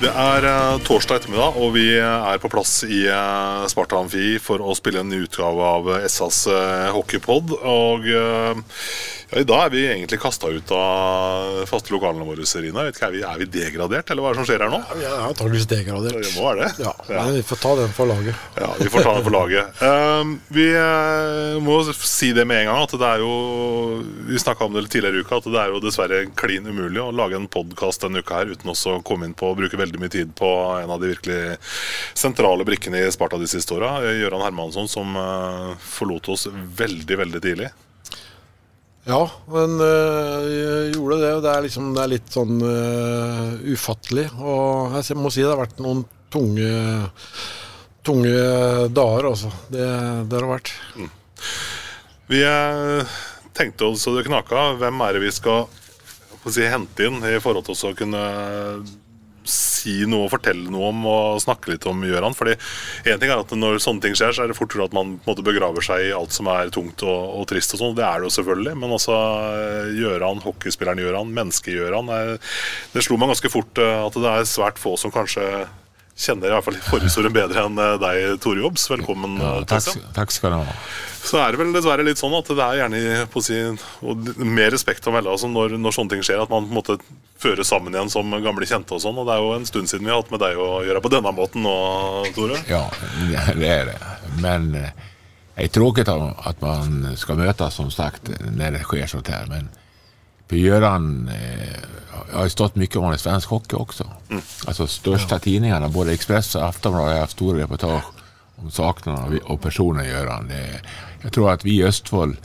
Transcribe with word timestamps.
Det 0.00 0.08
er 0.08 0.44
eh, 0.48 0.78
torsdag 0.86 1.18
ettermiddag, 1.20 1.56
og 1.60 1.74
vi 1.74 1.84
er 2.00 2.40
på 2.40 2.48
plass 2.48 2.78
i 2.86 3.02
eh, 3.04 3.64
Sparta 3.68 3.98
Amfi 4.00 4.38
for 4.40 4.64
å 4.64 4.72
spille 4.78 5.02
en 5.02 5.10
ny 5.12 5.18
utgave 5.26 5.66
av 5.76 5.90
SAS 6.08 6.46
eh, 6.48 6.88
hockeypod. 6.94 7.52
Og 7.60 8.08
eh, 8.08 8.78
ja, 9.30 9.38
i 9.38 9.46
dag 9.46 9.68
er 9.68 9.70
vi 9.70 9.82
egentlig 9.86 10.18
kasta 10.18 10.48
ut 10.50 10.70
av 10.74 11.60
faste 11.70 11.92
lokalene 11.94 12.24
våre, 12.26 12.42
Serina. 12.48 12.82
Vet 12.88 12.96
ikke, 12.96 13.06
er, 13.06 13.12
vi, 13.14 13.20
er 13.22 13.38
vi 13.38 13.46
degradert, 13.46 14.10
eller 14.10 14.24
hva 14.24 14.32
er 14.32 14.34
det 14.34 14.40
som 14.40 14.48
skjer 14.48 14.64
her 14.64 14.72
nå? 14.72 14.80
Vi 14.98 15.04
er 15.06 15.20
antakeligvis 15.28 15.68
degradert. 15.70 16.16
Det 16.24 16.32
må 16.34 16.46
være 16.48 16.64
det. 16.64 16.86
Ja, 16.88 16.94
men 17.12 17.36
vi 17.36 17.44
får 17.46 17.60
ta 17.62 17.74
den 17.78 17.92
for 17.94 18.10
laget. 18.10 18.40
Ja, 18.58 18.70
vi 18.80 18.90
får 18.90 19.06
ta 19.06 19.12
den 19.14 19.26
for 19.28 19.36
laget. 19.36 19.84
Um, 19.84 20.32
vi 20.58 20.66
eh, 20.74 21.60
må 21.62 21.78
si 21.94 22.32
det 22.34 22.46
med 22.50 22.64
en 22.64 22.72
gang 22.72 22.82
at 22.88 22.96
det 23.00 23.06
er 23.10 23.22
jo 23.22 23.30
Vi 24.30 24.38
snakka 24.38 24.66
om 24.66 24.74
det 24.74 24.88
tidligere 24.90 25.20
i 25.20 25.22
uka, 25.22 25.38
at 25.38 25.46
det 25.50 25.62
er 25.62 25.74
jo 25.74 25.82
dessverre 25.84 26.20
klin 26.38 26.66
umulig 26.66 27.02
å 27.02 27.10
lage 27.14 27.38
en 27.38 27.48
podkast 27.50 28.02
denne 28.02 28.24
uka 28.24 28.40
her 28.40 28.50
uten 28.50 28.70
også 28.72 28.96
å 28.96 29.04
komme 29.06 29.28
inn 29.28 29.36
på 29.38 29.50
å 29.50 29.56
bruke 29.58 29.78
veldig 29.78 29.89
mye 29.98 30.12
tid 30.12 30.30
på 30.38 30.46
en 30.78 30.92
av 30.94 31.00
de 31.02 31.10
virkelig 31.10 31.56
sentrale 32.14 32.66
brikkene 32.68 33.02
i 33.02 33.10
Sparta 33.10 33.40
de 33.40 33.48
siste 33.50 33.74
åra. 33.74 33.96
Gøran 34.14 34.44
Hermansson, 34.44 34.86
som 34.88 35.16
eh, 35.18 35.72
forlot 35.82 36.30
oss 36.30 36.46
veldig, 36.52 37.16
veldig 37.24 37.40
tidlig. 37.42 37.70
Ja, 39.08 39.24
men 39.50 39.80
øh, 39.80 40.92
gjorde 40.94 41.18
det. 41.24 41.32
Det 41.42 41.54
er 41.54 41.64
liksom 41.66 41.90
det 41.96 42.04
er 42.04 42.12
litt 42.12 42.30
sånn 42.30 42.60
øh, 42.62 43.56
ufattelig. 43.72 44.28
Og 44.38 45.00
jeg 45.00 45.18
må 45.18 45.32
si 45.32 45.42
det 45.42 45.50
har 45.50 45.64
vært 45.64 45.82
noen 45.82 46.04
tunge 46.30 46.70
tunge 48.06 48.36
dager, 48.94 49.28
altså. 49.32 49.50
Det, 49.68 49.84
det 50.28 50.38
har 50.38 50.46
det 50.46 50.52
vært. 50.54 50.72
Vi 52.30 52.40
eh, 52.46 53.18
tenkte 53.56 53.90
oss 53.90 54.04
så 54.06 54.14
det 54.16 54.26
knaka. 54.28 54.72
Hvem 54.80 55.04
er 55.06 55.16
det 55.16 55.24
vi 55.24 55.34
skal 55.34 55.66
si, 56.46 56.64
hente 56.64 57.08
inn 57.08 57.20
i 57.26 57.38
forhold 57.42 57.68
til 57.68 57.90
å 57.90 57.94
kunne 57.98 58.24
si 59.48 60.04
noe 60.10 60.26
og 60.26 60.32
fortelle 60.34 60.70
noe 60.70 60.90
om 60.90 61.06
og 61.08 61.40
snakke 61.42 61.72
litt 61.72 61.86
om 61.88 62.02
Gjøran? 62.04 62.36
Fordi 62.36 62.56
en 63.08 63.20
ting 63.20 63.30
er 63.30 63.40
at 63.40 63.50
Når 63.56 63.80
sånne 63.82 64.04
ting 64.04 64.14
skjer, 64.18 64.32
så 64.36 64.44
er 64.44 64.48
det 64.52 64.56
fort 64.58 64.76
at 64.80 64.92
man 64.96 65.18
måte, 65.26 65.42
begraver 65.46 65.80
seg 65.84 66.08
i 66.08 66.12
alt 66.16 66.32
som 66.32 66.46
er 66.52 66.70
tungt 66.74 67.02
og, 67.02 67.40
og 67.40 67.46
trist. 67.50 67.74
og 67.74 67.80
sånn, 67.80 67.96
Det 67.96 68.04
er 68.04 68.20
det 68.20 68.28
jo 68.30 68.36
selvfølgelig. 68.36 68.76
Men 68.76 68.90
altså 68.96 69.16
Gjøran, 69.96 70.42
hockeyspilleren 70.44 71.02
Gjøran, 71.02 71.32
mennesket 71.34 71.74
Gjøran 71.78 72.08
er- 72.14 72.38
Det 72.92 73.02
slo 73.04 73.16
meg 73.16 73.32
ganske 73.32 73.50
fort 73.50 73.78
eh, 73.78 74.06
at 74.06 74.12
det 74.14 74.24
er 74.30 74.48
svært 74.48 74.78
få 74.78 74.96
som 74.98 75.10
kanskje 75.14 75.68
kjenner 76.20 76.50
i 76.50 76.54
hvert 76.54 76.66
fall 76.66 76.78
forhistorien 76.84 77.34
bedre 77.34 77.64
enn 77.64 77.80
eh, 77.80 77.94
deg, 78.02 78.20
Tore 78.44 78.62
Jobbs. 78.62 78.84
Velkommen. 78.92 79.38
Ja, 79.40 79.54
takk, 79.68 79.88
takk 80.16 80.34
skal 80.34 80.54
du 80.54 80.58
ha. 80.60 80.76
Så 81.20 81.40
er 81.40 81.52
det 81.52 81.60
vel 81.60 81.72
dessverre 81.74 82.04
litt 82.06 82.20
sånn 82.20 82.36
at 82.36 82.48
det 82.48 82.64
er 82.64 82.78
gjerne 82.80 83.24
på 83.32 83.42
si, 83.44 83.58
mer 84.40 84.72
respekt 84.72 85.08
å 85.08 85.12
melde 85.14 85.32
altså 85.32 85.50
når, 85.52 85.76
når 85.80 85.96
sånne 85.96 86.14
ting 86.14 86.24
skjer, 86.24 86.40
at 86.44 86.52
man 86.52 86.68
på 86.68 86.72
en 86.72 86.78
måte 86.78 86.96
fører 87.40 87.64
sammen 87.66 87.96
igjen 87.96 88.12
som 88.12 88.32
gamle 88.44 88.68
kjente 88.68 88.96
og 88.96 89.02
sånn. 89.04 89.20
Og 89.20 89.28
det 89.28 89.36
er 89.36 89.44
jo 89.44 89.52
en 89.56 89.68
stund 89.68 89.92
siden 89.92 90.08
vi 90.08 90.12
har 90.12 90.22
hatt 90.22 90.32
med 90.32 90.42
deg 90.44 90.60
å 90.60 90.70
gjøre 90.86 91.04
på 91.04 91.12
denne 91.12 91.34
måten 91.36 91.64
nå, 91.64 91.76
Tore. 92.36 92.60
Ja, 92.70 92.84
det 93.56 93.74
er 93.74 93.92
det. 93.92 93.98
Men 94.40 94.72
jeg 94.76 95.72
det 95.74 95.92
ikke 95.92 96.16
at 96.48 96.64
man 96.64 97.14
skal 97.20 97.40
møtes, 97.40 97.76
som 97.76 97.92
sagt 97.92 98.30
når 98.30 98.78
det 98.78 98.86
skjer 98.88 99.10
sånt 99.12 99.32
her. 99.32 99.48
Men 99.50 99.68
för 100.50 100.82
eh, 100.82 100.90
har 102.32 102.44
ju 102.44 102.50
stått 102.50 102.74
mycket 102.76 102.96
om 102.96 103.12
i 103.14 103.18
svensk 103.18 103.48
hockey 103.48 103.76
också. 103.76 104.04
Alltså 104.66 104.86
största 104.86 105.38
tidningarna, 105.38 105.88
både 105.88 106.12
Expressen 106.12 106.62
och 106.62 106.68
Aftonbladet 106.68 107.12
har 107.14 107.20
haft 107.20 107.32
stora 107.32 107.58
reportage 107.58 108.04
om 108.56 108.70
saknaden 108.70 109.24
av- 109.24 109.38
och 109.50 109.60
personen 109.62 110.04
Göran. 110.08 110.50
Jeg 110.50 110.80
jag 111.22 111.32
tror 111.32 111.50
att 111.52 111.64
vi 111.64 111.70
i 111.76 111.84
Östfold 111.84 112.36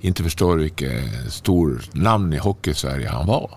inte 0.00 0.22
förstår 0.22 0.56
vilket 0.56 1.32
stor 1.32 1.80
namn 1.92 2.32
i 2.32 2.38
hockey-Sverige 2.38 3.08
han 3.08 3.26
var. 3.26 3.50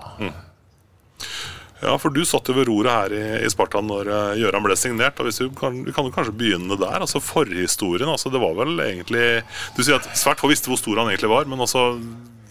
Ja, 1.81 1.97
for 1.99 2.09
du 2.09 2.23
satt 2.25 2.47
jo 2.47 2.53
ved 2.55 2.67
roret 2.67 2.91
her 2.91 3.13
i, 3.13 3.45
i 3.45 3.49
Sparta 3.51 3.81
når 3.83 4.07
uh, 4.07 4.35
Gjøran 4.39 4.63
ble 4.63 4.75
signert. 4.79 5.19
og 5.19 5.25
hvis 5.27 5.41
du 5.41 5.49
kan, 5.57 5.81
Vi 5.85 5.91
kan 5.91 6.11
kanskje 6.15 6.31
begynne 6.33 6.77
der. 6.79 6.99
altså 7.01 7.19
Forhistorien. 7.19 8.09
altså 8.09 8.29
Det 8.29 8.39
var 8.39 8.53
vel 8.55 8.79
egentlig 8.79 9.43
Du 9.77 9.83
sier 9.83 9.95
at 9.99 10.07
svært 10.17 10.39
få 10.39 10.47
visste 10.47 10.71
hvor 10.71 10.77
stor 10.79 11.01
han 11.01 11.07
egentlig 11.11 11.29
var, 11.29 11.45
men 11.45 11.59
altså 11.59 11.99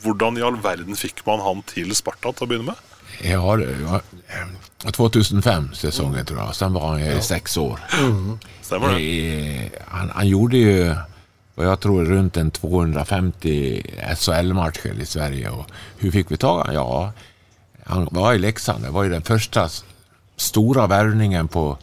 hvordan 0.02 0.38
i 0.38 0.44
all 0.46 0.58
verden 0.62 0.98
fikk 0.98 1.22
man 1.26 1.42
han 1.44 1.62
til 1.70 1.94
Sparta 1.96 2.32
til 2.32 2.46
å 2.46 2.50
begynne 2.50 2.72
med? 2.72 2.88
Ja, 3.22 3.42
det 3.60 3.68
var 3.84 4.02
eh, 4.28 4.52
2005-säsongen 4.96 6.26
tror 6.26 6.42
jeg. 6.42 6.58
Sen 6.58 6.74
var 6.74 6.94
han 6.94 7.02
i 7.04 7.22
seks 7.22 7.56
år. 7.60 7.80
Stemmer 8.64 8.96
det? 8.96 9.02
Eh, 9.02 9.80
Han, 9.92 10.10
han 10.16 10.28
gjorde 10.28 10.62
jo 10.62 10.76
og 11.52 11.64
jag 11.64 11.80
tror, 11.80 12.04
rundt 12.08 12.36
en 12.36 12.50
250 12.50 13.82
SHL-matcher 14.16 14.96
i 15.00 15.06
Sverige. 15.06 15.50
Og 15.52 15.66
hur 16.00 16.10
fikk 16.14 16.30
vi 16.32 16.38
tag 16.40 16.62
i? 16.70 16.74
Ja, 16.78 17.12
han 17.86 18.08
var 18.10 18.34
i 18.34 18.40
Leksand. 18.40 18.84
Det 18.86 18.92
var 18.94 19.04
ju 19.04 19.10
den 19.12 19.22
første 19.26 19.66
store 20.36 20.86
vervningen 20.88 20.88
värvningen 20.88 21.48
på 21.48 21.76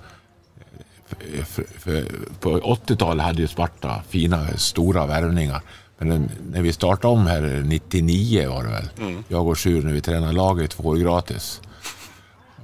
eh, 1.22 2.03
på 2.40 2.56
80-talet 2.59 3.25
hadde 3.25 3.46
jo 3.46 3.47
Sparta 3.47 4.01
fina, 4.09 4.41
store 4.57 5.06
värvningar. 5.07 5.62
Men 6.00 6.08
når 6.10 6.22
när 6.52 6.62
vi 6.62 6.74
startade 6.74 7.14
om 7.14 7.28
här 7.28 7.64
99 7.66 8.50
var 8.50 8.64
det 8.64 8.70
väl, 8.70 8.90
jag 9.28 9.48
och 9.48 9.60
Sjur, 9.60 9.82
när 9.82 9.94
vi 9.94 10.02
tränade 10.02 10.34
laget 10.34 10.72
två 10.72 10.84
år 10.90 10.96
gratis. 10.98 11.62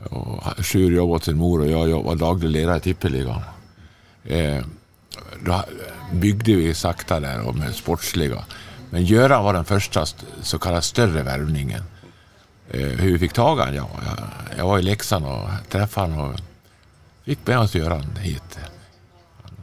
Och 0.09 0.43
Sjur 0.65 0.91
jobbade 0.91 1.15
åt 1.15 1.23
sin 1.23 1.37
mor 1.37 1.59
och 1.61 1.89
jag 1.89 2.03
var 2.03 2.15
daglig 2.15 2.49
ledare 2.49 2.77
i 2.77 2.79
tippeligan. 2.79 3.41
Eh, 4.23 4.63
då 5.45 5.63
byggde 6.13 6.53
vi 6.55 6.73
sakta 6.73 7.19
där 7.19 7.41
och 7.47 7.55
med 7.55 7.75
sportsliga. 7.75 8.45
Men 8.89 9.03
Göran 9.05 9.43
var 9.43 9.53
den 9.53 9.65
första 9.65 10.01
st- 10.01 10.25
så 10.41 10.59
kallade 10.59 10.81
större 10.81 11.23
värvningen. 11.23 11.83
Eh, 12.71 12.79
hur 12.87 13.11
vi 13.13 13.19
fick 13.19 13.33
tag 13.33 13.55
honom? 13.57 13.75
Ja, 13.75 13.89
jag, 14.05 14.57
jag 14.57 14.65
var 14.67 14.79
i 14.79 14.81
Leksand 14.81 15.25
och 15.25 15.49
träffade 15.69 16.13
han 16.13 16.19
och 16.19 16.39
fick 17.25 17.47
med 17.47 17.59
oss 17.59 17.75
Göran 17.75 18.15
hit. 18.21 18.59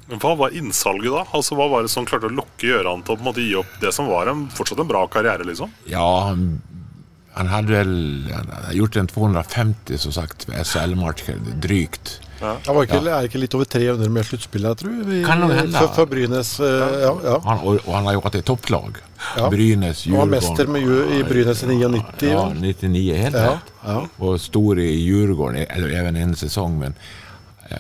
Hva 0.09 0.35
var 0.37 0.57
innsalget 0.57 1.13
da? 1.15 1.23
Altså 1.33 1.57
Hva 1.57 1.69
var 1.73 1.87
det 1.87 1.93
som 1.93 2.07
klarte 2.09 2.29
å 2.29 2.35
lokke 2.35 2.67
Gjøran 2.69 3.05
til 3.07 3.17
å 3.17 3.25
måte 3.25 3.45
gi 3.45 3.55
opp 3.61 3.79
det 3.81 3.93
som 3.95 4.11
var 4.11 4.29
en 4.33 4.49
fortsatt 4.53 4.83
en 4.83 4.91
bra 4.91 5.07
karriere? 5.11 5.47
liksom? 5.47 5.71
Ja, 5.89 6.33
han, 6.33 7.49
hadde 7.49 7.73
vel 7.73 7.95
han 8.33 8.51
hadde 8.51 8.77
gjort 8.77 8.99
en 9.01 9.09
250 9.09 10.03
som 10.03 10.13
sagt 10.13 10.49
SL-marked, 10.51 11.55
drygt. 11.63 12.19
Det 12.43 12.75
var 12.75 12.87
ikke, 12.87 12.99
er 13.07 13.27
ikke 13.29 13.39
litt 13.39 13.55
over 13.55 13.69
300 13.71 14.11
med 14.11 14.27
sluttspill, 14.27 14.65
jeg 14.67 14.79
tror. 14.81 14.95
Vi, 15.07 15.21
Kan 15.23 15.45
nok 15.45 15.53
hende. 15.55 15.79
For, 15.79 15.93
for 16.01 16.11
Brynes. 16.11 16.57
eh, 16.61 16.95
ja, 17.05 17.13
ja. 17.23 17.37
Han, 17.45 17.61
og, 17.63 17.79
og, 17.85 17.93
han 17.95 18.09
har 18.09 18.17
jobbat 18.19 18.39
i 18.41 18.43
topplag. 18.43 18.99
Ja. 19.39 19.51
Brynäs, 19.51 20.07
Han 20.09 20.19
var 20.19 20.27
mester 20.27 20.67
med, 20.67 20.83
i 20.83 21.23
Brynäs 21.23 21.63
i 21.63 21.67
99. 21.71 22.03
Ja, 22.27 22.49
vel? 22.49 22.61
99 22.61 23.15
helt 23.15 23.37
Ja, 23.37 23.59
ja. 23.87 24.09
Och 24.19 24.41
stor 24.41 24.81
i 24.81 24.91
Djurgården, 24.91 25.67
eller 25.69 25.89
even 26.01 26.17
en 26.17 26.37
sesong. 26.37 26.79
Men, 26.79 26.95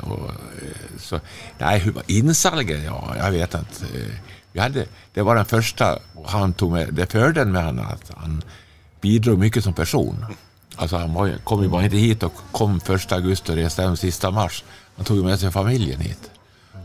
och, 0.00 0.29
eh, 0.29 0.99
så, 0.99 1.21
var 1.94 2.03
insalget? 2.06 2.85
Ja, 2.85 3.15
jag 3.17 3.31
vet 3.31 3.55
inte. 3.55 3.99
Eh, 3.99 4.15
Vi 4.53 4.61
hade, 4.61 4.87
det 5.15 5.23
var 5.23 5.37
den 5.37 5.44
första, 5.44 5.99
han 6.27 6.53
tog 6.53 6.73
med, 6.73 6.94
det 6.94 7.12
fördelen 7.12 7.53
med 7.53 7.65
honom 7.65 7.87
att 7.87 8.11
han 8.17 8.43
bidrog 9.00 9.39
mycket 9.39 9.65
som 9.65 9.73
person. 9.73 10.25
Alltså 10.77 10.97
han 10.97 11.15
var, 11.15 11.39
kom 11.44 11.62
ju 11.62 11.69
bara 11.69 11.85
inte 11.85 11.97
hit 11.97 12.23
och 12.23 12.35
kom 12.53 12.81
första 12.81 13.15
augusti 13.15 13.53
och 13.53 13.56
reste 13.56 13.83
hem 13.83 13.97
sista 13.97 14.31
mars. 14.31 14.65
Han 14.97 15.05
tog 15.05 15.25
med 15.25 15.41
sig 15.41 15.50
familjen 15.50 16.00
hit. 16.00 16.31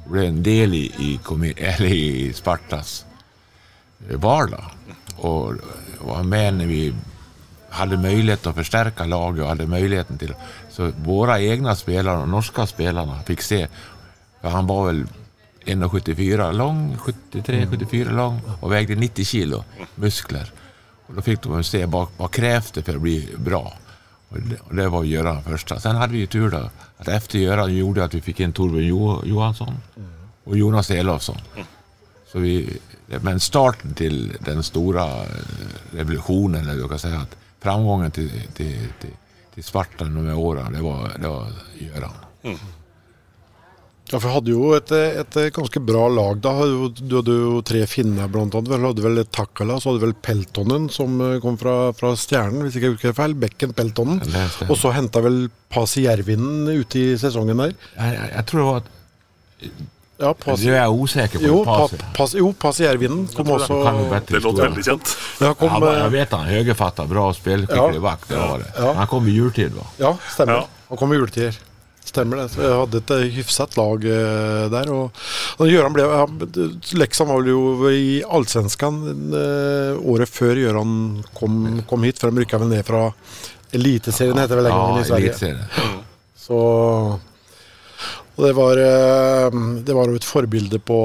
Och 0.06 0.12
blev 0.12 0.24
en 0.24 0.44
del 0.44 0.74
i, 0.74 0.77
i, 0.77 1.19
eller 1.57 1.88
i 1.88 2.33
Spartas 2.33 3.06
vardag. 3.98 4.65
Och 5.18 5.54
var 6.00 6.24
med 6.24 6.54
när 6.54 6.65
vi 6.68 6.94
hade 7.69 7.98
möjlighet 7.98 8.48
att 8.48 8.56
förstärka 8.56 9.06
laget 9.06 9.44
och 9.44 9.50
hade 9.50 9.68
möjligheten 9.68 10.18
till 10.18 10.33
Så 10.77 10.91
våra 11.01 11.39
egne 11.41 11.74
spillere, 11.75 12.27
norske 12.29 12.68
spillere, 12.69 13.24
fikk 13.25 13.41
fick 13.41 13.45
se, 13.47 13.62
han 14.45 14.68
var 14.69 14.83
vel 14.85 15.00
1,74 15.65 16.51
lang, 16.53 16.83
73-74 17.33 18.13
lang, 18.13 18.38
og 18.59 18.69
veide 18.69 18.95
90 18.95 19.25
kilo 19.25 19.63
muskler. 19.95 20.51
Og 21.07 21.15
Da 21.18 21.24
fikk 21.25 21.41
de 21.47 21.63
se 21.63 21.85
hva 21.85 22.07
det 22.74 22.83
för 22.83 22.95
att 22.95 23.01
bli 23.01 23.35
bra. 23.38 23.74
Og 24.29 24.38
det, 24.41 24.59
og 24.69 24.75
det 24.75 24.88
var 24.88 25.03
Göran 25.03 25.44
først. 25.44 25.81
Sen 25.81 25.95
hadde 25.95 26.13
vi 26.13 26.27
tur 26.27 26.50
da, 26.50 26.69
at 27.00 27.07
efter 27.07 27.39
Göran 27.39 27.73
gjorde 27.73 28.03
at 28.03 28.13
vi 28.13 28.21
fikk 28.21 28.39
in 28.39 28.53
Torbjørn 28.53 28.88
jo, 28.88 29.21
Johansson 29.25 29.77
og 30.45 30.57
Jonas 30.57 30.91
Elofsson. 30.91 31.39
Så 32.31 32.39
vi, 32.39 32.80
men 33.21 33.39
starten 33.39 33.94
til 33.95 34.38
den 34.45 34.63
store 34.63 35.00
revolusjonen, 35.01 35.95
revolutionen, 35.97 36.62
eller 36.62 36.81
du 36.81 36.88
kan 36.88 37.00
si, 37.00 37.07
at 37.07 37.38
framgangen 37.63 38.12
til, 38.12 38.30
til, 38.53 38.75
till, 39.01 39.15
de 39.57 40.25
med 40.30 40.36
åren, 40.38 40.74
det 40.74 40.83
var, 40.86 41.13
det 41.18 41.31
var 41.31 41.56
Göran. 41.81 42.19
Ja, 44.07 44.19
for 44.21 44.31
hadde 44.31 44.54
jo 44.54 44.69
et, 44.77 44.92
et 44.95 45.38
ganske 45.51 45.81
bra 45.83 46.06
lag 46.07 46.38
da. 46.39 46.54
Du 46.95 47.18
hadde 47.18 47.33
jo 47.36 47.57
tre 47.68 47.81
finner 47.92 48.30
annet. 48.31 48.69
Du 48.69 48.71
hadde 48.88 49.04
vel 49.04 49.19
Takala, 49.36 49.81
så 49.81 49.89
hadde 49.89 50.00
du 50.00 50.06
vel 50.06 50.15
Peltonen 50.24 50.88
som 50.94 51.19
eh, 51.19 51.39
kom 51.44 51.57
fra, 51.59 51.92
fra 51.98 52.13
Stjernen, 52.15 52.63
hvis 52.63 52.77
ikke 52.77 52.88
jeg 52.88 52.95
husker 52.95 53.18
feil. 53.18 53.36
Bekken 53.42 53.75
Peltonen. 53.75 54.24
Og 54.69 54.77
så 54.80 54.94
henta 54.95 55.19
vel 55.25 55.50
Pasi 55.74 56.06
Järvinen 56.06 56.71
ute 56.71 57.01
i 57.01 57.19
sesongen 57.19 57.59
der. 57.65 57.75
Jeg, 57.98 58.15
jeg, 58.15 58.31
jeg 58.38 58.50
tror 58.51 58.63
det 58.63 58.69
var... 58.71 58.89
Ja, 60.18 60.31
pass, 60.34 60.62
du 60.66 60.72
er 60.74 60.90
usikker 60.90 61.38
på 61.38 61.46
jo, 61.46 61.58
passet. 61.66 62.02
pas, 62.18 62.31
jo, 62.34 62.50
Pasi 62.58 62.84
Järvinen 62.88 63.28
kom 63.36 63.52
også 63.54 63.75
Det 64.25 64.40
låter 64.42 64.64
veldig 64.64 64.86
kjent. 64.88 65.12
ja, 65.42 65.54
kom, 65.54 65.69
ja, 65.84 65.92
eh, 66.06 66.10
vet 66.10 66.31
han 66.34 66.48
högerfattar 66.50 67.06
bra 67.08 67.28
spill, 67.34 67.68
spelskicklig 67.68 68.02
Ja. 68.02 68.06
vakt, 68.08 68.30
det 68.30 68.36
var 68.42 68.58
det. 68.58 68.72
Ja. 68.78 68.94
Han 68.94 69.08
kom 69.08 69.28
i 69.28 69.36
jultid 69.36 69.75
va? 69.78 69.86
Ja, 69.98 70.18
stemmer. 70.34 70.54
Ja. 70.54 70.68
Han 70.90 70.98
kom 70.98 71.14
i 71.14 71.19
juletider. 71.19 71.60
Stemmer 72.08 72.38
det. 72.40 72.48
Jeg 72.56 72.72
hadde 72.72 72.98
et 73.02 73.10
hyfset 73.12 73.36
hyfsat 73.36 73.78
lag 73.78 74.06
eh, 74.08 74.66
der. 74.72 74.90
Og, 74.96 75.12
og 75.60 75.68
Gøran 75.69 75.94
ble 75.94 76.06
ja, 76.08 76.24
Leksand 76.98 77.30
var 77.30 77.44
jo 77.52 77.90
i 77.92 78.22
Allsvenskan 78.24 79.02
eh, 79.36 80.00
året 80.08 80.31
før 80.31 80.56
Gjøran 80.56 80.94
kom, 81.36 81.81
kom 81.90 82.08
hit, 82.08 82.22
for 82.22 82.31
de 82.31 82.46
rykka 82.46 82.62
vel 82.64 82.72
ned 82.72 82.88
fra 82.88 83.10
Eliteserien, 83.75 84.40
heter 84.40 84.56
det 84.56 84.64
vel 84.64 84.72
en 84.72 84.78
gang 84.80 85.02
i 85.02 85.08
Sverige. 85.10 85.34
elitserien. 85.36 86.06
Så 86.40 86.58
og 88.38 88.45
det 88.45 88.54
var, 88.54 88.78
eh, 88.78 89.51
det 89.81 89.94
var 89.98 90.13
et 90.13 90.25
forbilde 90.25 90.78
på 90.86 90.98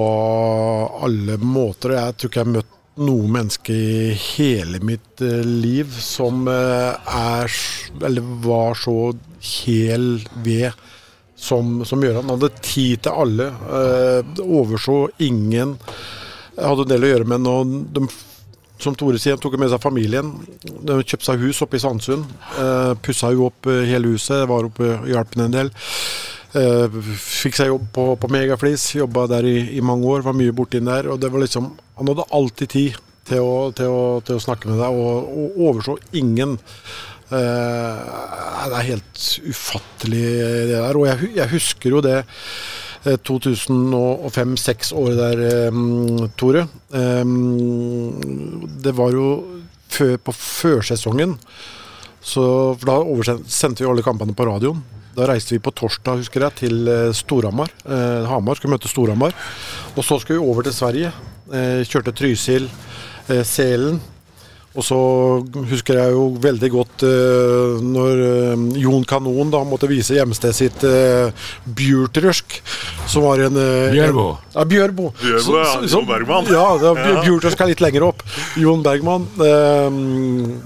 alle 1.00 1.38
måter. 1.40 1.94
Jeg 1.96 2.16
tror 2.16 2.30
ikke 2.30 2.40
jeg 2.42 2.46
har 2.46 2.56
møtt 2.58 2.78
noe 3.00 3.28
menneske 3.32 3.72
i 3.72 4.10
hele 4.20 4.82
mitt 4.84 5.22
eh, 5.24 5.40
liv 5.40 5.94
som 5.96 6.44
eh, 6.52 6.92
er 6.92 7.54
Eller 8.04 8.26
var 8.44 8.76
så 8.76 9.14
hel 9.64 10.20
ved 10.44 10.76
som, 11.36 11.80
som 11.88 12.04
Gøran. 12.04 12.28
Han 12.28 12.36
hadde 12.36 12.60
tid 12.60 13.00
til 13.06 13.16
alle. 13.24 13.48
overså 14.44 15.08
ingen. 15.18 15.78
Jeg 16.54 16.68
hadde 16.68 16.84
en 16.84 16.92
del 16.92 17.06
å 17.06 17.10
gjøre 17.14 17.30
med 17.32 17.42
når 17.42 17.72
de 17.96 18.04
som 18.82 18.94
Tore 18.98 19.18
sier, 19.18 19.38
tok 19.38 19.56
med 19.58 19.70
seg 19.70 19.80
familien. 19.82 20.30
De 20.60 21.00
kjøpte 21.00 21.30
seg 21.30 21.42
hus 21.46 21.62
oppe 21.64 21.78
i 21.78 21.82
Sandsund. 21.82 22.26
Uh, 22.58 22.92
Pussa 22.98 23.30
jo 23.30 23.46
opp 23.46 23.68
hele 23.70 24.10
huset. 24.10 24.42
Var 24.50 24.68
oppe 24.68 24.88
og 24.98 25.10
hjalp 25.10 25.36
henne 25.36 25.48
en 25.48 25.54
del. 25.54 25.70
Uh, 26.52 27.00
fikk 27.16 27.56
seg 27.56 27.70
jobb 27.70 27.86
på, 27.96 28.04
på 28.20 28.28
Megaflis. 28.32 28.90
Jobba 28.98 29.24
der 29.30 29.48
i, 29.48 29.56
i 29.78 29.80
mange 29.84 30.08
år. 30.10 30.26
Var 30.26 30.36
mye 30.36 30.52
borti 30.56 30.82
der. 30.84 31.08
Og 31.12 31.20
det 31.22 31.32
var 31.32 31.44
liksom 31.44 31.72
Han 31.98 32.12
hadde 32.12 32.28
alltid 32.36 32.74
tid 32.74 33.00
til 33.28 33.40
å, 33.44 33.70
til 33.76 33.88
å, 33.88 34.20
til 34.26 34.36
å 34.36 34.42
snakke 34.42 34.68
med 34.70 34.78
deg, 34.82 34.90
og, 34.98 35.14
og 35.30 35.48
overså 35.68 35.94
ingen. 36.18 36.52
Eh, 37.32 37.98
det 38.68 38.76
er 38.78 38.88
helt 38.90 39.18
ufattelig, 39.48 40.24
det 40.68 40.74
der. 40.74 40.96
Og 40.98 41.06
jeg, 41.08 41.16
jeg 41.38 41.52
husker 41.54 41.88
jo 41.94 42.00
det 42.04 42.18
eh, 42.20 43.18
2005-2006-året 43.30 45.16
der, 45.20 45.36
eh, 45.48 45.72
Tore. 46.38 46.62
Eh, 46.92 47.24
det 48.84 48.92
var 48.98 49.10
jo 49.16 49.26
før, 49.92 50.16
på 50.26 50.32
førsesongen. 50.36 51.32
Så, 52.22 52.42
for 52.78 52.86
da 52.86 52.96
oversendte 53.02 53.50
sendte 53.50 53.82
vi 53.82 53.90
alle 53.90 54.06
kampene 54.06 54.34
på 54.36 54.46
radioen. 54.46 54.80
Da 55.12 55.26
reiste 55.28 55.52
vi 55.52 55.60
på 55.60 55.72
torsdag 55.76 56.22
husker 56.22 56.46
jeg, 56.46 56.56
til 56.62 56.88
eh, 56.88 57.10
Storhamar. 57.16 57.72
Eh, 57.84 58.28
Hamar 58.30 58.56
skulle 58.56 58.78
møte 58.78 58.88
Storhamar. 58.88 59.34
Og 59.92 60.06
så 60.06 60.16
skulle 60.20 60.40
vi 60.40 60.52
over 60.52 60.64
til 60.64 60.76
Sverige. 60.76 61.12
Eh, 61.52 61.82
kjørte 61.84 62.14
Trysil, 62.16 62.70
eh, 63.28 63.42
Selen. 63.44 64.00
Og 64.72 64.80
så 64.86 64.96
husker 65.68 65.98
jeg 66.00 66.14
jo 66.14 66.22
veldig 66.40 66.68
godt 66.72 67.02
eh, 67.04 67.82
når 67.84 68.20
eh, 68.24 68.62
Jon 68.80 69.02
Kanon 69.04 69.50
da 69.52 69.60
måtte 69.68 69.88
vise 69.90 70.14
hjemstedet 70.16 70.56
sitt 70.56 70.84
eh, 70.88 71.28
Bjurtrøsk, 71.76 72.56
som 73.12 73.26
var 73.26 73.42
en 73.44 73.58
eh, 73.60 73.90
Bjørbo. 73.92 74.24
en- 74.30 74.56
Ja, 74.56 74.64
Bjørbo. 74.70 75.10
Bjørbo, 75.20 75.42
Så- 75.44 75.58
ja. 75.60 75.74
Jon 75.92 76.06
Bergman. 76.08 76.44
Ja, 76.48 76.64
det 76.78 76.88
var, 76.88 77.02
Ja. 77.04 77.20
Bjurtrøsk 77.26 77.60
er 77.60 77.66
litt 77.74 77.80
lenger 77.84 78.02
opp. 78.08 78.22
Jon 78.56 78.82
Bergman. 78.82 79.28
eh, 79.44 79.90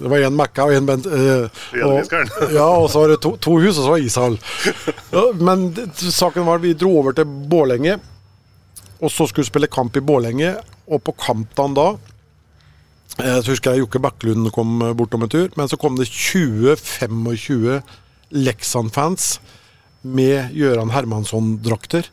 det 0.00 0.08
var 0.14 0.18
en 0.28 0.36
Mækka 0.36 0.64
og 0.68 0.72
en 0.78 0.86
Bent. 0.86 1.06
eh, 1.06 1.48
og- 1.82 2.06
ja, 2.60 2.64
og 2.78 2.88
så 2.90 3.00
var 3.02 3.08
det 3.08 3.20
to, 3.22 3.36
to 3.36 3.58
hus, 3.58 3.76
og 3.78 3.84
så 3.84 3.90
var 3.90 3.98
det 3.98 4.06
ishall. 4.06 4.38
Ja, 5.12 5.32
men 5.34 5.72
det, 5.74 5.90
saken 5.98 6.44
var 6.46 6.58
vi 6.62 6.74
dro 6.74 6.98
over 6.98 7.12
til 7.12 7.24
Bålenge, 7.24 7.98
og 9.02 9.10
så 9.10 9.26
skulle 9.26 9.44
vi 9.44 9.50
spille 9.50 9.66
kamp 9.68 9.96
i 9.96 10.00
Bålenge. 10.00 10.56
Og 10.88 11.02
på 11.02 11.10
kampdagen 11.18 11.74
da 11.74 11.96
så 13.40 13.54
husker 13.54 13.72
jeg 13.72 13.84
Jokke 13.84 14.00
Bakklund 14.04 14.50
kom 14.52 14.80
eh, 14.84 14.94
bortom 14.96 15.24
en 15.24 15.32
tur, 15.32 15.48
men 15.56 15.70
så 15.70 15.78
kom 15.80 15.96
det 15.96 16.08
20-25 16.10 17.80
Lexan-fans 18.36 19.36
med 20.06 20.52
Gøran 20.54 20.92
Hermansson-drakter 20.92 22.10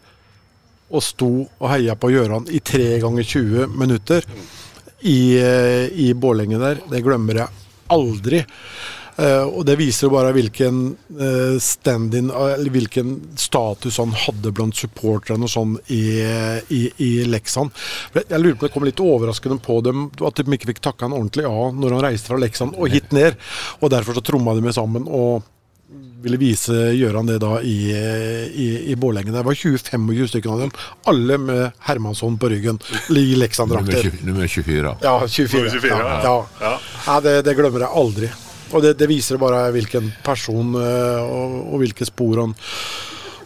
og 0.93 1.03
sto 1.03 1.31
og 1.43 1.67
heia 1.71 1.95
på 1.97 2.11
Gøran 2.13 2.47
i 2.53 2.61
tre 2.63 2.99
ganger 3.01 3.25
20 3.25 3.73
minutter 3.73 4.25
i, 5.03 5.35
eh, 5.41 5.89
i 5.91 6.13
Bålenge 6.13 6.61
der. 6.61 6.79
Det 6.89 7.03
glemmer 7.03 7.41
jeg 7.41 7.49
aldri. 7.91 8.43
Eh, 9.15 9.43
og 9.45 9.61
det 9.67 9.75
viser 9.77 10.07
jo 10.07 10.13
bare 10.15 10.33
hvilken 10.33 10.79
eh, 11.21 11.55
stand-in, 11.61 12.31
eh, 12.33 12.55
eller 12.55 12.73
hvilken 12.73 13.13
status 13.37 13.99
han 14.01 14.13
hadde 14.25 14.53
blant 14.55 14.77
supporterne 14.77 15.45
og 15.45 15.53
sånn 15.53 15.75
i, 15.93 16.03
i, 16.73 16.81
i 16.97 17.11
Leksand. 17.29 17.73
Jeg 18.17 18.41
lurer 18.41 18.57
på 18.57 18.65
om 18.65 18.67
det 18.67 18.73
kom 18.73 18.87
litt 18.89 19.03
overraskende 19.03 19.59
på 19.63 19.79
dem 19.85 20.07
at 20.23 20.39
de 20.39 20.57
ikke 20.57 20.73
fikk 20.73 20.83
takka 20.83 21.07
han 21.07 21.17
ordentlig 21.17 21.45
av 21.49 21.77
når 21.77 21.97
han 21.97 22.05
reiste 22.09 22.33
fra 22.33 22.41
Leksand 22.41 22.77
og 22.77 22.93
hit 22.93 23.13
ned. 23.13 23.37
Og 23.81 23.91
derfor 23.93 24.17
så 24.17 24.25
tromma 24.25 24.55
de 24.57 24.65
med 24.65 24.75
sammen. 24.75 25.09
og 25.09 25.43
ville 26.23 26.39
vise 26.39 26.71
Gjøran 26.95 27.27
det 27.27 27.35
da 27.43 27.57
i, 27.67 27.91
i, 27.91 28.67
i 28.93 28.95
Bålenge. 28.95 29.33
Det 29.35 29.41
var 29.43 29.57
20-25 29.59 30.29
stykker 30.31 30.53
av 30.53 30.61
dem. 30.63 30.71
Alle 31.11 31.37
med 31.37 31.81
Hermansson 31.83 32.37
på 32.39 32.49
ryggen. 32.53 32.79
I 32.79 33.17
Nummer, 33.17 33.41
Leksand-drakter. 33.43 34.09
nummer 34.23 34.47
24. 34.47 34.95
Ja, 35.03 35.17
24. 35.27 35.59
Nummer 35.59 35.75
24, 35.75 35.91
ja. 35.91 35.99
ja. 35.99 36.23
ja. 36.23 36.37
Ja. 36.61 36.73
ja 37.09 37.19
det, 37.27 37.35
det 37.49 37.57
glemmer 37.59 37.85
jeg 37.85 37.91
aldri. 38.03 38.31
Og 38.73 38.81
det, 38.81 38.95
det 38.97 39.07
viser 39.09 39.37
bare 39.41 39.67
hvilken 39.75 40.11
person 40.25 40.73
eh, 40.79 41.21
og, 41.23 41.57
og 41.73 41.81
hvilke 41.83 42.05
spor 42.09 42.39
han 42.41 42.55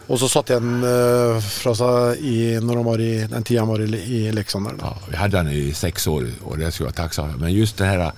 Og 0.08 0.16
så 0.16 0.28
satt 0.32 0.48
igjen 0.54 0.78
eh, 0.88 1.36
fra 1.52 1.74
seg 1.76 2.22
i, 2.24 2.36
når 2.64 2.78
han 2.80 2.86
var 2.86 3.02
i, 3.04 3.10
den 3.28 3.44
tida 3.44 3.60
han 3.60 3.68
var 3.68 3.82
i, 3.84 3.88
i. 3.92 4.20
Da. 4.32 4.44
Ja, 4.80 4.92
vi 5.10 5.16
hadde 5.20 5.42
den 5.42 5.50
i 5.52 5.64
seks 5.76 6.06
år 6.08 6.24
og 6.48 6.56
det 6.62 6.70
skulle 6.72 6.88
jeg 6.88 6.94
ha 6.96 7.02
tacksam 7.02 7.32
for. 7.34 7.42
Men 7.42 7.52
just 7.52 7.76
den 7.82 7.90
her 7.92 8.12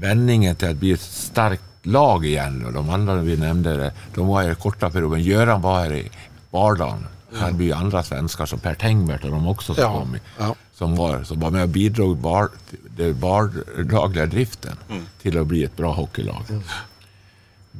vendingen 0.00 0.56
til 0.58 0.72
å 0.72 0.78
bli 0.80 0.94
et 0.96 1.04
sterkt 1.04 1.62
lag 1.86 2.24
igjen, 2.26 2.62
og 2.66 2.72
de 2.74 2.82
andre 2.96 3.20
vi 3.22 3.36
nevnte, 3.38 3.76
det, 3.78 3.90
de 4.16 4.24
var 4.26 4.42
her 4.48 4.56
i 4.56 4.58
korte 4.58 4.88
perioder. 4.90 5.20
Gøran 5.22 5.60
var 5.62 5.84
her 5.84 5.92
i 6.00 6.06
Bardalen. 6.50 7.04
Her 7.36 7.52
blir 7.58 7.76
andre 7.76 8.00
svensker, 8.06 8.48
som 8.48 8.58
Per 8.64 8.74
Tengbert 8.80 9.26
og 9.28 9.34
de 9.36 9.40
også, 9.52 9.74
som 9.76 9.82
Ja, 9.84 9.90
kom. 9.92 10.16
i- 10.16 10.22
ja. 10.40 10.48
Som, 10.76 10.92
var, 10.96 11.22
som 11.24 11.40
var 11.40 11.54
med 11.54 11.64
og 11.64 11.72
bidrog 11.72 12.18
bar, 12.20 12.50
den 12.98 13.14
hverdaglige 13.16 14.26
driften 14.34 14.82
til 15.22 15.38
å 15.40 15.44
bli 15.48 15.62
et 15.64 15.76
bra 15.76 15.94
hockeylag. 15.96 16.50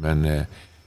Men 0.00 0.24
eh, 0.24 0.46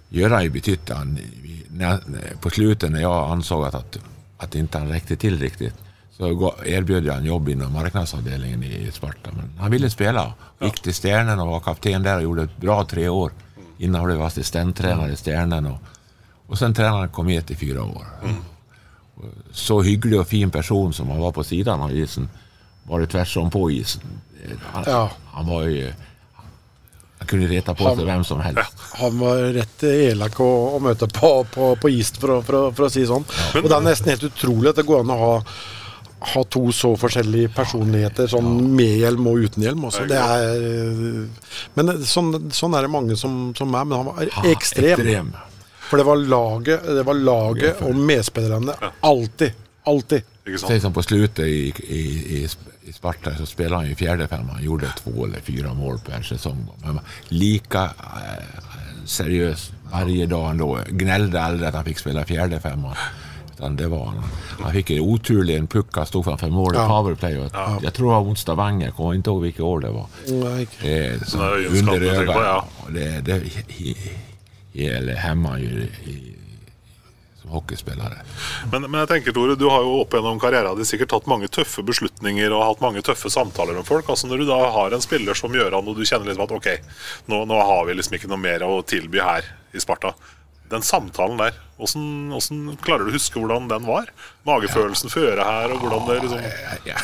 Göran 0.09 0.51
betydde 0.51 0.93
han, 0.93 1.19
när, 1.67 1.99
på 2.41 2.49
slutet 2.49 2.91
när 2.91 3.01
jag 3.01 3.31
ansåg 3.31 3.65
att, 3.65 3.75
att, 3.75 3.99
att 4.37 4.55
inte 4.55 4.77
han 4.77 4.87
räckte 4.87 5.15
till 5.15 5.39
riktigt 5.39 5.73
så 6.19 6.53
erbjöd 6.65 7.05
jag 7.05 7.17
en 7.17 7.25
jobb 7.25 7.49
inom 7.49 7.73
marknadsavdelningen 7.73 8.63
i 8.63 8.91
Sparta. 8.91 9.29
Men 9.31 9.59
han 9.59 9.71
ville 9.71 9.89
spela. 9.89 10.33
Gick 10.59 10.81
till 10.81 10.93
Stjärnen 10.93 11.39
och 11.39 11.47
var 11.47 11.59
kapten 11.59 12.03
där 12.03 12.15
och 12.15 12.23
gjorde 12.23 12.43
ett 12.43 12.57
bra 12.57 12.85
tre 12.85 13.09
år. 13.09 13.31
Innan 13.77 13.95
han 13.95 14.05
blev 14.05 14.21
assistenttränare 14.21 15.11
i 15.11 15.15
Stjärnen. 15.15 15.65
Och, 15.65 15.77
och 16.47 16.57
sen 16.57 16.73
tränaren 16.73 17.09
kom 17.09 17.27
hit 17.27 17.51
i 17.51 17.55
fyra 17.55 17.83
år. 17.83 18.05
Och 18.21 18.29
Så 19.51 19.81
hyggelig 19.83 20.19
og 20.21 20.27
fin 20.29 20.51
person 20.51 20.93
som 20.95 21.09
han 21.11 21.19
var 21.19 21.33
på 21.35 21.43
siden 21.43 21.81
av 21.83 21.91
isen 21.91 22.29
var 22.89 23.01
det 23.03 23.09
tvers 23.11 23.33
om 23.41 23.49
på 23.53 23.65
isen. 23.71 24.01
Eh, 24.43 24.55
Han, 24.73 24.83
Ja. 24.87 25.09
han 25.33 25.45
var 25.49 25.65
jo 25.67 25.89
Han 27.19 27.27
kunne 27.27 27.49
reta 27.51 27.73
på 27.75 27.83
seg 27.95 28.05
hvem 28.07 28.23
som 28.23 28.39
helst. 28.39 28.77
Han 29.01 29.17
var 29.19 29.41
rett 29.53 29.83
elak 29.83 30.39
å, 30.39 30.47
å 30.77 30.79
møte 30.79 31.05
på, 31.11 31.31
på, 31.51 31.73
på 31.75 31.89
is, 31.91 32.13
for 32.15 32.39
for, 32.47 32.71
for 32.71 32.85
å 32.87 32.89
si 32.89 33.01
det 33.03 33.09
sånn. 33.11 33.25
Og 33.59 33.67
det 33.67 33.75
er 33.75 33.83
nesten 33.83 34.13
helt 34.13 34.23
utrolig 34.29 34.69
at 34.71 34.79
det 34.79 34.85
går 34.87 35.03
an 35.03 35.11
å 35.11 35.17
ha, 35.19 35.33
ha 36.31 36.43
to 36.47 36.61
så 36.71 36.93
forskjellige 36.95 37.51
personligheter, 37.57 38.31
sånn 38.31 38.47
med 38.71 38.95
hjelm 39.03 39.27
og 39.27 39.43
uten 39.43 39.67
hjelm. 39.67 39.83
Også. 39.91 40.07
Det 40.07 40.15
er, 40.15 41.27
men 41.75 41.91
sånn, 42.07 42.31
sånn 42.55 42.79
er 42.79 42.87
det 42.87 42.93
mange 42.95 43.19
som, 43.19 43.51
som 43.59 43.75
er, 43.75 43.83
men 43.91 43.97
han 43.99 44.09
var 44.13 44.23
ekstrem. 44.55 44.95
Ekstrem. 44.95 45.33
For 45.89 45.97
det 45.97 46.05
var 46.05 46.15
laget, 46.15 46.83
det 46.85 47.03
var 47.07 47.13
laget 47.17 47.81
og 47.81 47.95
medspillerne. 47.95 48.75
Alltid. 49.01 49.51
Alltid. 49.89 50.21
Sant? 50.57 50.81
som 50.81 50.93
på 50.93 51.01
slutet 51.05 51.45
i, 51.45 51.73
i, 51.87 52.01
i, 52.39 52.47
i 52.89 52.93
Sparta 52.93 53.35
så 53.37 53.45
spiller 53.45 53.75
han 53.75 53.85
i 53.89 53.95
fjärde 53.95 54.27
femman. 54.27 54.55
Han 54.55 54.63
gjorde 54.63 54.91
to 55.03 55.25
eller 55.25 55.41
fire 55.45 55.73
mål 55.73 55.99
på 56.05 56.11
en 56.15 56.23
sesong. 56.23 56.61
Men 56.83 56.99
lika 57.29 57.83
eh, 57.85 58.61
seriøs 59.05 59.71
hver 59.89 60.25
dag 60.29 60.45
han 60.47 60.61
lå. 60.61 60.69
Gnelde 60.89 61.41
aldri 61.41 61.67
at 61.69 61.77
han 61.77 61.85
fikk 61.89 62.01
spille 62.01 62.25
fjärde 62.29 62.61
femman. 62.61 62.97
Utan 63.53 63.75
det 63.75 63.89
var 63.91 64.05
han. 64.13 64.23
Han 64.61 64.73
fikk 64.73 64.93
en 64.95 65.09
uturlig 65.13 65.57
en 65.57 65.67
puck 65.67 65.97
han 65.97 66.05
stod 66.05 66.25
framför 66.25 66.49
mål 66.49 66.75
i 66.75 66.77
Ja. 66.77 66.87
powerplay. 66.87 67.33
Ja. 67.53 67.79
Jeg 67.83 67.93
tror 67.93 68.09
det 68.09 68.15
var 68.15 68.23
mot 68.23 68.39
Stavanger. 68.39 68.91
Kommer 68.91 69.17
ikke 69.17 69.29
ihåg 69.29 69.41
hvilket 69.41 69.61
år 69.61 69.79
det 69.79 69.91
var. 69.91 70.07
Nei, 70.27 70.67
Det 70.81 71.27
som 71.27 71.41
under 71.41 72.25
på, 72.25 72.41
ja. 72.43 72.65
Det, 72.89 73.21
det, 73.25 73.41
eller 74.87 75.19
hemma 75.19 75.57
som 77.41 77.51
hockeyspillere. 77.51 78.23
Men, 78.71 78.85
men 78.91 78.99
jeg 79.01 79.09
tenker, 79.13 79.35
Tore, 79.35 79.55
du 79.59 79.67
har 79.71 79.83
jo 79.85 79.99
opp 80.01 80.15
gjennom 80.15 80.39
karrieren 80.41 80.77
din 80.77 80.87
sikkert 80.87 81.13
tatt 81.13 81.29
mange 81.31 81.47
tøffe 81.51 81.83
beslutninger 81.85 82.53
og 82.53 82.65
hatt 82.65 82.83
mange 82.83 83.03
tøffe 83.05 83.31
samtaler 83.33 83.77
med 83.77 83.87
folk. 83.87 84.09
Altså 84.09 84.27
Når 84.27 84.43
du 84.43 84.49
da 84.49 84.59
har 84.75 84.95
en 84.95 85.05
spiller 85.05 85.37
som 85.37 85.55
gjør 85.55 85.79
an, 85.79 85.87
og 85.87 85.97
du 85.97 86.03
kjenner 86.05 86.29
liksom 86.29 86.45
at 86.45 86.57
ok, 86.57 86.69
nå, 87.31 87.45
nå 87.49 87.61
har 87.71 87.87
vi 87.87 87.95
liksom 87.97 88.19
ikke 88.19 88.31
noe 88.31 88.41
mer 88.43 88.65
å 88.67 88.81
tilby 88.87 89.23
her 89.23 89.47
i 89.73 89.81
Sparta. 89.81 90.13
Den 90.69 90.85
samtalen 90.85 91.39
der, 91.39 91.55
hvordan, 91.79 92.09
hvordan 92.35 92.81
klarer 92.83 93.07
du 93.07 93.13
å 93.13 93.17
huske 93.17 93.41
hvordan 93.41 93.71
den 93.71 93.87
var? 93.89 94.11
Magefølelsen 94.45 95.09
føre 95.09 95.47
her, 95.47 95.73
og 95.73 95.81
hvordan 95.81 96.05
det 96.09 96.19
liksom 96.25 96.45
Ja, 96.85 96.99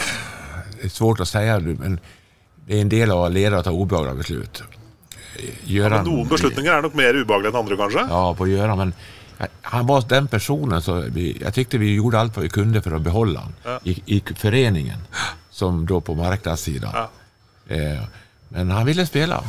det 0.76 0.86
er 0.86 0.94
svårt 0.94 1.24
å 1.24 1.26
si, 1.26 1.42
du, 1.66 1.74
men 1.80 2.00
det 2.68 2.78
är 2.78 2.82
en 2.82 2.90
del 2.90 3.12
av 3.12 3.24
att 3.24 3.32
leda 3.32 3.58
och 3.58 3.64
ta 3.64 3.72
obehagliga 3.72 4.16
beslut. 4.16 4.64
Göran, 5.68 6.00
ja, 6.00 6.04
Noen 6.06 6.30
beslutninger 6.30 6.74
er 6.74 6.84
nok 6.86 6.98
mer 6.98 7.18
ubehagelige 7.18 7.52
enn 7.52 7.62
andre, 7.62 7.78
kanskje? 7.80 8.06
Ja, 8.10 8.24
på 8.38 8.48
Gjøran, 8.50 8.82
men 8.82 8.94
han 9.68 9.88
var 9.88 10.06
den 10.08 10.30
personen 10.32 10.82
som 10.82 11.02
vi, 11.12 11.34
Jeg 11.42 11.54
tyckte 11.54 11.78
vi 11.78 11.96
gjorde 11.98 12.20
alt 12.20 12.38
vi 12.38 12.46
vi 12.46 12.54
kunde 12.56 12.80
å 12.80 13.00
beholde 13.04 13.40
han 13.40 13.56
ja. 13.66 13.80
i, 13.84 13.98
i 14.16 14.22
foreningen, 14.22 15.02
som 15.52 15.84
da 15.86 16.00
på 16.00 16.16
markedssida. 16.16 16.92
Ja. 16.94 17.08
Eh, 17.68 18.06
men 18.56 18.72
han 18.72 18.86
ville 18.86 19.06
spille, 19.06 19.42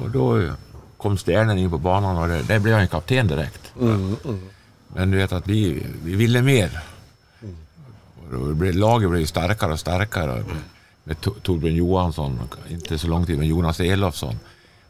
og 0.00 0.10
da 0.10 0.56
kom 1.02 1.18
Stjernen 1.18 1.58
inn 1.58 1.70
på 1.70 1.78
banen, 1.82 2.18
og 2.18 2.30
det, 2.30 2.42
det 2.48 2.60
ble 2.62 2.74
han 2.74 2.90
kapten 2.90 3.30
mm. 3.30 4.40
Men 4.94 5.10
du 5.10 5.18
vet 5.18 5.32
at 5.32 5.46
vi, 5.48 5.86
vi 6.04 6.16
ville 6.16 6.42
mer. 6.42 6.82
Och 8.16 8.38
då 8.38 8.54
blev, 8.54 8.74
laget 8.74 9.10
ble 9.10 9.26
sterkere 9.26 9.72
og 9.72 9.80
sterkere. 9.80 10.42
Med 11.04 11.18
Torbjørn 11.20 11.76
Johansson, 11.76 12.36
ikke 12.70 12.98
så 12.98 13.08
lang 13.08 13.26
tid, 13.26 13.38
men 13.38 13.48
Jonas 13.48 13.80
Elofsson. 13.80 14.38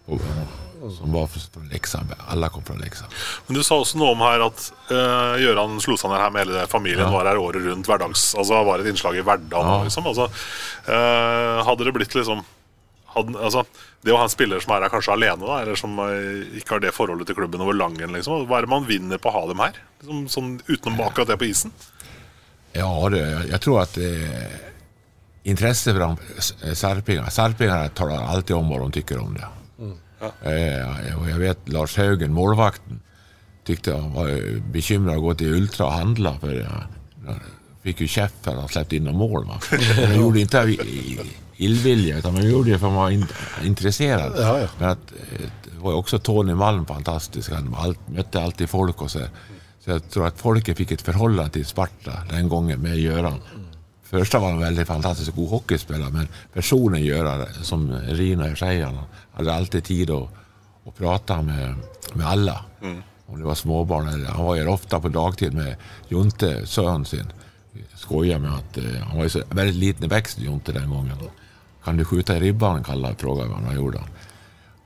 Som 0.07 1.13
var 1.15 1.29
fra 1.31 1.63
Leksand. 1.71 2.15
Alle 2.29 2.49
kom 2.51 2.65
fra 2.67 2.75
Leksand. 2.75 3.13
Men 3.47 3.59
du 3.59 3.63
sa 3.63 3.79
også 3.79 4.01
noe 4.01 4.17
om 4.17 4.25
her 4.25 4.43
at 4.49 4.65
uh, 4.91 5.39
Gjøran 5.39 5.79
slo 5.83 5.95
seg 6.01 6.11
ned 6.11 6.19
her 6.19 6.33
med 6.35 6.43
hele 6.47 6.65
familien. 6.71 7.13
Var 7.13 7.31
her 7.31 7.39
året 7.39 7.63
rundt 7.69 7.87
hverdags 7.87 8.33
Altså 8.35 8.65
var 8.67 8.83
et 8.83 8.91
innslag 8.91 9.21
i 9.21 9.23
hverdagen. 9.23 9.87
Liksom. 9.87 10.09
Altså, 10.11 10.27
uh, 10.89 11.63
hadde 11.69 11.87
det 11.87 11.95
blitt 11.95 12.19
liksom 12.19 12.43
hadde, 13.13 13.37
altså, 13.39 13.65
Det 14.03 14.13
å 14.13 14.19
ha 14.19 14.27
en 14.27 14.33
spiller 14.33 14.63
som 14.63 14.75
er 14.75 14.87
her 14.87 14.93
kanskje 14.93 15.15
alene, 15.15 15.45
da, 15.45 15.61
eller 15.63 15.79
som 15.79 15.99
eh, 16.03 16.59
ikke 16.59 16.77
har 16.77 16.83
det 16.83 16.95
forholdet 16.97 17.29
til 17.29 17.37
klubben 17.39 17.63
over 17.63 17.77
lang 17.77 17.99
en, 18.01 18.15
liksom, 18.17 18.47
hva 18.49 18.59
er 18.59 18.67
det 18.67 18.73
man 18.73 18.89
vinner 18.89 19.21
på 19.23 19.31
å 19.31 19.37
ha 19.37 19.43
dem 19.51 19.63
her? 19.63 19.79
Liksom, 20.01 20.23
sånn, 20.33 20.53
utenom 20.67 21.03
akkurat 21.07 21.31
det 21.31 21.39
på 21.39 21.47
isen? 21.47 21.75
Ja, 22.73 22.89
det, 23.13 23.23
jeg 23.53 23.61
tror 23.63 23.83
at 23.85 23.95
det 24.01 24.11
intresse 25.45 25.95
de 25.95 26.09
eh, 26.09 26.75
Sarpingarna, 26.79 27.31
Sarpingarna 27.31 28.27
alltid 28.33 28.57
om 28.57 28.73
hva 28.73 28.81
de 28.83 28.99
tykker 28.99 29.23
om 29.23 29.37
det. 29.39 29.51
Eh, 30.23 30.79
jeg, 30.79 31.15
jeg 31.29 31.39
vet 31.41 31.69
Lars 31.75 31.97
Haugen, 31.99 32.33
målvakten, 32.37 33.01
tykte 33.67 33.95
han 33.97 34.13
var 34.15 34.31
bekymra 34.75 35.17
å 35.19 35.23
gå 35.23 35.35
til 35.39 35.55
Ultra 35.61 35.87
og 35.87 35.93
handla 35.95 36.33
For 36.43 36.51
eh, 36.51 36.67
han 37.27 37.41
fikk 37.83 38.01
jo 38.05 38.07
käft 38.07 38.35
för 38.45 38.51
att 38.53 38.59
han 38.59 38.69
släppte 38.69 38.97
inn 38.97 39.05
några 39.05 39.19
mål. 39.19 39.47
Man. 39.47 39.59
Man 40.09 40.15
gjorde 40.21 40.41
ikke 40.41 40.61
av 40.61 40.69
i- 40.71 40.81
i- 40.81 41.37
han 41.63 42.19
utan 42.19 42.35
man 42.35 42.47
gjorde 42.51 42.71
det 42.73 42.79
for 42.79 42.91
man 42.91 42.97
var 42.97 43.11
in, 43.11 43.27
intresserad. 43.65 44.33
Ja, 44.39 44.59
ja. 44.61 44.69
Men 44.79 44.89
att, 44.89 45.13
eh, 45.13 45.47
det 45.65 45.79
var 45.81 45.93
jo 45.93 45.99
også 46.03 46.19
Tony 46.19 46.55
Malm 46.55 46.87
fantastisk. 46.87 47.53
Han 47.53 47.75
alt, 47.79 47.99
møtte 48.09 48.41
alltid 48.43 48.69
folk 48.71 49.03
og 49.03 49.11
så. 49.11 49.27
Så 49.85 49.91
jeg 49.97 50.03
tror 50.11 50.27
at 50.27 50.39
folket 50.39 50.77
fikk 50.79 50.93
et 50.93 51.03
forhold 51.03 51.51
til 51.53 51.65
Sparta 51.67 52.21
den 52.31 52.49
gangen 52.49 52.81
med 52.83 52.99
Göran. 52.99 53.41
Først 54.13 54.35
var 54.35 54.51
han 54.53 54.61
veldig 54.61 54.87
fantastisk 54.87 55.35
god 55.35 55.49
hockeyspiller, 55.51 56.11
men 56.13 56.29
personen 56.55 57.03
Göran, 57.03 57.47
som 57.63 57.89
Rino 58.09 58.55
säger, 58.57 58.93
han 59.33 59.47
hade 59.47 59.55
alltid 59.55 59.85
tid 59.85 60.11
å, 60.11 60.21
å 60.85 60.91
prate 60.97 61.39
med, 61.43 61.83
med 62.15 62.27
alla. 62.27 62.59
Om 63.27 63.39
det 63.39 63.47
var 63.49 63.55
småbarn 63.55 64.09
eller 64.09 64.35
han 64.37 64.45
var 64.45 64.57
her 64.57 64.69
ofte 64.69 65.01
på 65.01 65.09
dagtid 65.09 65.55
med 65.57 65.77
Jonte, 66.13 66.67
sønnen 66.67 67.07
sin. 67.09 67.33
Skoja 67.97 68.39
med 68.39 68.53
at 68.53 68.79
uh, 68.83 68.99
han 69.07 69.17
var 69.17 69.29
jo 69.29 69.33
så 69.39 69.45
veldig 69.49 69.79
liten 69.79 70.05
i 70.05 70.11
växten 70.13 70.45
Jonte 70.45 70.75
den 70.77 70.91
gangen. 70.93 71.31
Kan 71.85 71.97
du 71.97 72.05
skjuta 72.05 72.37
i 72.37 72.41
ribban? 72.41 72.85
Kallade 72.85 73.17
fråga 73.17 73.47
han. 73.49 73.65
han 73.65 73.77
gjorde. 73.77 74.03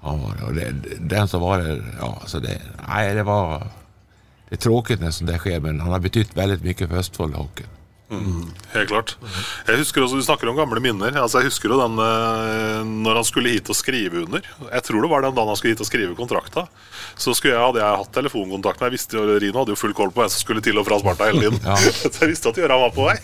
Han 0.01 0.23
var 0.23 0.45
och 0.47 0.55
det, 0.55 0.75
den 1.01 1.29
som 1.29 1.41
var 1.41 1.59
det, 1.59 1.83
ja 2.01 2.23
så 2.27 2.39
det, 2.39 2.61
Nei, 2.87 3.15
det 3.15 3.23
var 3.27 3.67
det 4.49 4.61
er 4.61 4.63
tråkig 4.63 5.01
när 5.01 5.11
sånt 5.11 5.41
skjer, 5.43 5.61
men 5.61 5.81
han 5.81 5.91
har 5.91 5.99
betytt 5.99 6.37
veldig 6.37 6.61
mye 6.63 6.87
for 6.87 7.01
Østfold 7.01 7.35
hockey. 8.09 8.53
Helt 8.73 8.89
klart. 8.89 9.17
Jeg 9.67 9.81
husker 9.81 10.05
også, 10.05 10.17
Du 10.17 10.23
snakker 10.23 10.49
om 10.51 10.57
gamle 10.57 10.81
minner. 10.81 11.17
Altså 11.19 11.41
Jeg 11.41 11.51
husker 11.51 11.73
jo 11.73 11.79
den 11.81 11.99
eh, 11.99 12.85
når 12.87 13.21
han 13.21 13.27
skulle 13.27 13.51
hit 13.51 13.69
og 13.73 13.77
skrive 13.77 14.23
under. 14.25 14.45
Jeg 14.71 14.83
tror 14.87 15.03
det 15.03 15.11
var 15.11 15.27
den 15.27 15.35
dagen 15.35 15.49
han 15.49 15.59
skulle 15.59 15.75
hit 15.75 15.83
og 15.83 15.89
skrive 15.89 16.17
kontrakta. 16.19 16.67
Så 17.17 17.35
skulle 17.35 17.55
jeg, 17.57 17.63
hadde 17.63 17.83
jeg 17.83 18.01
hatt 18.03 18.13
telefonkontakt 18.15 18.81
med 18.81 18.91
Jeg 18.91 18.97
visste 18.99 19.27
Rino 19.43 19.63
hadde 19.63 19.75
jo 19.75 19.81
full 19.81 19.97
koll 19.97 20.13
på 20.15 20.23
hvem 20.23 20.33
som 20.33 20.45
skulle 20.45 20.65
til 20.65 20.79
og 20.79 20.87
fra 20.89 21.01
Sparta 21.03 21.31
hele 21.31 21.47
tiden. 21.47 21.61
Ja. 21.65 21.77
Så 22.13 22.15
jeg 22.23 22.33
visste 22.35 22.53
at 22.53 22.63
Gøran 22.63 22.85
var 22.87 22.95
på 22.97 23.09
vei. 23.09 23.19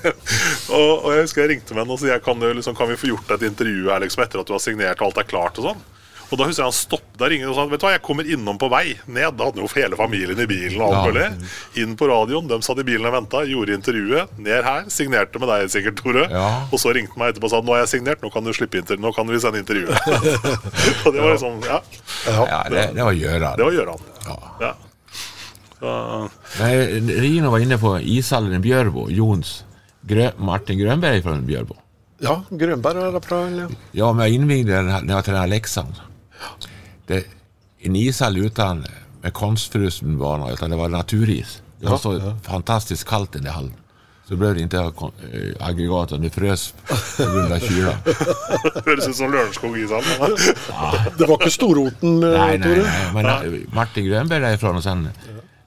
og, 0.77 0.93
og 0.93 1.09
jeg 1.15 1.27
husker 1.27 1.45
jeg 1.45 1.55
ringte 1.57 1.77
med 1.77 1.85
henne 1.85 1.97
og 1.97 2.03
sa 2.03 2.21
kan, 2.23 2.47
liksom, 2.61 2.79
kan 2.79 2.91
vi 2.91 3.01
få 3.01 3.13
gjort 3.13 3.37
et 3.37 3.49
intervju 3.53 3.91
her 3.93 4.03
liksom, 4.05 4.27
etter 4.27 4.43
at 4.43 4.49
du 4.51 4.57
har 4.57 4.63
signert 4.63 5.01
og 5.01 5.11
alt 5.11 5.23
er 5.23 5.31
klart. 5.31 5.63
og 5.63 5.73
sånn 5.73 5.89
og 6.33 6.39
da 6.41 6.47
husker 6.49 6.63
jeg 6.63 6.71
han 6.71 6.77
stoppet 6.77 7.19
der 7.21 7.31
ringen 7.33 7.49
og 7.51 7.55
sa 7.57 7.65
Vet 7.69 7.81
du 7.83 7.87
hva, 7.87 7.93
jeg 7.95 8.03
kommer 8.03 8.25
innom 8.27 8.59
på 8.59 8.69
vei 8.73 8.95
ned. 9.07 9.37
Da 9.39 9.49
hadde 9.51 9.61
jo 9.63 9.69
hele 9.75 9.97
familien 10.01 10.41
i 10.41 10.47
bilen. 10.49 10.81
og 10.81 10.95
alt 10.97 11.19
Ja. 11.21 11.29
Inn 11.83 11.93
på 11.97 12.09
radioen, 12.09 12.49
de 12.49 12.59
satt 12.65 12.79
i 12.83 12.87
bilen 12.89 13.07
og 13.07 13.13
venta, 13.15 13.43
gjorde 13.47 13.75
intervjuet. 13.77 14.33
Ned 14.39 14.65
her, 14.65 14.85
signerte 14.89 15.39
med 15.43 15.49
deg 15.53 15.69
sikkert, 15.71 16.01
Tore. 16.03 16.25
Ja. 16.31 16.47
Og 16.73 16.81
så 16.81 16.93
ringte 16.97 17.13
han 17.15 17.23
meg 17.23 17.35
etterpå 17.35 17.51
og 17.51 17.55
sa 17.55 17.61
nå 17.63 17.75
har 17.77 17.85
jeg 17.85 17.93
signert, 17.97 18.23
nå 18.25 18.31
kan 18.33 18.45
du 18.45 18.53
slippe 18.57 18.81
inter 18.81 18.97
nå 18.97 19.13
kan 19.15 19.29
vi 19.29 19.39
sende 19.43 19.61
intervjuet. 19.63 19.93
og 21.05 21.13
det 21.13 21.21
var 21.21 21.35
liksom 21.37 21.61
Ja, 21.69 21.81
Ja, 22.27 22.63
det, 22.71 22.89
det 22.97 23.05
var 23.05 23.13
Göran. 23.13 23.57
det 23.57 23.65
var 23.69 23.73
Gøran. 23.73 24.09
Ja. 24.27 24.39
Ja. 24.61 24.73
Så, 25.83 26.31
Men 26.59 27.09
Rino 27.11 27.51
var 27.51 27.59
inne 27.59 27.79
på 27.79 27.97
ishallen 28.01 28.55
i 28.55 28.59
Björbo, 28.63 29.09
Jons. 29.11 29.65
Grø 30.07 30.31
Martin 30.39 30.79
Grønberg 30.79 31.23
fra 31.23 31.35
Björbo. 31.43 31.77
Ja, 32.23 32.37
Grønberg 32.51 32.97
er 33.03 33.13
derfra, 33.17 33.41
eller? 33.49 33.69
Ja, 33.99 34.13
men 34.13 34.27
jeg 34.27 34.35
innvigde 34.35 34.77
den 34.77 35.07
när 35.07 35.15
jag 35.15 35.25
tränade 35.25 35.47
Leksand. 35.47 35.95
Det, 37.07 37.25
en 37.83 37.97
ishall 37.97 38.37
uten 38.39 38.85
med 39.23 39.33
konstfrusen 39.35 40.19
bana, 40.19 40.51
utan 40.53 40.71
det 40.71 40.77
var 40.77 40.89
naturis. 40.89 41.61
Det 41.81 41.89
var 41.91 41.99
så 41.99 42.35
fantastiskt 42.43 43.05
kallt 43.09 43.37
i 43.37 43.39
den 43.39 43.53
hallen. 43.53 43.73
Så 44.29 44.37
behövde 44.37 44.63
inte 44.63 44.79
ha 44.79 44.87
eh, 45.33 45.67
aggregat, 45.67 46.13
det 46.23 46.31
frös 46.31 46.75
på 47.17 47.23
grund 47.25 47.53
av 47.53 47.59
kylan. 47.59 47.95
høres 48.87 49.09
ut 49.09 49.17
som 49.19 49.33
Lørenskog 49.33 49.75
ishall. 49.79 50.05
Det 51.19 51.27
var 51.29 51.35
ikke 51.41 51.51
Storoten? 51.51 52.21
Nei, 52.23 52.57
nei, 52.63 52.77
nei. 52.79 52.95
Men 53.17 53.27
nei. 53.29 53.65
Martin 53.75 54.07
Grönberg 54.07 54.47
derifra 54.47 54.73
og 54.79 54.85
sen 54.87 55.09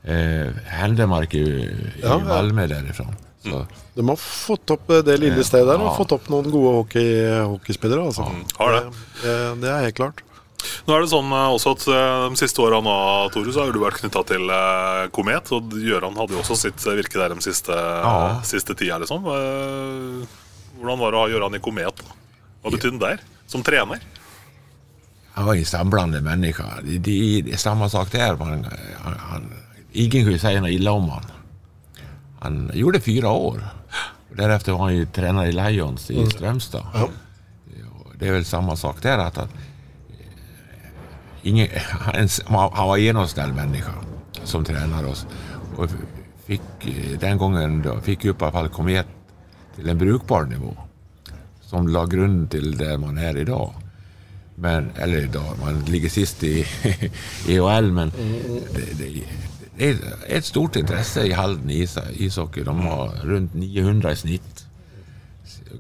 eh, 0.08 0.56
Händemark 0.72 1.36
i, 1.36 1.44
i 1.44 1.68
Ja, 2.02 2.16
ja. 2.16 2.20
Malmö 2.30 2.68
derifra. 2.72 3.06
Så, 3.46 3.66
De 3.94 4.08
har 4.10 4.16
fått 4.24 4.72
opp 4.74 4.90
eh, 4.90 5.04
det 5.06 5.20
lille 5.22 5.44
stedet 5.46 5.68
der, 5.68 5.84
og 5.84 5.92
Ja. 5.92 5.98
fått 6.00 6.16
opp 6.16 6.32
noen 6.34 6.48
gode 6.50 6.72
hockey, 6.80 7.12
hockeyspillere. 7.44 8.08
Altså. 8.08 8.26
Har 8.58 8.72
det. 8.80 8.84
Det, 9.22 9.36
det 9.62 9.70
er 9.76 9.84
helt 9.90 10.00
klart. 10.00 10.24
Nå 10.86 10.94
er 10.94 11.02
det 11.02 11.10
sånn 11.10 11.32
eh, 11.34 11.48
også 11.56 11.72
at 11.74 11.84
eh, 11.90 12.26
De 12.30 12.38
siste 12.38 12.62
åra 12.62 12.78
har 12.84 13.72
du 13.74 13.80
vært 13.82 14.02
knytta 14.04 14.22
til 14.30 14.50
eh, 14.54 15.06
Komet. 15.16 15.50
Og 15.58 15.74
Gjøran 15.82 16.18
hadde 16.20 16.38
jo 16.38 16.44
også 16.44 16.58
sitt 16.60 16.84
virke 16.86 17.18
der 17.18 17.34
de 17.34 17.42
siste, 17.46 17.74
Ja. 17.74 18.42
siste 18.46 18.76
tida. 18.78 19.00
Liksom. 19.02 19.26
Hvordan 19.26 21.02
var 21.02 21.12
det 21.12 21.18
å 21.18 21.24
ha 21.26 21.32
Gjøran 21.34 21.58
i 21.58 21.64
Komet? 21.64 22.04
da? 22.04 22.20
Hva 22.62 22.74
betydde 22.76 23.00
det 23.02 23.16
der? 23.16 23.26
Som 23.50 23.64
trener? 23.66 24.02
han 25.36 25.46
var 25.50 25.58
en 25.60 25.66
samlande 25.68 26.22
menneske. 26.24 26.64
Det, 26.86 27.02
de, 27.04 27.42
det 27.50 27.58
samme 27.60 27.90
sak 27.92 28.08
der. 28.14 28.38
Man, 28.40 28.64
han, 29.04 29.18
han, 29.20 29.50
ingen 29.92 30.24
kunne 30.24 30.40
si 30.40 30.54
noe 30.64 30.72
ille 30.72 30.94
om 30.96 31.10
han. 31.12 31.26
Han 32.46 32.60
gjorde 32.72 33.02
fire 33.04 33.34
år. 33.36 33.60
Deretter 34.36 34.78
var 34.78 34.94
han 34.94 35.12
trener 35.16 35.50
i 35.50 35.56
Lions 35.56 36.08
i 36.14 36.24
Strømstad. 36.32 36.88
Ja, 36.96 37.10
Det 38.16 38.30
er 38.30 38.38
vel 38.38 38.48
samme 38.48 38.78
sak 38.80 39.02
der. 39.04 39.20
at 39.26 39.36
han, 39.44 39.52
ingen, 41.46 41.68
han, 41.90 42.28
han 42.46 42.88
var 42.88 42.98
en 42.98 43.04
genomsnäll 43.04 43.54
människa 43.54 43.92
som 44.44 44.66
tränade 44.66 45.08
oss. 45.08 45.28
Och 45.76 45.90
fick, 46.46 46.62
eh, 46.82 47.20
den 47.20 47.38
gången 47.38 47.82
då, 47.82 48.00
fick 48.00 48.26
i 48.26 48.34
alla 48.40 48.52
fall 48.52 48.70
Komet 48.70 49.08
till 49.76 49.90
en 49.90 49.98
brukbar 49.98 50.44
nivå. 50.44 50.78
Som 51.62 51.88
la 51.88 52.06
grund 52.06 52.52
till 52.52 52.78
där 52.78 52.98
man 52.98 53.18
är 53.18 53.38
idag. 53.38 53.74
Men, 54.56 54.90
eller 54.96 55.18
idag, 55.18 55.58
man 55.62 55.86
ligger 55.86 56.10
sist 56.10 56.44
i 56.44 56.66
EHL 57.48 57.92
men 57.92 58.12
det, 58.74 58.98
det, 58.98 59.24
det 59.78 59.90
är 59.90 59.98
ett 60.28 60.46
stort 60.46 60.76
intresse 60.76 61.24
i 61.24 61.32
Halden 61.32 61.70
i 61.70 61.88
ishockey. 62.14 62.64
De 62.64 62.80
har 62.80 63.08
runt 63.24 63.54
900 63.54 64.12
i 64.12 64.16
snitt. 64.16 64.68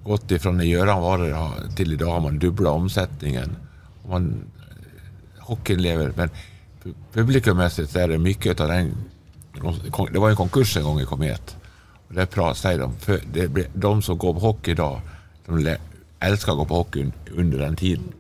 Gått 0.04 0.32
ifrån 0.32 0.58
när 0.58 0.66
Göran 0.66 1.02
var 1.02 1.18
där 1.20 1.76
till 1.76 1.94
idag 1.94 2.12
har 2.12 2.20
man 2.20 2.40
dubbla 2.40 2.70
omsättningen. 2.70 3.56
Man, 4.10 4.46
hockeyn 5.50 5.82
lever, 5.82 6.14
men 6.18 6.32
publikummessig 7.14 7.88
er 7.98 8.14
det 8.14 8.22
mye 8.22 8.56
av 8.56 8.72
den... 8.72 8.96
Det 9.56 10.20
var 10.20 10.30
en 10.30 10.40
konkurs 10.40 10.76
en 10.78 10.84
gang 10.84 11.00
i 11.02 11.08
Komet. 11.08 11.56
Og 12.10 12.18
det 12.18 12.28
sier 12.60 12.82
de, 12.82 12.90
för 13.02 13.22
det, 13.34 13.48
ble, 13.54 13.66
de 13.74 14.02
som 14.04 14.18
går 14.18 14.36
på 14.36 14.44
hockey 14.44 14.76
da, 14.78 14.90
de 15.48 15.78
elsker 16.26 16.54
å 16.54 16.60
gå 16.60 16.68
på 16.70 16.82
hockey 16.82 17.12
under 17.32 17.64
den 17.64 17.76
tiden. 17.80 18.14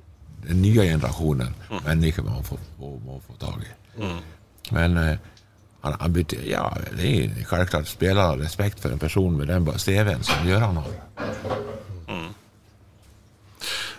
Den 0.47 0.61
nya 0.61 0.85
generationen 0.85 1.53
mennesker 1.85 2.23
man 2.23 2.43
får, 2.43 2.61
får, 2.77 2.97
må, 3.05 3.19
få 3.27 3.37
tak 3.41 3.65
i. 3.65 3.71
Men 4.71 4.97
eh, 4.97 5.17
han, 5.85 5.95
han 5.99 6.13
bytte, 6.13 6.39
ja, 6.49 6.65
det 6.97 7.09
er 7.09 7.43
självklart 7.45 7.87
spela 7.87 8.31
respekt 8.37 8.79
for 8.81 8.93
en 8.93 9.01
person 9.01 9.37
med 9.37 9.47
den 9.47 9.65
CVn 9.65 10.23
som 10.23 10.47
Göran 10.47 10.77
har. 10.77 10.93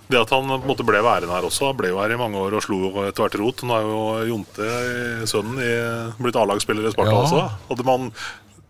Det 0.06 0.18
at 0.20 0.30
han 0.30 0.46
på 0.46 0.60
en 0.60 0.68
måte 0.70 0.86
ble 0.86 1.00
værende 1.02 1.34
her 1.34 1.46
også, 1.48 1.72
han 1.72 1.78
ble 1.78 1.90
jo 1.90 2.00
her 2.00 2.12
i 2.14 2.18
mange 2.20 2.38
år 2.38 2.54
og 2.58 2.62
slo 2.62 2.90
etter 3.06 3.24
hvert 3.24 3.38
rot. 3.42 3.62
Nå 3.66 3.74
er 3.76 3.86
jo 3.86 4.00
Jonte, 4.30 4.68
sønnen, 5.26 5.60
i, 5.62 5.70
blitt 6.22 6.38
A-lagsspiller 6.38 6.86
i 6.86 6.92
Sparta 6.94 7.14
Ja. 7.14 7.22
også. 7.24 7.40
Hadde 7.70 7.86
man, 7.88 8.10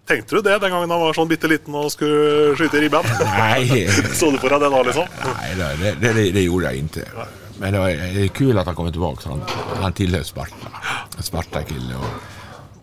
tenkte 0.09 0.39
du 0.39 0.47
det 0.47 0.57
den 0.63 0.73
gangen 0.73 0.95
han 0.95 1.03
var 1.03 1.19
sånn 1.19 1.29
bitte 1.29 1.51
liten 1.51 1.77
og 1.77 1.91
skulle 1.93 2.55
skyte 2.57 2.81
i 2.81 2.87
ribben? 2.87 3.11
Nei. 3.37 3.85
Så 4.19 4.31
du 4.33 4.41
for 4.41 4.55
deg 4.55 4.65
det 4.65 4.73
da, 4.73 4.85
liksom? 4.89 5.19
Nei, 5.27 5.51
det, 5.61 5.73
det, 5.83 5.93
det, 6.07 6.31
det 6.39 6.47
gjorde 6.47 6.73
jeg 6.73 6.87
ikke. 6.89 7.29
Men 7.61 7.73
det, 7.73 7.81
var, 7.81 8.33
kult 8.37 8.59
at 8.61 8.71
han 8.71 8.77
kommer 8.77 8.97
tilbake. 8.97 9.29
Han, 9.29 9.45
han 9.83 9.97
tilhører 9.97 10.25
Sparta. 10.29 10.73
Sparta-kille. 11.21 12.01
Och, 12.01 12.36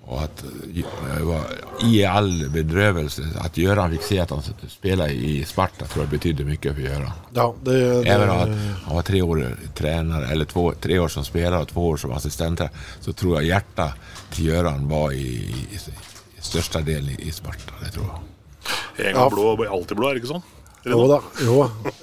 och 0.06 0.22
at 0.24 0.44
eh, 0.44 1.24
var, 1.24 1.42
i 1.84 2.06
all 2.06 2.50
bedrøvelse 2.52 3.24
At 3.40 3.56
Gjøran 3.58 3.94
fikk 3.96 4.04
se 4.04 4.18
at 4.20 4.34
han 4.36 4.42
spilte 4.68 5.06
i 5.16 5.38
Sparta 5.48 5.88
tror 5.88 6.04
jeg 6.04 6.12
betydde 6.12 6.48
mye 6.48 6.60
for 6.74 6.82
Gjøran 6.84 7.22
Ja, 7.38 7.46
det, 7.64 7.78
det, 8.04 8.12
Even 8.12 8.34
at 8.34 8.52
han 8.84 8.98
var 8.98 9.08
tre 9.08 9.22
år 9.24 9.44
trener, 9.76 10.26
eller 10.32 10.50
två, 10.52 10.66
tre 10.84 11.00
år 11.00 11.14
som 11.14 11.24
spiller 11.24 11.56
og 11.62 11.72
to 11.72 11.86
år 11.94 12.02
som 12.04 12.12
assistent 12.18 12.66
så 13.00 13.14
tror 13.14 13.40
jeg 13.40 13.54
hjertet 13.54 13.96
til 14.36 14.50
Gjøran 14.52 14.90
var 14.92 15.16
i, 15.16 15.30
i, 15.72 15.80
i 15.80 16.44
största 16.44 16.84
delen 16.84 17.16
i, 17.16 17.22
i 17.30 17.32
Sparta. 17.32 17.80
Det 17.80 17.94
tror 17.96 18.10
jeg. 18.12 19.08
En 19.08 19.16
gang 19.16 19.32
blå 19.32 19.56
blir 19.60 19.72
alltid 19.72 19.98
blå, 19.98 20.10
er 20.10 20.18
det 20.18 20.24
ikke 20.24 20.34
sånn? 20.36 20.44
Eller 20.84 21.00
Jo 21.00 21.08
da. 21.08 21.20
jo. 21.48 21.58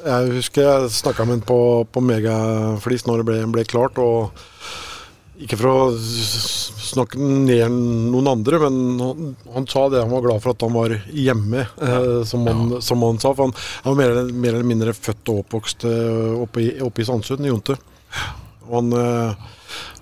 Jeg 0.07 0.39
husker 0.39 0.65
jeg 0.65 0.93
snakka 0.97 1.27
med 1.29 1.39
ham 1.39 1.45
på, 1.53 1.61
på 1.93 2.01
Megaflis 2.05 3.05
når 3.05 3.21
det 3.21 3.29
ble, 3.29 3.41
ble 3.59 3.65
klart. 3.69 4.01
og 4.01 4.33
Ikke 5.41 5.57
for 5.57 5.71
å 5.71 5.77
snakke 6.91 7.21
ned 7.21 7.73
noen 8.13 8.29
andre, 8.29 8.59
men 8.67 9.01
han, 9.01 9.31
han 9.55 9.69
sa 9.71 9.87
det 9.89 10.03
han 10.03 10.13
var 10.13 10.27
glad 10.27 10.43
for 10.45 10.53
at 10.53 10.67
han 10.67 10.75
var 10.77 10.97
hjemme, 11.17 11.65
eh, 11.65 12.19
som, 12.29 12.45
han, 12.51 12.77
som 12.85 13.07
han 13.07 13.21
sa. 13.23 13.33
For 13.33 13.49
han, 13.49 13.55
han 13.87 13.97
var 13.97 14.03
mer, 14.03 14.35
mer 14.35 14.59
eller 14.59 14.69
mindre 14.69 14.97
født 14.97 15.33
og 15.33 15.45
oppvokst 15.47 15.89
eh, 15.89 16.37
oppe 16.45 16.67
i, 16.67 16.69
oppe 16.85 17.05
i 17.05 17.09
Sandsund, 17.09 17.47
i 17.47 17.53
Jonte. 17.53 17.79
Og 18.69 18.77
han 18.77 18.93
eh, 19.01 19.49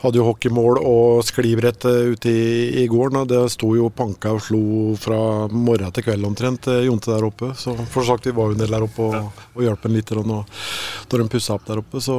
hadde 0.02 0.20
jo 0.20 0.26
hockeymål 0.28 0.80
og 0.82 1.22
sklibrett 1.26 1.86
eh, 1.88 2.12
ute 2.14 2.32
i, 2.32 2.82
i 2.82 2.86
gården. 2.90 3.22
og 3.22 3.30
Det 3.30 3.40
sto 3.54 3.72
jo 3.78 3.88
panka 3.94 4.34
og 4.36 4.42
slo 4.44 4.62
fra 5.00 5.20
morgen 5.52 5.94
til 5.94 6.06
kveld 6.08 6.28
omtrent, 6.28 6.70
eh, 6.72 6.84
Jonte 6.88 7.14
der 7.14 7.26
oppe. 7.28 7.52
Så 7.58 7.74
for 7.88 8.06
sagt, 8.06 8.28
vi 8.28 8.36
var 8.36 8.50
jo 8.50 8.58
en 8.58 8.62
del 8.62 8.74
der 8.74 8.86
oppe 8.86 9.08
og, 9.08 9.42
og 9.54 9.64
hjalp 9.64 9.88
en 9.88 9.98
litt 9.98 10.14
og, 10.16 10.26
når 10.28 11.22
de 11.22 11.28
pussa 11.32 11.56
opp 11.56 11.68
der 11.68 11.82
oppe. 11.82 12.02
Så 12.04 12.18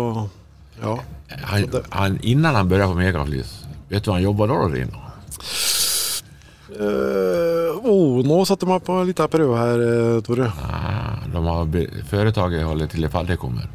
ja. 0.81 0.99
Han, 1.43 1.69
han, 1.89 2.19
innan 2.21 2.55
han 2.55 2.69
började 2.69 2.93
på 2.93 2.99
Megaflis, 2.99 3.65
vet 3.89 4.03
du 4.03 4.09
vad 4.09 4.15
han 4.15 4.23
jobbade 4.23 4.53
då 4.53 4.67
Rino? 4.67 4.97
Uh, 6.79 7.75
oh, 7.83 8.25
nå 8.25 8.45
satte 8.45 8.65
man 8.65 8.79
på 8.79 8.99
litt 9.01 9.17
liten 9.17 9.29
prøve 9.33 9.57
her, 9.57 9.81
eh, 9.83 10.21
Tore. 10.21 10.45
Ah, 10.47 11.17
de 11.33 11.45
har, 11.45 11.67
företaget 12.09 12.65
håller 12.65 12.87
till 12.87 13.05
ifall 13.05 13.25
det 13.25 13.37
kommer. 13.37 13.67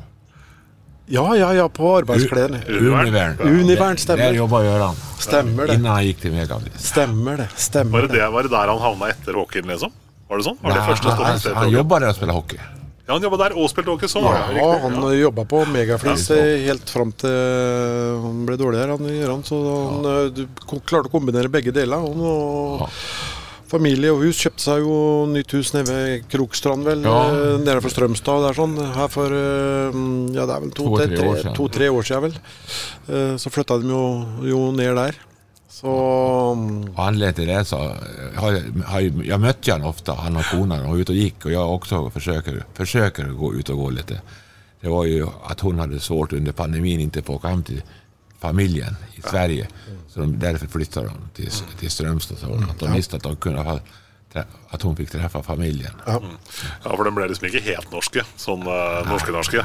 Ja, 1.07 1.37
ja, 1.37 1.55
ja, 1.55 1.69
på 1.69 1.97
arbeidsklærne. 1.97 2.63
Univern. 2.69 3.37
Univern, 3.41 3.97
stemmer. 3.97 4.25
Der 4.25 4.39
jobba 4.39 4.63
Gøran. 4.63 4.97
Stemmer 5.19 5.67
det. 5.67 5.75
Innan 5.75 5.93
han 5.93 6.07
gikk 6.07 6.23
til 6.23 6.33
Megaflis. 6.33 6.79
Stemmer 6.87 7.37
det. 7.43 7.51
Var 7.51 7.61
Stemmer 7.67 8.07
det, 8.07 8.09
det. 8.09 8.23
det, 8.23 8.31
var 8.33 8.43
det 8.43 8.55
der 8.55 8.73
han 8.73 8.81
havna 8.81 9.11
etter 9.13 9.37
hockeyen, 9.37 9.69
liksom? 9.69 9.93
Var 10.31 10.41
det 10.41 10.47
sånn? 10.47 10.57
Var 10.63 10.73
det 10.73 10.81
Nei, 10.81 10.87
første 10.89 11.19
han, 11.19 11.27
han, 11.27 11.59
han 11.61 11.71
jobbade 11.71 12.09
och 12.09 12.17
spelade 12.17 12.39
hockey. 12.39 12.59
Ja, 13.07 13.13
han 13.19 13.23
jobba 13.27 13.37
der 13.43 13.53
og 13.61 13.69
spilte. 13.69 14.09
Sånn 14.09 14.25
var. 14.25 14.47
Ja, 14.57 14.69
han 14.81 14.95
Ja. 14.97 15.11
jobba 15.27 15.45
på 15.45 15.65
Megaflis 15.69 16.31
eh, 16.33 16.65
helt 16.65 16.89
fram 16.89 17.11
til 17.13 17.29
han 18.23 18.47
ble 18.49 18.57
dårlig 18.57 18.81
her. 18.81 18.95
Han, 18.97 19.43
så 19.45 19.59
han 19.61 20.05
ja. 20.09 20.29
du 20.33 20.47
klarte 20.87 21.11
å 21.11 21.13
kombinere 21.13 21.51
begge 21.53 21.71
deler. 21.77 22.01
Han 22.01 22.21
og 22.25 22.81
Ja. 22.81 22.89
familie 23.69 24.09
og 24.15 24.23
hus. 24.25 24.39
Kjøpte 24.41 24.61
seg 24.65 24.81
jo 24.87 25.27
nytt 25.29 25.53
hus 25.53 25.75
nede 25.75 25.93
ved 25.93 26.25
Krokstrand, 26.33 26.85
vel. 26.89 27.03
Ja. 27.05 27.19
eh, 27.29 27.59
Nede 27.61 27.83
for 27.85 27.91
Strømstad. 27.93 28.41
Der 28.49 28.55
sånn. 28.57 28.77
Her 28.95 29.09
for 29.13 29.27
eh, 29.27 29.93
ja, 30.33 30.47
det 30.49 30.57
er 30.57 30.61
vel 30.65 30.71
To-tre 30.71 31.13
år 31.13 31.37
to, 31.37 31.37
siden. 31.43 31.55
to, 31.61 31.69
tre 31.69 31.89
år 31.93 32.03
siden, 32.09 32.23
vel. 32.23 32.35
Eh, 33.09 33.37
Så 33.37 33.51
flytta 33.53 33.81
de 33.83 33.89
jo, 33.93 34.03
jo 34.49 34.71
ned 34.73 34.97
der. 34.97 35.15
Så 35.75 35.93
anledningen 36.97 37.59
det 37.59 37.65
så 37.65 37.79
har, 38.35 38.61
har, 38.87 39.01
Jeg 39.01 39.41
møtte 39.43 39.73
han 39.73 39.83
ofte, 39.83 40.15
han 40.15 40.37
och 40.39 40.47
konan, 40.47 40.87
ute 40.87 41.13
ut 41.13 41.19
gikk. 41.19 41.47
Og 41.49 41.51
jeg 41.51 41.73
også 41.79 42.03
forsøker, 42.15 42.61
forsøker 42.79 43.33
å 43.33 43.39
gå 43.41 43.51
ut 43.59 43.73
og 43.75 43.81
gå 43.83 43.89
litt. 43.97 44.13
Det 44.81 44.93
var 44.93 45.05
ju 45.05 45.27
att 45.45 45.61
hon 45.61 45.79
hade 45.79 46.01
svårt 46.01 46.33
under 46.33 46.53
pandemin 46.53 47.01
inte 47.01 47.23
få 47.23 47.35
åka 47.35 47.49
hem 47.49 47.63
till 47.63 47.83
familjen 48.39 48.97
i 49.15 49.23
Sverige. 49.23 49.69
Så 50.09 50.21
de, 50.21 50.39
därför 50.39 50.67
flyttade 50.67 51.07
de 51.07 51.43
till, 51.43 51.51
till 51.79 51.91
Strömstad. 51.91 52.39
Så 52.39 52.55
att 52.55 52.79
de 52.79 52.93
visste 52.93 53.17
att, 53.17 53.23
de 53.23 53.37
kunde, 53.37 53.81
att 54.69 54.83
hon 54.83 54.97
fick 54.97 55.11
träffa 55.11 55.43
familjen. 55.43 55.93
Ja, 56.07 56.21
for 56.83 57.05
de 57.05 57.15
ble 57.15 57.29
liksom 57.31 57.47
ikke 57.49 57.63
helt 57.67 57.91
norske. 57.93 58.23
Sånn 58.37 58.63
uh, 58.67 59.03
norske-norske. 59.09 59.63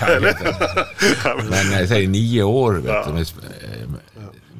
Jag 0.00 0.20
vet 0.20 0.40
inte. 0.40 0.86
Men 1.50 1.72
jag 1.72 1.88
säger 1.88 2.08
nio 2.08 2.42
år 2.42 2.72
vet 2.72 3.06
du, 3.06 3.12
med, 3.12 3.32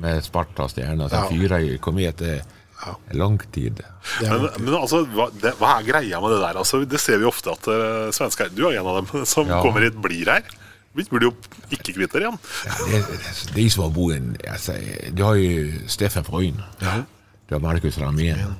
med, 0.00 0.22
Sparta 0.24 0.66
og 0.66 0.72
Stjerna. 0.72 1.08
så 1.12 1.24
fyra 1.30 1.60
kom 1.84 1.98
i 1.98 2.06
etter 2.08 2.40
ja. 2.40 2.94
lang 3.18 3.38
tid. 3.54 3.82
Men, 4.22 4.48
men 4.58 4.74
altså, 4.78 5.02
hva, 5.14 5.28
det, 5.42 5.56
hva 5.58 5.78
er 5.78 5.88
greia 5.88 6.20
med 6.22 6.36
det 6.36 6.40
der? 6.44 6.60
Altså, 6.62 6.84
det 6.84 7.00
ser 7.02 7.20
vi 7.22 7.28
ofte 7.28 7.52
at 7.52 7.68
uh, 7.68 8.08
svensker 8.14 8.52
Du 8.54 8.64
er 8.68 8.78
en 8.78 8.86
av 8.86 9.02
dem 9.02 9.26
som 9.34 9.50
Ja. 9.50 9.60
kommer 9.64 9.86
hit, 9.86 9.98
blir 10.02 10.30
her. 10.30 10.46
Vi 10.96 11.04
burde 11.10 11.28
jo 11.28 11.34
ikke 11.70 11.92
kvitte 11.94 12.16
dere 12.16 12.24
igjen. 12.26 12.38
Ja, 12.66 12.78
det, 12.88 13.20
det 13.54 13.66
som 13.70 13.84
har 13.84 13.92
bo 13.94 14.08
i 14.10 14.16
en... 14.16 14.32
Alltså, 14.50 14.74
du 15.14 15.22
har 15.22 15.36
jo 15.38 15.84
Steffen 15.86 16.24
Freund. 16.26 16.64
Du 16.80 17.54
har 17.54 17.62
Markus 17.62 17.98
Ramén. 18.00 18.56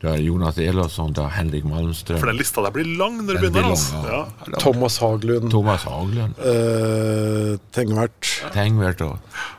Du 0.00 0.06
har 0.08 0.16
Jonas 0.16 0.56
Elofsson, 0.58 1.12
du 1.12 1.20
har 1.20 1.28
Henrik 1.34 1.64
Malmström. 1.68 2.20
For 2.22 2.30
den 2.30 2.38
lista 2.38 2.62
der 2.64 2.72
blir 2.72 2.86
lang 2.96 3.18
når 3.20 3.36
du 3.36 3.40
begynner. 3.42 3.66
Altså. 3.74 3.98
ja. 4.06 4.20
Ja. 4.46 4.60
Thomas 4.62 4.96
Haglund, 5.02 5.50
Thomas 5.52 5.84
Haglund. 5.84 6.38
Uh, 6.40 7.58
Tengvert. 7.74 8.30
Tengvert 8.54 9.02
og 9.04 9.18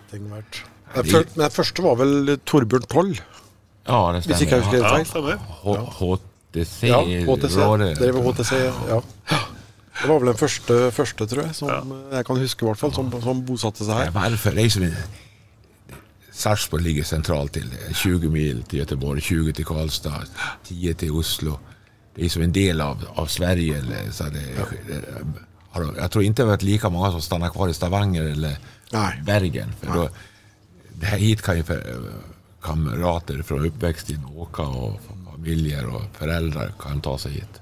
Tengvert. 0.09 0.63
Den 0.95 1.05
Men 1.11 1.25
den 1.37 1.51
første 1.51 1.83
var 1.83 1.95
vel 2.01 2.37
Torbjørn 2.45 2.87
Toll, 2.91 3.13
Ja, 3.87 4.11
det 4.13 4.25
hvis 4.27 4.41
ikke 4.43 4.55
jeg 4.57 4.63
husker 4.65 4.83
helt 4.83 4.93
feil. 4.93 5.05
stemmer. 5.05 5.37
HTC. 6.51 6.87
Ja, 6.87 6.99
HTC. 7.25 7.61
Drev 8.01 8.19
HTC, 8.27 8.51
ja. 8.89 8.99
Det 10.01 10.09
var 10.09 10.19
vel 10.19 10.27
den 10.31 10.37
første, 10.37 10.77
første 10.91 11.27
tror 11.27 11.43
jeg, 11.45 11.55
som 11.55 11.69
jeg 12.11 12.25
kan 12.25 12.37
huske, 12.37 12.65
i 12.65 12.67
hvert 12.69 12.77
fall, 12.79 12.93
som, 12.93 13.11
som 13.21 13.41
bosatte 13.45 13.85
seg 13.85 13.93
Ja, 13.95 14.05
her. 14.05 14.11
Varför? 14.15 14.51
Det 14.55 14.71
som. 14.71 14.87
Sarpsborg 16.31 16.81
ligger 16.81 17.03
sentralt 17.05 17.53
til. 17.53 17.67
20 17.93 18.29
mil 18.31 18.63
til 18.69 18.79
Göteborg, 18.81 19.19
20 19.21 19.51
til 19.53 19.65
Karlstad, 19.67 20.29
10 20.69 20.93
til 20.93 21.11
Oslo. 21.11 21.57
Det 22.15 22.25
er 22.25 22.29
som 22.33 22.41
en 22.43 22.51
del 22.55 22.81
av, 22.81 23.03
av 23.17 23.27
Sverige. 23.31 23.77
Eller, 23.77 24.09
så 24.11 24.23
det, 24.33 24.45
det, 24.87 25.01
jeg 25.75 26.11
tror 26.11 26.21
ikke 26.23 26.33
det 26.39 26.45
har 26.45 26.51
vært 26.55 26.65
like 26.67 26.89
mange 26.91 27.11
som 27.13 27.21
stanna 27.23 27.49
kvar 27.53 27.69
i 27.71 27.75
Stavanger 27.77 28.31
eller 28.33 28.57
Nei. 28.91 29.11
Bergen. 29.27 29.75
Nei 29.83 29.95
då, 29.95 30.01
det 30.03 30.09
här 30.09 30.30
hit 31.01 31.41
kan 31.41 31.57
jo 31.57 31.79
kamerater 32.61 33.41
fra 33.43 33.57
oppveksten 33.65 34.25
åke, 34.37 34.63
og 34.63 34.99
familier 35.31 35.87
og 35.89 36.03
foreldre 36.17 36.19
föräldrar 36.19 36.73
kan 36.79 37.01
ta 37.01 37.17
seg 37.17 37.39
hit. 37.39 37.61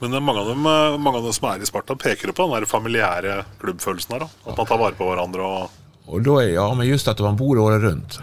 Men 0.00 0.14
eh, 0.14 0.20
mange 0.20 0.40
av, 0.40 0.48
dem, 0.48 0.66
eh, 0.66 0.98
mange 0.98 1.18
av 1.18 1.24
dem 1.24 1.32
som 1.36 1.50
er 1.50 1.62
i 1.62 1.68
Sparta, 1.68 1.94
peker 1.94 2.30
jo 2.30 2.34
på 2.34 2.46
den 2.48 2.56
der 2.56 2.66
familiære 2.66 3.36
klubbfølelsen 3.60 4.16
her. 4.16 4.24
da. 4.24 4.50
At 4.50 4.56
man 4.56 4.66
tar 4.66 4.80
vare 4.80 4.98
på 4.98 5.06
hverandre. 5.10 5.42
og 5.42 5.70
og 6.10 6.24
da 6.26 6.40
er, 6.42 6.54
ja 6.56 6.66
men 6.74 6.88
just 6.88 7.08
at 7.08 7.20
man 7.22 7.36
bor 7.38 7.58
året 7.62 7.84
rundt. 7.84 8.18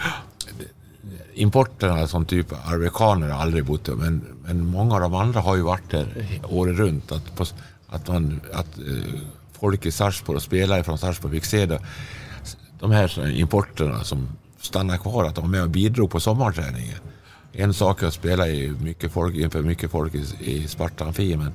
Importen 1.38 1.94
av 1.94 2.10
sånn 2.12 2.26
type 2.28 2.58
arvekanere 2.68 3.32
har 3.32 3.46
aldri 3.46 3.62
bodd 3.64 3.88
her, 3.88 4.00
men, 4.02 4.18
men 4.44 4.66
mange 4.74 4.98
av 4.98 5.06
de 5.06 5.20
andre 5.22 5.44
har 5.46 5.60
jo 5.60 5.68
vært 5.70 5.94
her 5.96 6.48
året 6.50 6.80
rundt. 6.82 7.14
At, 7.16 7.30
på, 7.38 7.46
att, 7.88 8.08
man, 8.08 8.42
at 8.52 8.80
uh, 8.82 9.22
folk 9.60 9.86
i 9.86 9.94
Sarpsborg 9.94 10.42
og 10.42 10.44
spillere 10.44 10.84
fra 10.84 10.98
Sarpsborg 10.98 11.38
fikk 11.38 11.48
se 11.48 11.64
det. 11.70 11.80
De 12.80 12.92
här 12.92 13.30
importerna 13.30 14.04
som 14.04 14.28
stannar 14.60 14.98
kvar, 14.98 15.24
att 15.26 15.36
de 15.36 15.42
var 15.42 15.52
med 15.52 15.64
och 15.64 15.70
bidrog 15.70 16.12
på 16.12 16.20
sommarträningen. 16.20 16.98
En 17.52 17.74
sak 17.74 18.04
är 18.04 18.08
att 18.08 18.14
spela 18.14 18.48
i 18.48 18.74
mycket 18.82 19.12
folk, 19.12 19.36
inför 19.36 19.62
mycket 19.62 19.92
folk 19.92 20.16
i, 20.16 20.26
i 20.40 20.68
Spartanfi, 20.68 21.38
men 21.38 21.52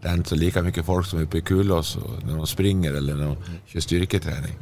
det 0.00 0.08
är 0.08 0.14
inte 0.14 0.34
lika 0.34 0.62
mycket 0.62 0.86
folk 0.86 1.06
som 1.06 1.22
uppe 1.22 1.38
i 1.38 1.40
Kulås 1.40 1.98
när 2.24 2.36
de 2.36 2.46
springer 2.46 2.94
eller 2.94 3.14
när 3.14 3.24
de 3.26 3.36
kör 3.66 3.80
styrketräning. 3.80 4.58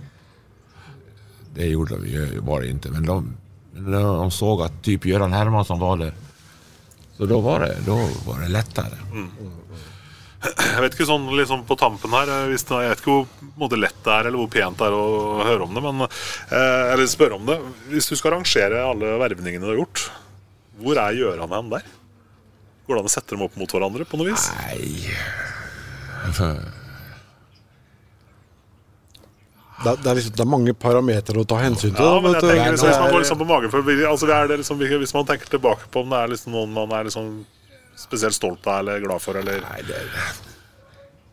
Det 1.55 1.67
gjorde 1.67 1.97
de 1.97 2.07
ju 2.07 2.41
bara 2.41 2.67
inte. 2.67 2.91
Men 2.91 3.07
de, 3.07 3.37
de 3.93 4.31
såg 4.31 4.63
att 4.63 4.71
at 4.71 4.83
typ 4.83 5.07
Göran 5.07 5.33
Hermansson 5.33 5.79
var 5.79 5.97
der, 5.97 6.13
så 7.17 7.27
da 7.27 7.41
var 7.41 7.61
det, 7.61 7.77
då 7.87 8.09
var 8.27 8.41
det 8.41 8.49
lettere. 8.49 8.99
Jeg 10.47 10.83
vet 10.85 10.95
ikke 10.97 11.07
sånn 11.09 11.27
liksom 11.39 11.63
på 11.69 11.77
tampen 11.81 12.13
her 12.17 12.31
eh, 12.33 12.47
hvis 12.51 12.65
det, 12.69 12.79
Jeg 12.85 12.93
vet 12.95 13.03
ikke 13.03 13.15
hvor 13.15 13.53
måte, 13.63 13.79
lett 13.81 13.99
det 14.05 14.13
er 14.15 14.29
eller 14.31 14.41
hvor 14.43 14.51
pent 14.53 14.79
det 14.81 14.87
er 14.89 14.97
å 14.97 15.07
høre 15.47 15.67
om 15.67 15.75
det, 15.77 15.83
men, 15.85 16.07
eh, 16.07 16.93
eller 16.95 17.07
spørre 17.11 17.39
om 17.41 17.47
det. 17.49 17.59
Hvis 17.93 18.11
du 18.13 18.17
skal 18.21 18.37
rangere 18.37 18.83
alle 18.85 19.15
vervningene 19.23 19.65
du 19.65 19.71
har 19.73 19.81
gjort, 19.83 20.07
hvor 20.83 20.99
er 21.01 21.17
Gjøran 21.17 21.55
hen 21.57 21.71
der? 21.73 21.87
Går 22.87 22.95
det 22.95 23.03
an 23.03 23.09
å 23.11 23.15
sette 23.17 23.33
dem 23.35 23.43
opp 23.47 23.57
mot 23.59 23.73
hverandre 23.73 24.05
på 24.07 24.19
noe 24.21 24.29
vis? 24.31 24.49
Nei 24.61 25.15
Det, 29.77 29.91
er- 29.91 29.99
det, 30.01 30.09
er 30.11 30.15
liksom, 30.17 30.33
det 30.37 30.41
er 30.41 30.49
mange 30.49 30.73
parametere 30.73 31.43
å 31.43 31.47
ta 31.49 31.59
hensyn 31.61 31.93
til. 31.93 32.01
Ja, 32.05 32.21
men 32.25 32.33
jeg 32.33 32.41
tenker 32.47 32.73
liksom, 32.73 32.89
Hvis 32.89 33.03
man 33.03 33.13
går 33.13 33.21
liksom 33.25 33.41
på 33.43 33.49
magen 33.51 33.71
for, 33.75 33.91
altså, 34.09 34.27
det 34.49 34.57
liksom, 34.63 34.79
Hvis 35.03 35.13
man 35.15 35.27
tenker 35.29 35.51
tilbake 35.53 35.91
på 35.93 36.01
om 36.01 36.15
det 36.15 36.23
er 36.23 36.33
liksom 36.33 36.55
noen 36.57 36.73
man 36.73 36.95
er 36.97 37.05
liksom 37.11 37.27
spesielt 37.97 38.35
stolt 38.35 38.67
av 38.67 38.79
eller 38.79 39.01
glad 39.01 39.23
for, 39.23 39.39
eller 39.41 39.61
Nei, 39.65 39.81
det 39.89 39.97
er 39.97 40.45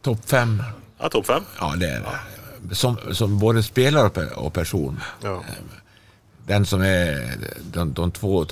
topp 0.04 0.26
fem. 0.30 0.58
Ja, 1.00 1.10
topp 1.10 1.26
fem? 1.26 1.46
Ja, 1.60 1.74
det 1.80 1.90
er 1.90 2.04
det. 2.08 2.76
Som, 2.76 2.98
som 3.12 3.40
både 3.40 3.64
spiller 3.64 4.12
og 4.40 4.54
person. 4.56 5.00
Ja. 5.24 5.40
Den 6.48 6.66
som 6.66 6.82
er 6.84 7.38
de, 7.72 7.90
de 7.96 8.12
två 8.12 8.46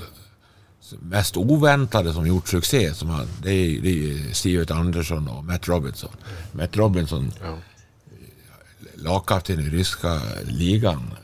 mest 1.00 1.36
oväntade 1.36 2.12
som 2.12 2.26
gjort 2.26 2.48
suksess, 2.48 2.98
som 2.98 3.08
han, 3.08 3.28
det 3.42 3.52
är, 3.52 3.80
det 3.80 3.88
är 3.90 4.34
Sivert 4.34 4.70
Andersson 4.70 5.28
och 5.28 5.44
Matt 5.44 5.68
Robinson. 5.68 6.10
Matt 6.52 6.76
Robinson, 6.76 7.32
lagkapten 8.94 9.60
i 9.60 9.70
ryska 9.70 10.20
ligan. 10.44 11.14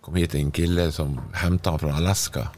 Kom 0.00 0.14
hit 0.14 0.34
en 0.34 0.50
kille 0.50 0.92
som 0.92 1.20
hämtade 1.32 1.72
han 1.72 1.78
från 1.78 1.94
Alaska. 1.94 2.48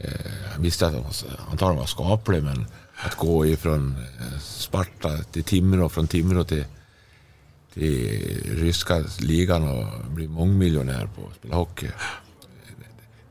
Eh, 0.00 0.32
Han 0.52 0.62
visste 0.62 0.86
at 0.86 0.92
han, 0.94 1.02
var- 1.02 1.50
antagligen 1.50 1.78
var 1.78 1.86
skaplig, 1.86 2.42
men 2.44 2.66
å 3.06 3.10
gå 3.18 3.36
ifrån 3.46 3.94
eh, 4.20 4.38
Sparta 4.42 5.16
til 5.32 5.42
Timrå, 5.44 5.88
fra 5.88 6.02
Timrå 6.06 6.44
til, 6.44 6.64
til 7.74 8.56
ryska 8.62 9.00
ligaen 9.20 9.66
og 9.68 10.08
bli 10.16 10.26
mangemillionær 10.28 11.06
på 11.14 11.26
å 11.28 11.32
spille 11.36 11.54
hockey. 11.58 11.90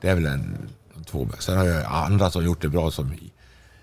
Det 0.01 0.09
er 0.11 0.15
vel 0.19 0.27
en, 0.29 0.45
två. 1.07 1.25
Sen 1.39 1.57
har 1.57 1.65
jag 1.65 1.85
andra 1.91 2.31
som 2.31 2.43
gjort 2.45 2.61
det 2.61 2.69
bra 2.69 2.91
som, 2.91 3.11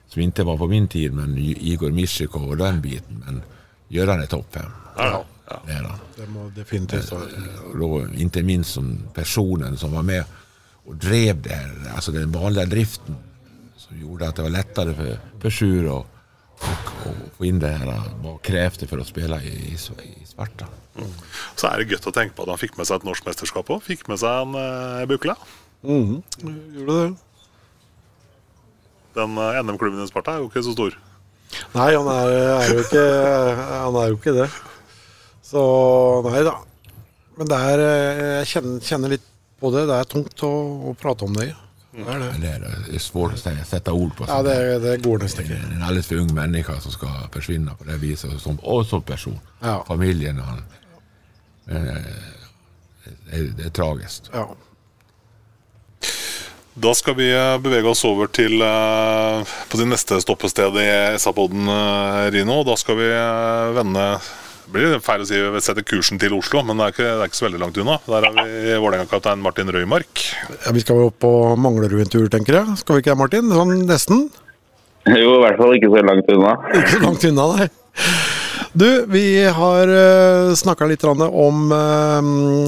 som 0.09 0.23
inte 0.23 0.45
var 0.45 0.59
på 0.59 0.67
min 0.69 0.89
tid, 0.89 1.13
men 1.13 1.39
Igor 1.39 1.91
Mischikov 1.91 2.49
och 2.51 2.57
den 2.57 2.81
biten. 2.81 3.23
Men 3.27 3.43
Göran 3.89 4.21
är 4.23 4.27
topp 4.27 4.47
fem. 4.51 4.71
Ja, 4.97 5.25
ja. 5.49 5.63
Det 5.67 5.73
är 5.73 5.83
han. 5.83 5.99
det 6.17 6.27
må 6.27 6.49
definitivt 6.51 7.13
være. 7.13 7.85
Och 7.85 8.15
inte 8.15 8.43
minst 8.43 8.71
som 8.73 8.99
personen 9.15 9.77
som 9.77 9.93
var 9.93 10.03
med 10.03 10.25
och 10.87 10.97
drev 10.97 11.43
det 11.43 11.55
här, 11.55 11.93
alltså 11.95 12.13
den 12.13 12.33
vanlige 12.33 12.67
driften 12.67 13.17
som 13.77 14.01
gjorde 14.01 14.29
at 14.29 14.37
det 14.37 14.43
var 14.43 14.51
lettere 14.51 14.95
for, 14.95 15.19
för 15.41 15.51
Sjur 15.51 15.89
och 15.89 16.07
få 17.37 17.45
inn 17.45 17.59
det 17.59 17.69
her 17.69 17.91
og 18.25 18.43
krävs 18.43 18.79
det 18.79 18.89
for 18.89 19.03
å 19.03 19.07
spille 19.07 19.41
i, 19.43 19.75
i, 19.75 19.77
i 19.77 20.27
Sparta. 20.27 20.69
Så 21.59 21.69
er 21.69 21.81
det 21.81 21.91
godt 21.91 22.09
å 22.09 22.15
tenke 22.15 22.37
på 22.37 22.45
at 22.47 22.53
han 22.55 22.61
fikk 22.61 22.79
med 22.79 22.89
seg 22.89 23.01
et 23.01 23.07
norsk 23.09 23.27
mesterskap 23.27 23.71
òg. 23.75 23.83
Fikk 23.85 24.07
med 24.09 24.21
seg 24.23 24.45
en 24.45 24.55
uh, 24.57 25.03
bukle. 25.11 25.35
Mm. 25.85 26.23
Gjorde 26.79 26.99
det. 27.01 27.09
Den 29.15 29.37
eh, 29.39 29.61
NM-klubben 29.63 30.03
i 30.03 30.09
Sparta 30.11 30.35
er 30.35 30.43
jo 30.43 30.49
ikke 30.49 30.65
så 30.67 30.73
stor. 30.75 30.95
Nei, 31.75 31.91
han 31.95 32.09
er, 32.11 32.33
er 32.57 32.71
jo 32.73 32.81
ikke 32.83 33.03
Han 33.69 33.99
er 34.01 34.09
jo 34.11 34.17
ikke 34.19 34.35
det. 34.35 34.49
Så 35.45 35.61
nei 36.27 36.41
da. 36.47 36.57
Men 37.39 37.51
det 37.51 37.61
er 37.69 37.83
eh, 37.85 38.33
Jeg 38.41 38.51
kjenner, 38.55 38.81
kjenner 38.89 39.15
litt 39.15 39.29
på 39.65 39.73
det. 39.75 39.87
Det 39.89 40.01
er 40.01 40.11
tungt 40.17 40.45
å, 40.47 40.55
å 40.91 40.97
prate 41.01 41.29
om 41.29 41.37
det. 41.37 41.51
Ja. 41.53 41.61
Det 41.95 42.11
er 42.11 42.19
det. 42.19 42.31
Det 42.43 42.49
er, 42.49 42.61
det 42.89 42.95
är 42.97 42.99
svårt 42.99 43.33
å 43.39 43.65
sette 43.65 43.93
ord 43.95 44.17
på. 44.17 44.27
Ja, 44.29 44.43
det, 44.43 44.79
det 44.83 44.97
går 45.05 45.23
nesten 45.23 45.47
ikke. 45.47 45.61
en 45.77 45.83
ellers 45.87 46.11
for 46.11 46.19
ung 46.19 46.33
menneske 46.35 46.75
som 46.83 46.95
skal 46.95 47.29
forsvinne 47.35 47.77
på 47.79 47.87
det 47.87 48.01
viset. 48.03 48.35
Som, 48.43 48.59
og 48.63 48.83
som 48.87 49.03
person. 49.03 49.39
Ja. 49.63 49.79
Familjen. 49.87 50.41
Han, 50.43 50.65
eh, 51.71 51.87
det, 53.31 53.65
är 53.65 53.71
tragiskt. 53.71 54.31
Ja. 54.33 54.49
Da 56.75 56.95
skal 56.95 57.15
vi 57.15 57.31
eh, 57.31 57.59
bevege 57.63 57.89
oss 57.89 58.03
over 58.05 58.27
til 58.27 58.59
eh, 58.59 59.55
på 59.71 59.79
det 59.79 59.87
neste 59.87 60.19
stoppestedet 60.21 60.83
i 60.83 61.19
SA-poden, 61.23 61.71
Rino. 62.35 62.65
Da 62.67 62.75
skal 62.77 62.99
vi 62.99 63.13
vende 63.79 64.09
blir 64.73 64.97
feil 65.05 65.25
å 65.25 65.27
si 65.29 65.39
vi 65.39 65.61
setter 65.65 65.85
kursen 65.87 66.21
til 66.23 66.35
Oslo, 66.37 66.63
men 66.67 66.79
det 66.81 66.87
er 66.87 66.95
ikke, 66.95 67.09
det 67.09 67.25
er 67.25 67.31
ikke 67.33 67.41
så 67.41 67.47
veldig 67.49 67.61
langt 67.63 67.81
unna. 67.83 67.99
Der 68.07 68.27
har 68.29 68.37
vi 68.39 68.79
Vålerenga-kaptein 68.85 69.43
Martin 69.45 69.73
Røymark. 69.75 70.25
ja. 70.65 70.73
Vi 70.75 70.81
skal 70.85 71.03
jo 71.03 71.11
opp 71.11 71.19
på 71.25 71.33
Manglerud 71.61 72.01
en 72.05 72.13
tur, 72.13 72.27
tenker 72.33 72.61
jeg. 72.61 72.79
Skal 72.81 72.97
vi 72.97 73.05
ikke 73.05 73.13
det, 73.15 73.21
Martin? 73.25 73.53
Sånn 73.55 73.75
nesten. 73.89 74.25
Jo, 75.11 75.35
i 75.37 75.41
hvert 75.45 75.59
fall 75.61 75.75
ikke 75.77 75.91
så 75.93 76.05
langt 76.07 76.31
unna. 76.33 76.55
Ikke 76.73 76.95
så 76.95 77.03
langt 77.05 77.27
unna, 77.29 77.49
nei. 77.59 77.69
Du, 78.75 79.07
vi 79.07 79.47
har 79.47 79.89
uh, 79.89 80.55
snakka 80.55 80.87
litt 80.91 81.05
om 81.07 81.73
eh, 81.73 82.23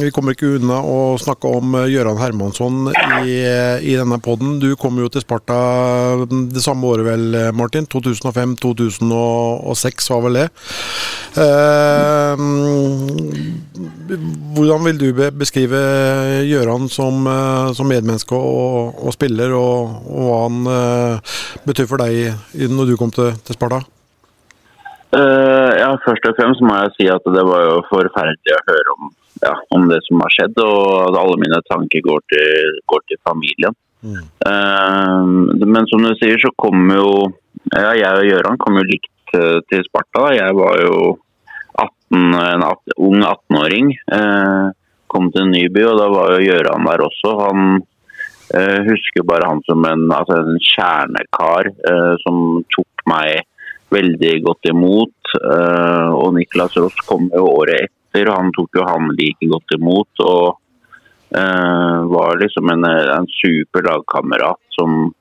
Vi 0.05 0.11
kommer 0.14 0.33
ikke 0.37 0.47
unna 0.55 0.79
å 0.87 1.19
snakke 1.19 1.49
om 1.51 1.75
uh, 1.75 1.83
Gøran 1.90 2.21
Hermansson 2.21 2.92
i, 3.27 3.42
i 3.83 3.97
denne 3.99 4.19
poden. 4.23 4.61
Du 4.62 4.77
kom 4.79 5.01
jo 5.03 5.09
til 5.11 5.21
Sparta 5.25 5.57
det 6.31 6.62
samme 6.62 6.87
året 6.87 7.03
vel, 7.09 7.35
eh, 7.35 7.51
Martin? 7.51 7.87
2005-2006 7.90 10.11
var 10.12 10.23
vel 10.29 10.38
det. 10.38 10.47
Eh, 11.42 12.37
hvordan 14.55 14.87
vil 14.87 14.99
du 15.03 15.11
beskrive 15.35 15.83
Gøran 16.47 16.87
som, 16.92 17.27
eh, 17.27 17.73
som 17.75 17.90
medmenneske 17.90 18.35
og, 18.38 18.95
og 19.03 19.11
spiller, 19.16 19.51
og, 19.59 20.07
og 20.07 20.23
hva 20.31 20.38
han 20.47 20.62
eh, 20.77 21.19
betyr 21.66 21.90
for 21.90 21.99
deg 22.07 22.71
når 22.71 22.92
du 22.92 22.97
kom 23.01 23.11
til, 23.11 23.35
til 23.42 23.59
Sparta? 23.59 23.96
Eh, 25.14 25.73
ja, 25.79 25.92
først 26.03 26.27
og 26.27 26.37
fremst 26.38 26.62
må 26.66 26.75
jeg 26.81 26.95
si 26.97 27.07
at 27.12 27.27
det 27.31 27.45
var 27.47 27.62
jo 27.62 27.81
forferdelig 27.90 28.55
å 28.57 28.62
høre 28.66 28.95
om, 28.97 29.11
ja, 29.45 29.53
om 29.77 29.87
det 29.90 30.01
som 30.09 30.23
har 30.25 30.35
skjedd, 30.35 30.62
og 30.64 30.87
at 31.07 31.19
alle 31.21 31.40
mine 31.42 31.61
tanker 31.71 32.03
går 32.07 32.25
til, 32.33 32.81
går 32.90 33.05
til 33.07 33.21
familien. 33.29 33.77
Eh, 34.07 35.23
men 35.66 35.87
som 35.90 36.03
du 36.03 36.12
sier, 36.19 36.38
så 36.42 36.53
kom 36.59 36.90
jo 36.95 37.11
ja, 37.73 37.92
jeg 37.99 38.11
og 38.11 38.27
Gøran 38.31 38.59
kom 38.62 38.77
jo 38.79 38.85
likt 38.87 39.33
uh, 39.35 39.59
til 39.66 39.81
Sparta. 39.88 40.29
Jeg 40.37 40.55
var 40.55 40.77
jo 40.85 40.99
18, 41.75 42.37
en 42.38 42.62
18, 42.62 42.95
ung 43.03 43.16
18-åring. 43.19 43.88
Eh, 44.14 44.66
kom 45.11 45.33
til 45.35 45.49
Nyby, 45.51 45.83
og 45.88 45.99
da 45.99 46.07
var 46.12 46.37
jo 46.37 46.45
Gøran 46.47 46.87
der 46.87 47.03
også. 47.09 47.33
Han 47.42 47.83
husker 48.87 49.25
bare 49.27 49.49
han 49.51 49.59
som 49.66 49.83
en, 49.88 50.05
altså 50.14 50.37
en 50.38 50.61
kjernekar 50.62 51.66
som 52.23 52.37
tok 52.71 53.03
meg 53.11 53.42
veldig 53.92 54.35
godt 54.44 54.70
imot. 54.72 55.35
eh, 55.37 56.11
og 56.14 56.35
Niklas 56.37 56.77
Ross 56.77 56.96
kom 57.07 57.29
jo 57.35 57.44
året 57.51 57.88
etter, 57.88 58.31
og 58.31 58.38
han 58.40 58.55
tok 58.57 58.79
jo 58.79 58.87
han 58.87 59.12
like 59.18 59.51
godt 59.51 59.77
imot. 59.79 60.25
Og 60.25 60.57
eh, 61.37 61.99
var 62.14 62.40
liksom 62.40 62.72
en, 62.72 62.88
en 62.88 63.31
super 63.42 63.87
lagkamerat 63.87 64.62
som 64.79 65.12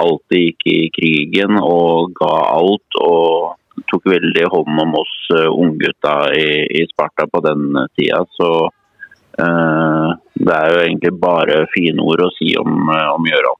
alltid 0.00 0.46
gikk 0.46 0.68
i 0.68 0.80
krigen 0.96 1.58
og 1.60 2.14
ga 2.18 2.34
alt. 2.56 3.00
Og 3.00 3.56
tok 3.88 4.06
veldig 4.10 4.46
hånd 4.52 4.82
om 4.82 4.94
oss 5.00 5.14
uh, 5.34 5.48
unggutta 5.48 6.14
i, 6.36 6.50
i 6.80 6.84
Sparta 6.90 7.26
på 7.30 7.42
den 7.44 7.72
tida. 7.96 8.22
Så 8.36 8.50
uh, 8.68 10.08
det 10.34 10.56
er 10.56 10.74
jo 10.74 10.82
egentlig 10.84 11.12
bare 11.22 11.62
fine 11.74 12.02
ord 12.04 12.24
å 12.26 12.32
si 12.36 12.52
om, 12.60 12.88
eh, 12.94 13.08
om 13.14 13.28
Gjøran. 13.28 13.58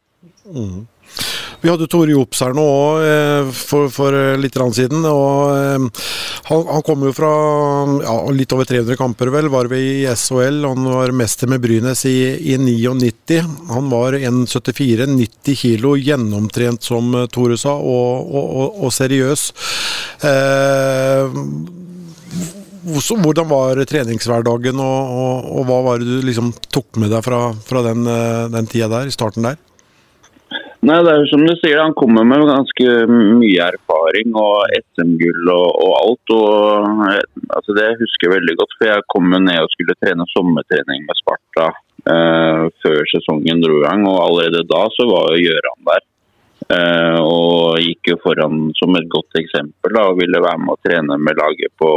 Mm. 0.50 0.78
Vi 1.60 1.68
hadde 1.68 1.86
Tore 1.92 2.14
Jops 2.14 2.40
her 2.40 2.54
nå 2.56 2.66
eh, 3.04 3.48
for, 3.52 3.90
for 3.92 4.16
eh, 4.16 4.38
litt 4.40 4.56
siden. 4.56 5.04
og 5.04 5.50
eh, 5.52 6.04
han, 6.48 6.62
han 6.70 6.84
kom 6.86 7.04
jo 7.04 7.12
fra 7.12 7.32
ja, 8.00 8.14
litt 8.32 8.54
over 8.56 8.64
300 8.64 8.96
kamper, 8.96 9.28
vel, 9.34 9.50
var 9.52 9.68
vi 9.68 9.80
i 10.00 10.06
SHL. 10.08 10.62
Han 10.64 10.88
var 10.88 11.12
mester 11.12 11.50
med 11.52 11.60
Brynes 11.60 12.06
i, 12.08 12.54
i 12.54 12.56
99. 12.56 13.42
Han 13.74 13.92
var 13.92 14.16
1,74, 14.16 15.04
90 15.12 15.60
kilo, 15.60 15.94
gjennomtrent 16.00 16.86
som 16.86 17.12
Tore 17.32 17.60
sa, 17.60 17.76
og, 17.76 18.32
og, 18.32 18.56
og, 18.64 18.82
og 18.86 18.96
seriøs. 18.96 19.46
Eh, 20.24 21.38
hvordan 23.20 23.50
var 23.52 23.84
treningshverdagen, 23.84 24.80
og, 24.80 25.16
og, 25.20 25.50
og 25.60 25.68
hva 25.68 25.82
var 25.90 26.00
det 26.00 26.08
du 26.08 26.24
liksom 26.24 26.54
tok 26.72 26.96
med 27.02 27.12
deg 27.12 27.26
fra, 27.26 27.50
fra 27.68 27.84
den, 27.90 28.08
den 28.56 28.70
tida 28.70 28.88
der, 28.88 29.12
i 29.12 29.14
starten 29.14 29.44
der? 29.44 29.60
Nei, 30.80 30.96
det 31.04 31.10
er 31.12 31.18
jo 31.20 31.28
som 31.28 31.42
du 31.44 31.52
sier, 31.60 31.76
Han 31.82 31.92
kommer 31.92 32.24
med 32.24 32.46
ganske 32.48 32.92
mye 33.10 33.66
erfaring 33.66 34.32
og 34.32 34.70
SM-gull 34.78 35.50
og, 35.52 35.66
og 35.76 35.92
alt. 35.98 36.32
og 36.36 37.02
eh, 37.10 37.18
altså 37.56 37.76
Det 37.76 37.88
husker 38.00 38.28
jeg 38.28 38.36
veldig 38.38 38.56
godt, 38.62 38.76
for 38.78 38.88
jeg 38.88 39.08
kom 39.12 39.28
jo 39.36 39.42
ned 39.44 39.60
og 39.60 39.74
skulle 39.74 39.98
trene 40.00 40.28
sommertrening 40.32 41.04
med 41.04 41.20
Sparta 41.20 41.68
eh, 42.14 42.64
før 42.80 43.12
sesongen 43.12 43.60
dro 43.60 43.76
i 43.82 43.84
gang. 43.84 44.08
og 44.08 44.22
Allerede 44.24 44.64
da 44.72 44.86
så 44.96 45.08
var 45.10 45.34
jo 45.34 45.44
Gjøran 45.44 45.90
der. 45.90 46.06
Eh, 46.70 47.18
og 47.20 47.80
gikk 47.84 48.14
jo 48.14 48.20
foran 48.24 48.68
som 48.80 48.96
et 48.96 49.12
godt 49.12 49.36
eksempel 49.40 49.96
da, 49.96 50.08
og 50.08 50.20
ville 50.22 50.44
være 50.48 50.64
med 50.64 50.76
å 50.76 50.80
trene 50.86 51.20
med 51.20 51.44
laget 51.44 51.76
på, 51.76 51.92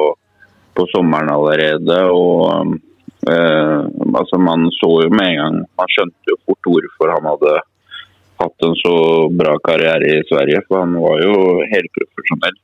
på 0.76 0.92
sommeren 0.92 1.32
allerede. 1.32 2.02
og 2.12 2.82
Eh, 3.24 3.82
altså 4.20 4.36
Man 4.36 4.68
så 4.76 4.90
jo 5.06 5.10
med 5.16 5.30
en 5.32 5.38
gang 5.40 5.58
Man 5.80 5.92
skjønte 5.96 6.34
jo 6.34 6.36
fort 6.44 6.68
hvorfor 6.68 7.12
han 7.14 7.30
hadde 7.30 7.54
hatt 8.42 8.66
en 8.68 8.76
så 8.80 8.96
bra 9.30 9.56
karriere 9.64 10.10
i 10.18 10.28
Sverige, 10.30 10.64
for 10.68 10.84
han 10.84 10.96
var 11.02 11.24
jo 11.24 11.36
helprofesjonell. 11.72 12.60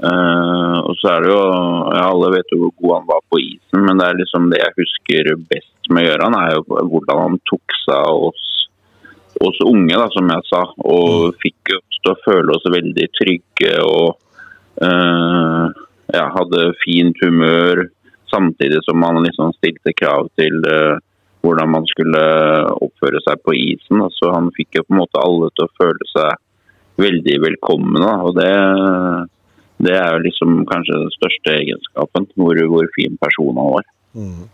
Uh, 0.00 0.78
og 0.88 0.94
så 0.96 1.10
er 1.12 1.24
det 1.26 1.28
jo 1.28 1.40
ja, 1.92 2.04
Alle 2.06 2.30
vet 2.32 2.52
jo 2.54 2.56
hvor 2.62 2.70
god 2.78 2.94
han 2.94 3.08
var 3.10 3.18
på 3.28 3.40
isen, 3.42 3.82
men 3.84 3.98
det 4.00 4.06
er 4.06 4.16
liksom 4.16 4.46
det 4.48 4.62
jeg 4.62 4.76
husker 4.78 5.28
best 5.50 5.90
med 5.92 6.06
Gøran, 6.06 6.36
er 6.38 6.54
jo 6.54 6.62
hvordan 6.64 7.20
han 7.20 7.36
tok 7.50 7.74
seg 7.82 8.22
oss, 8.30 8.46
oss 9.44 9.60
unge, 9.66 9.92
da, 9.92 10.06
som 10.14 10.32
jeg 10.32 10.46
sa. 10.48 10.62
Og 10.88 11.36
fikk 11.42 11.74
oss 11.76 12.00
til 12.00 12.14
å 12.14 12.20
føle 12.24 12.56
oss 12.56 12.72
veldig 12.72 13.06
trygge 13.18 13.74
og 13.84 14.16
uh, 14.80 15.68
ja, 16.14 16.24
hadde 16.38 16.70
fint 16.84 17.20
humør. 17.24 17.88
Samtidig 18.30 18.80
som 18.86 19.02
han 19.02 19.20
liksom 19.26 19.52
stilte 19.58 19.92
krav 19.98 20.30
til 20.38 20.62
uh, 20.64 20.96
hvordan 21.40 21.72
man 21.72 21.88
skulle 21.88 22.22
oppføre 22.84 23.20
seg 23.24 23.42
på 23.46 23.56
isen. 23.56 24.02
Altså, 24.04 24.30
han 24.34 24.50
fikk 24.56 24.80
jo 24.80 24.86
på 24.86 24.94
en 24.94 25.02
måte 25.02 25.22
alle 25.24 25.50
til 25.56 25.66
å 25.66 25.74
føle 25.80 26.08
seg 26.12 26.40
veldig 27.00 27.36
velkomne. 27.46 28.14
og 28.26 28.36
det, 28.36 28.52
det 29.86 29.96
er 29.96 30.14
jo 30.14 30.24
liksom 30.26 30.62
kanskje 30.68 31.02
den 31.04 31.12
største 31.16 31.56
egenskapen, 31.62 32.28
hvor, 32.36 32.64
hvor 32.72 32.90
fin 32.96 33.16
person 33.22 33.56
han 33.56 33.76
var. 33.78 33.92
Mm. 34.12 34.48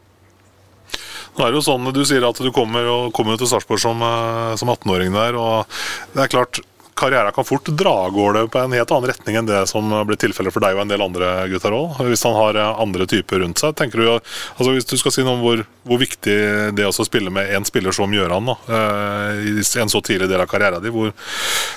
Det 1.37 1.45
er 1.45 1.53
jo 1.53 1.61
sånn, 1.65 1.91
Du 1.93 2.01
sier 2.09 2.25
at 2.25 2.39
du 2.41 2.49
kommer, 2.55 3.11
kommer 3.17 3.37
til 3.37 3.51
Sarpsborg 3.51 3.83
som, 3.83 4.01
eh, 4.01 4.55
som 4.57 4.73
18-åring 4.73 5.13
der. 5.13 5.37
og 5.37 5.67
det 6.15 6.25
er 6.25 6.33
klart 6.33 6.63
karrieren 6.97 7.33
kan 7.33 7.45
fort 7.45 7.67
dra 7.67 7.91
av 7.91 8.13
gårde 8.13 8.47
på 8.49 8.59
en 8.59 8.73
helt 8.73 8.91
annen 8.91 9.11
retning 9.11 9.37
enn 9.37 9.49
det 9.49 9.61
som 9.69 9.91
blir 10.09 10.19
tilfellet 10.21 10.55
for 10.55 10.65
deg 10.65 10.77
og 10.79 10.87
en 10.87 10.93
del 10.93 11.05
andre 11.05 11.33
gutter 11.51 11.77
òg, 11.77 12.01
hvis 12.09 12.25
han 12.25 12.37
har 12.39 12.57
eh, 12.57 12.81
andre 12.83 13.07
typer 13.11 13.43
rundt 13.45 13.61
seg. 13.61 13.77
tenker 13.77 14.01
du, 14.01 14.09
altså 14.17 14.73
Hvis 14.73 14.89
du 14.89 14.97
skal 15.01 15.13
si 15.13 15.25
noe 15.27 15.37
om 15.37 15.45
hvor, 15.45 15.65
hvor 15.85 16.01
viktig 16.01 16.37
det 16.77 16.87
er 16.87 16.89
å 16.89 17.09
spille 17.09 17.33
med 17.33 17.53
en 17.53 17.69
spiller 17.69 17.93
som 17.97 18.13
Gjøran 18.17 18.49
da, 18.49 18.57
eh, 18.79 19.45
i 19.53 19.67
en 19.83 19.93
så 19.93 20.01
tidlig 20.01 20.31
del 20.33 20.41
av 20.41 20.51
karrieren 20.51 20.83
din, 20.83 20.95
hvor, 20.97 21.13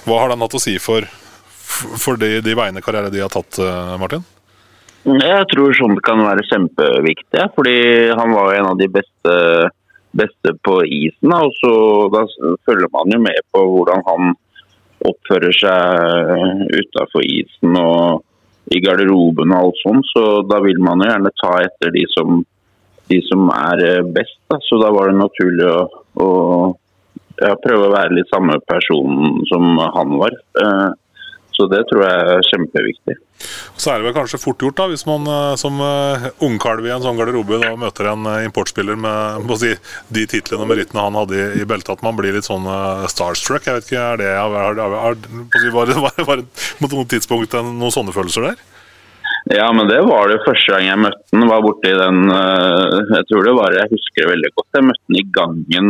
hva 0.08 0.24
har 0.24 0.32
den 0.32 0.46
hatt 0.46 0.56
å 0.56 0.64
si 0.64 0.78
for, 0.80 1.08
for 2.00 2.20
de, 2.20 2.38
de 2.46 2.56
veiene 2.56 2.84
karrieren 2.84 3.12
din 3.12 3.28
har 3.28 3.34
tatt, 3.34 3.60
eh, 3.60 3.96
Martin? 4.00 4.24
Jeg 5.04 5.46
tror 5.52 5.76
sånt 5.76 6.00
kan 6.04 6.22
være 6.24 6.48
kjempeviktig, 6.48 7.44
fordi 7.56 7.80
han 8.16 8.36
var 8.36 8.56
en 8.56 8.72
av 8.72 8.80
de 8.80 8.88
beste, 8.92 9.36
beste 10.16 10.54
på 10.64 10.82
isen. 10.84 11.32
Og 11.34 11.56
så 11.60 11.72
da 12.14 12.26
følger 12.68 12.92
man 12.94 13.16
jo 13.16 13.20
med 13.24 13.40
på 13.56 13.64
hvordan 13.64 14.04
han 14.08 14.36
oppfører 15.08 15.56
seg 15.56 16.66
utafor 16.76 17.24
isen 17.24 17.78
og 17.80 18.26
i 18.76 18.82
garderoben 18.84 19.54
og 19.54 19.70
alt 19.70 19.82
sånt, 19.82 20.10
så 20.12 20.24
da 20.46 20.60
vil 20.62 20.80
man 20.84 21.02
jo 21.02 21.10
gjerne 21.10 21.32
ta 21.40 21.54
etter 21.64 21.94
de 21.96 22.04
som, 22.14 22.44
de 23.10 23.20
som 23.26 23.48
er 23.56 23.84
eh, 23.86 24.10
best. 24.18 24.38
Da. 24.52 24.60
Så 24.66 24.78
da 24.82 24.92
var 24.94 25.10
det 25.10 25.18
naturlig 25.18 25.66
å, 25.66 25.80
å 26.22 26.28
ja, 27.40 27.56
prøve 27.64 27.88
å 27.88 27.94
være 27.96 28.18
litt 28.18 28.30
samme 28.30 28.60
person 28.70 29.42
som 29.50 29.80
han 29.80 30.18
var. 30.22 30.38
Eh, 30.62 30.90
så 31.60 31.68
det 31.68 31.82
tror 31.90 32.06
jeg 32.06 32.28
er 32.34 32.46
kjempeviktig. 32.48 33.16
Så 33.80 33.92
er 33.92 34.00
det 34.00 34.08
vel 34.08 34.16
kanskje 34.16 34.40
fort 34.40 34.64
gjort, 34.64 34.78
da, 34.80 34.88
hvis 34.92 35.06
man 35.08 35.28
eh, 35.28 35.58
som 35.60 35.80
uh, 35.84 36.30
ungkalv 36.44 36.88
i 36.88 36.94
en 36.96 37.04
sånn 37.04 37.20
garderobe 37.20 37.60
da, 37.62 37.74
møter 37.80 38.12
en 38.12 38.28
uh, 38.28 38.40
importspiller 38.48 39.00
med 39.00 39.54
si, 39.60 39.74
de 40.16 40.26
titlene 40.30 40.66
og 40.66 40.72
merittene 40.72 41.04
han 41.04 41.20
hadde 41.20 41.38
i, 41.38 41.46
i 41.60 41.68
beltet, 41.68 41.98
at 41.98 42.06
man 42.06 42.16
blir 42.20 42.36
litt 42.36 42.48
sånn 42.48 42.68
starstruck. 43.12 43.68
Jeg 43.68 43.78
vet 43.78 43.88
ikke, 43.88 44.08
er 44.16 44.20
det, 44.24 44.34
er, 44.40 44.58
er, 44.58 44.82
er, 44.88 45.70
var 45.76 45.92
det, 45.92 46.00
var 46.00 46.42
det 46.42 46.50
på 46.80 46.92
noe 46.96 47.08
tidspunkt 47.12 47.56
noen 47.60 47.96
sånne 47.96 48.16
følelser 48.16 48.52
der? 48.52 48.68
Ja, 49.50 49.70
men 49.74 49.88
det 49.90 50.02
var 50.06 50.28
det 50.30 50.44
første 50.44 50.74
gang 50.76 50.86
jeg 50.86 51.02
møtte 51.02 51.24
den. 51.32 51.48
var 51.50 51.64
borti 51.64 51.94
den, 51.96 52.20
Jeg 52.30 53.24
tror 53.30 53.48
det 53.48 53.54
var, 53.58 53.78
jeg 53.78 53.92
husker 53.94 54.26
det 54.26 54.34
veldig 54.34 54.52
godt. 54.52 54.68
Jeg 54.76 54.88
møtte 54.90 55.08
den 55.08 55.20
i 55.22 55.26
gangen 55.38 55.88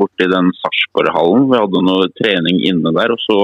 borti 0.00 0.26
den 0.28 0.50
Sarpsborg-hallen. 0.58 1.46
Vi 1.52 1.62
hadde 1.62 1.84
noe 1.86 2.10
trening 2.18 2.60
inne 2.66 2.92
der. 2.98 3.14
og 3.14 3.22
så 3.24 3.38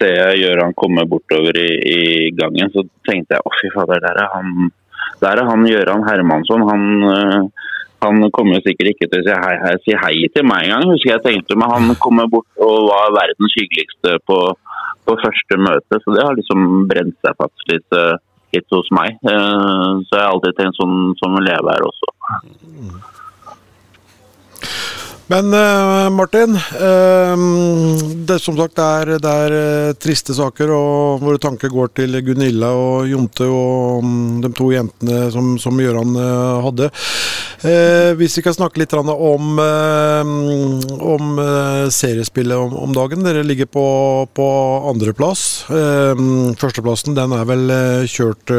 ser 0.00 0.16
jeg 0.16 0.42
Gøran 0.44 0.76
komme 0.78 1.06
bortover 1.08 1.56
i, 1.60 1.70
i, 1.92 1.98
gangen, 2.36 2.72
så 2.74 2.84
tenkte 3.06 3.36
jeg 3.36 3.44
å 3.44 3.56
fy 3.60 3.72
fader, 3.74 4.00
der 4.02 4.22
er 4.24 4.30
han 4.34 4.70
der 5.20 5.36
er 5.36 5.48
han 5.48 5.66
Gøran 5.68 6.06
Hermansson. 6.08 6.64
Han, 6.70 6.84
uh, 7.04 7.68
han 8.04 8.22
kommer 8.36 8.62
sikkert 8.64 8.94
ikke 8.94 9.08
til 9.10 9.20
å 9.20 9.26
si 9.26 9.36
hei, 9.44 9.54
hei, 9.64 9.74
si 9.84 9.96
hei 10.02 10.14
til 10.32 10.46
meg 10.48 10.68
engang, 10.68 10.88
husker 10.94 11.12
jeg 11.12 11.24
tenkte. 11.26 11.58
Men 11.60 11.72
han 11.74 11.94
kommer 12.00 12.30
bort 12.32 12.48
og 12.56 12.88
var 12.88 13.12
verdens 13.18 13.56
hyggeligste 13.58 14.16
på, 14.28 14.38
på 15.04 15.18
første 15.20 15.60
møte. 15.60 16.00
Så 16.00 16.16
det 16.16 16.24
har 16.24 16.38
liksom 16.38 16.66
brent 16.90 17.16
seg 17.20 17.36
fast 17.36 17.72
litt, 17.72 17.86
uh, 17.96 18.16
litt 18.56 18.76
hos 18.76 18.88
meg. 18.96 19.20
Uh, 19.28 20.00
så 20.08 20.16
jeg 20.16 20.24
har 20.24 20.32
alltid 20.32 20.60
tenkt 20.60 20.80
sånn 20.80 21.12
som 21.20 21.36
elev 21.42 21.72
her 21.74 21.88
også. 21.90 22.14
Mm. 25.30 25.50
Men 25.50 25.54
uh, 25.54 26.10
Martin, 26.10 26.54
uh, 26.54 27.36
det 28.26 28.38
som 28.42 28.56
sagt 28.58 28.78
er, 28.78 29.18
det 29.22 29.34
er 29.44 29.54
uh, 29.54 29.92
triste 29.94 30.34
saker, 30.34 30.70
og 30.74 31.22
våre 31.22 31.38
tanker 31.38 31.70
går 31.70 31.92
til 31.94 32.18
Gunilla 32.26 32.72
og 32.74 33.06
Jonte 33.06 33.46
og 33.46 34.02
um, 34.02 34.40
de 34.42 34.50
to 34.56 34.70
jentene 34.74 35.30
som, 35.30 35.54
som 35.58 35.78
Gøran 35.78 36.16
hadde. 36.64 36.90
hvis 38.16 38.36
vi 38.38 38.42
kan 38.42 38.54
snakke 38.56 38.80
litt 38.80 38.92
om, 38.96 39.18
om 39.60 41.40
seriespillet 41.92 42.56
om, 42.56 42.72
om, 42.86 42.94
dagen. 42.96 43.24
Dere 43.24 43.44
ligger 43.44 43.68
på, 43.68 43.84
på 44.34 44.46
andreplass. 44.90 45.66
førsteplassen 45.68 47.14
den 47.18 47.36
er 47.36 47.44
vel 47.48 47.74
kjørt, 48.08 48.54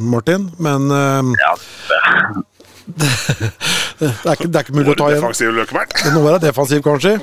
Martin, 0.00 0.50
men 0.62 0.88
ja 1.42 1.52
det, 4.02 4.10
er 4.26 4.34
ikke, 4.34 4.50
det 4.50 4.58
er 4.58 4.66
ikke 4.66 4.74
mulig 4.74 4.92
å 4.94 4.98
ta 4.98 5.08
igjen. 5.12 6.14
Nå 6.16 6.22
er 6.26 6.36
det 6.36 6.48
defensiv, 6.48 6.82
kanskje. 6.84 7.16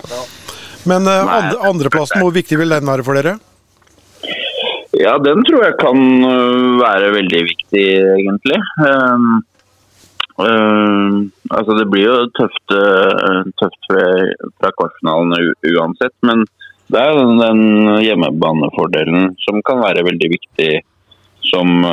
Men 0.88 1.08
uh, 1.10 1.28
andre, 1.28 1.58
andreplassen, 1.68 2.22
hvor 2.24 2.32
viktig 2.36 2.60
vil 2.62 2.72
den 2.72 2.88
være 2.88 3.06
for 3.08 3.20
dere? 3.20 3.36
Ja, 4.96 5.18
den 5.22 5.44
tror 5.48 5.63
jeg 5.63 5.76
kan 5.80 6.00
eh, 6.26 6.78
være 6.80 7.12
veldig 7.13 7.42
viktig, 7.46 7.84
egentlig. 8.15 8.58
Um, 8.82 9.28
um, 10.42 11.20
altså 11.54 11.76
Det 11.78 11.86
blir 11.92 12.08
jo 12.08 12.15
tøft, 12.39 12.74
uh, 12.74 13.44
tøft 13.62 13.89
fra, 13.92 14.08
fra 14.58 14.72
kvartfinalen 14.80 15.54
uansett, 15.76 16.15
men 16.26 16.42
det 16.89 17.04
er 17.04 17.20
den, 17.20 17.38
den 17.38 18.02
hjemmebanefordelen 18.02 19.36
som 19.46 19.62
kan 19.68 19.84
være 19.84 20.08
veldig 20.10 20.32
viktig 20.34 20.72
som, 21.52 21.86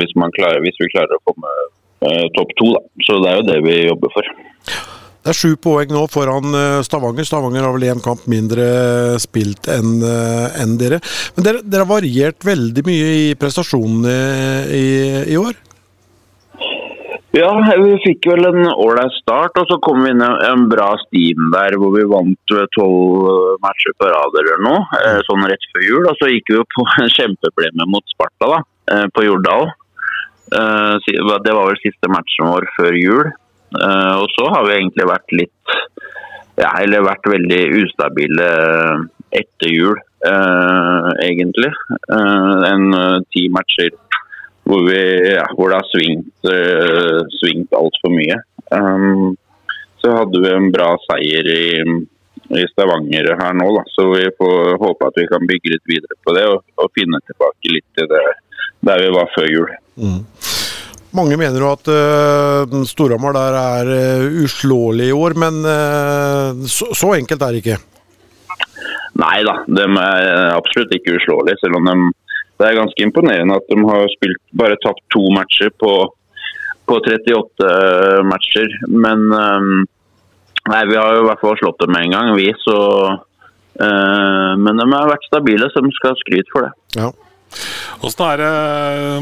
hvis, 0.00 0.16
klarer, 0.34 0.62
hvis, 0.64 0.80
vi 0.80 0.88
klarer 0.92 1.12
å 1.18 1.22
komme 1.28 1.50
Eh, 1.50 1.79
topp 2.36 2.56
to. 2.60 2.72
Da. 2.76 2.84
Så 3.06 3.20
det 3.20 3.30
er 3.30 3.40
jo 3.40 3.48
det 3.50 3.60
vi 3.66 3.76
jobber 3.88 4.16
for. 4.16 4.32
Det 5.20 5.34
er 5.34 5.36
sju 5.36 5.56
poeng 5.60 5.90
nå 5.92 6.06
foran 6.08 6.54
eh, 6.56 6.82
Stavanger. 6.86 7.26
Stavanger 7.28 7.66
har 7.66 7.74
vel 7.74 7.90
én 7.92 8.00
kamp 8.00 8.22
mindre 8.30 9.18
spilt 9.20 9.68
enn 9.68 9.98
eh, 10.00 10.60
en 10.62 10.78
dere. 10.80 11.00
Men 11.36 11.44
dere, 11.46 11.60
dere, 11.60 11.84
har 11.84 11.90
variert 11.90 12.46
veldig 12.46 12.84
mye 12.86 13.10
i 13.26 13.26
prestasjonene 13.40 14.14
i, 14.72 14.86
i, 15.28 15.36
år? 15.36 15.58
Ja, 17.36 17.50
vi 17.84 17.98
fikk 18.06 18.30
vel 18.32 18.48
en 18.48 18.64
ålreit 18.72 19.12
start, 19.20 19.60
og 19.60 19.68
så 19.68 19.76
kom 19.84 20.00
vi 20.02 20.14
inn 20.14 20.24
i 20.24 20.30
en 20.48 20.64
bra 20.72 20.88
stim 21.04 21.52
der 21.52 21.76
hvor 21.78 21.92
vi 21.94 22.08
vant 22.10 22.56
tolv 22.74 23.28
matcher 23.62 23.94
på 24.00 24.08
rad 24.08 24.40
eller 24.40 24.64
noe, 24.64 25.04
sånn 25.28 25.46
rett 25.52 25.68
før 25.74 25.84
jul. 25.84 26.08
Og 26.08 26.16
så 26.16 26.32
gikk 26.32 26.48
vi 26.48 26.58
jo 26.58 26.66
på 26.72 26.88
en 27.04 27.12
kjempeplemme 27.12 27.90
mot 27.92 28.16
Sparta 28.16 28.54
da, 28.56 28.64
på 29.12 29.28
Jordal. 29.28 29.68
Eh, 30.50 30.94
det 31.44 31.54
var 31.54 31.68
vel 31.68 31.80
siste 31.82 32.10
matchen 32.10 32.50
vår 32.50 32.68
før 32.76 32.98
jul. 32.98 33.30
Eh, 33.80 34.14
og 34.18 34.28
så 34.34 34.48
har 34.54 34.66
vi 34.66 34.76
egentlig 34.78 35.06
vært 35.10 35.34
litt 35.38 35.74
ja, 36.60 36.74
eller 36.82 37.06
vært 37.06 37.28
veldig 37.30 37.60
ustabile 37.80 38.46
etter 39.30 39.70
jul, 39.70 39.96
egentlig. 41.22 41.70
En 42.10 42.90
ti 43.32 43.46
matcher 43.54 43.94
hvor, 44.66 44.82
vi, 44.84 44.98
ja, 45.30 45.46
hvor, 45.54 45.70
det 45.70 45.78
har 45.78 45.88
svingt, 45.88 46.34
uh, 46.44 47.22
svingt 47.38 47.72
altfor 47.78 48.12
mye. 48.12 48.36
Så 50.02 50.12
hadde 50.18 50.42
vi 50.42 50.52
en 50.52 50.68
bra 50.74 50.90
seier 51.06 51.48
i, 51.54 51.64
i 52.60 52.66
Stavanger 52.74 53.32
her 53.40 53.56
nå, 53.56 53.70
da. 53.78 53.86
så 53.94 54.06
vi 54.12 54.28
får 54.36 54.78
håpe 54.82 55.08
at 55.08 55.18
vi 55.22 55.26
kan 55.30 55.48
bygge 55.48 55.74
litt 55.74 55.90
videre 55.94 56.18
på 56.24 56.36
det 56.36 56.46
og, 56.50 56.62
og 56.76 56.92
finne 56.96 57.22
tilbake 57.24 57.74
litt 57.78 57.88
til 57.98 58.10
det 58.12 58.24
der 58.86 59.02
vi 59.04 59.10
var 59.12 59.32
før 59.34 59.48
jul. 59.50 59.72
Mm. 60.00 60.20
Mange 61.16 61.34
mener 61.40 61.58
jo 61.58 61.72
at 61.74 61.88
uh, 61.90 62.82
Storhamar 62.86 63.34
der 63.34 63.56
er 63.58 63.88
uh, 63.90 64.42
uslåelig 64.44 65.08
i 65.10 65.14
år, 65.16 65.34
men 65.42 65.58
uh, 65.66 66.66
så, 66.70 66.90
så, 66.94 67.14
enkelt 67.16 67.42
er 67.42 67.56
det 67.56 67.62
ikke? 67.64 67.78
Nei 69.18 69.40
da, 69.46 69.56
de 69.66 69.86
er 69.90 70.28
absolutt 70.54 70.94
ikke 70.94 71.16
uslåelige. 71.18 71.58
Selv 71.64 71.80
om 71.80 71.88
de, 71.90 71.96
det 72.62 72.68
er 72.68 72.78
ganske 72.78 73.02
imponerende 73.02 73.58
at 73.58 73.66
de 73.72 73.78
har 73.88 74.06
spilt 74.14 74.42
bare 74.60 74.78
tapt 74.84 75.02
to 75.10 75.24
matcher 75.34 75.72
på, 75.82 75.90
på 76.86 77.00
38 77.02 77.72
matcher. 78.30 78.76
Men 78.86 79.26
um, 79.34 79.72
nei, 80.70 80.84
vi 80.92 81.00
har 81.00 81.16
jo 81.16 81.24
i 81.24 81.26
hvert 81.26 81.42
fall 81.42 81.58
slått 81.58 81.82
dem 81.82 81.98
en 81.98 82.14
gang, 82.14 82.30
vi. 82.38 82.52
Så, 82.62 82.76
men 83.80 84.78
de 84.78 84.86
har 84.92 85.10
vært 85.10 85.26
stabile, 85.26 85.68
så 85.72 85.82
de 85.82 85.90
skal 85.98 86.14
ha 86.14 86.20
skryt 86.22 86.54
for 86.54 86.68
det. 86.68 86.72
Ja. 87.00 87.10
Åssen 88.00 88.24
er 88.26 88.40
det 88.40 88.52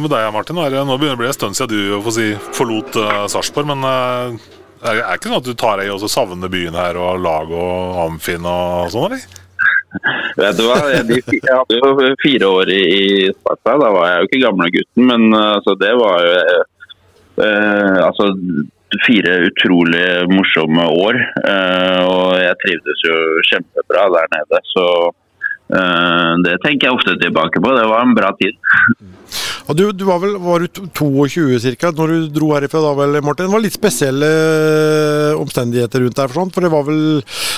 med 0.02 0.12
deg, 0.12 0.28
Martin? 0.34 0.58
Nå 0.58 0.68
begynner 0.68 1.16
det 1.16 1.16
å 1.16 1.22
bli 1.22 1.30
en 1.30 1.36
stund 1.36 1.58
siden 1.58 2.04
du 2.04 2.12
si, 2.14 2.30
forlot 2.56 2.98
uh, 3.00 3.26
Sarpsborg. 3.30 3.68
Men 3.72 3.82
uh, 3.82 4.38
er 4.84 5.00
det 5.00 5.18
ikke 5.18 5.32
sånn 5.32 5.40
at 5.40 5.48
du 5.48 5.54
tar 5.58 5.80
deg 5.80 5.90
i 5.90 5.94
å 5.94 6.10
savne 6.10 6.52
byen 6.52 6.78
her 6.78 6.98
og 7.00 7.22
lag 7.24 7.50
og 7.50 8.00
Amfin 8.04 8.46
og 8.46 8.92
sånn, 8.94 9.10
eller? 9.10 9.44
Vet 10.38 10.58
du 10.58 10.66
hva, 10.68 10.76
jeg, 10.92 11.20
hadde 11.48 11.78
jo 11.78 12.10
fire 12.22 12.50
år 12.60 12.70
i, 12.70 12.82
i 13.26 13.28
Sparta. 13.32 13.78
Da 13.80 13.92
var 13.94 14.10
jeg 14.10 14.18
jo 14.18 14.28
ikke 14.28 14.42
gamle 14.44 14.72
gutten, 14.74 15.06
men 15.08 15.30
altså, 15.34 15.74
det 15.80 15.94
var 15.98 16.26
jo 16.28 16.42
altså, 18.04 18.28
fire 19.06 19.38
utrolig 19.48 20.04
morsomme 20.30 20.84
år. 20.92 21.18
Og 22.04 22.36
jeg 22.44 22.60
trivdes 22.62 23.02
jo 23.08 23.16
kjempebra 23.48 24.04
der 24.12 24.30
nede. 24.36 24.60
Så 24.76 24.84
det 25.68 26.54
tenker 26.64 26.88
jeg 26.88 26.96
ofte 26.96 27.16
tilbake 27.20 27.60
på. 27.60 27.72
Det 27.76 27.86
var 27.90 28.04
en 28.04 28.14
bra 28.16 28.32
tid. 28.40 28.56
Og 29.68 29.76
du, 29.76 29.82
du, 29.92 30.04
var 30.08 30.22
vel 30.22 30.38
var 30.40 30.64
du 30.64 30.80
22 30.96 31.74
ca. 31.76 31.90
når 31.92 32.12
du 32.12 32.28
dro 32.32 32.54
herifra 32.54 32.80
da 32.80 32.94
vel, 32.96 33.18
Martin? 33.20 33.50
Det 33.50 33.52
var 33.52 33.64
litt 33.66 33.76
spesielle 33.76 34.30
omstendigheter 35.36 36.00
rundt 36.06 36.16
deg, 36.16 36.32
for 36.32 36.64
det 36.64 36.72
var 36.72 36.86
vel, 36.88 37.02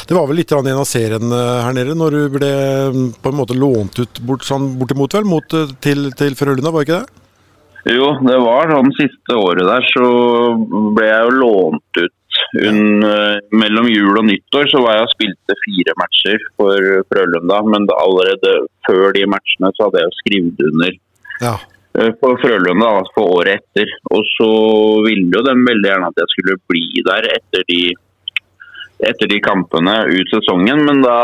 det 0.08 0.16
var 0.16 0.26
vel 0.26 0.40
litt 0.40 0.50
i 0.50 0.58
en 0.58 0.72
av 0.74 0.88
seriene 0.90 1.40
her 1.68 1.76
nede, 1.76 1.94
når 1.94 2.16
du 2.16 2.20
ble 2.34 2.50
på 3.22 3.30
en 3.30 3.38
måte 3.38 3.54
lånt 3.54 4.02
ut 4.02 4.22
bort, 4.26 4.42
sånn, 4.46 4.72
bortimot 4.80 5.14
vel, 5.14 5.28
mot, 5.30 5.56
til, 5.86 6.10
til 6.18 6.38
Frølunda, 6.38 6.74
var 6.74 6.88
ikke 6.88 6.98
det? 6.98 7.20
Jo, 7.94 8.10
det 8.26 8.36
var 8.42 8.74
sånn 8.74 8.90
siste 8.98 9.36
året 9.38 9.64
der 9.64 9.86
så 9.94 10.08
ble 10.96 11.06
jeg 11.06 11.28
jo 11.28 11.36
lånt 11.38 12.02
ut. 12.02 12.16
Un, 12.66 13.04
mellom 13.54 13.86
jul 13.90 14.18
og 14.18 14.26
nyttår 14.26 14.70
så 14.72 14.80
var 14.82 14.96
jeg 14.98 15.06
og 15.06 15.12
spilte 15.14 15.56
fire 15.64 15.94
matcher 16.00 16.46
for 16.58 16.88
Frølunda, 17.10 17.60
men 17.72 17.86
allerede 17.94 18.54
før 18.88 19.14
de 19.16 19.26
matchene 19.30 19.70
så 19.76 19.86
hadde 19.86 20.02
jeg 20.02 20.16
skrevet 20.18 20.64
under 20.70 20.96
ja. 21.44 21.54
på 22.20 22.34
Frølunda 22.42 22.90
for 23.14 23.38
året 23.38 23.60
etter. 23.60 23.92
Og 24.10 24.26
så 24.34 24.50
ville 25.06 25.30
jo 25.36 25.44
de 25.46 25.56
veldig 25.56 25.92
gjerne 25.92 26.10
at 26.10 26.22
jeg 26.24 26.34
skulle 26.34 26.58
bli 26.72 27.04
der 27.06 27.30
etter 27.36 27.66
de, 27.70 27.80
etter 29.08 29.30
de 29.30 29.40
kampene 29.44 29.96
ut 30.10 30.34
sesongen, 30.34 30.84
men 30.88 31.00
da 31.06 31.16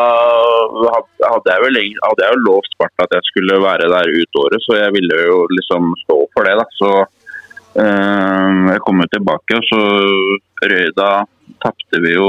hadde 0.87 1.53
jeg, 1.53 1.63
vel, 1.67 1.83
hadde 2.07 2.25
jeg 2.25 2.39
jo 2.39 2.47
lovt 2.47 2.73
Sparta 2.73 3.09
at 3.09 3.19
jeg 3.19 3.31
skulle 3.33 3.61
være 3.65 3.91
der 3.93 4.15
ut 4.15 4.43
året, 4.45 4.65
så 4.65 4.79
jeg 4.79 4.97
ville 4.97 5.21
jo 5.27 5.45
liksom 5.59 5.93
stå 6.07 6.23
for 6.33 6.49
det. 6.49 6.57
da, 6.63 6.67
så 6.79 6.93
jeg 7.77 8.81
kom 8.87 9.03
jo 9.03 9.09
tilbake, 9.13 9.59
og 9.59 9.65
så 9.69 9.81
Røyda 10.65 11.11
tapte 11.63 12.01
vi 12.05 12.15
jo 12.15 12.29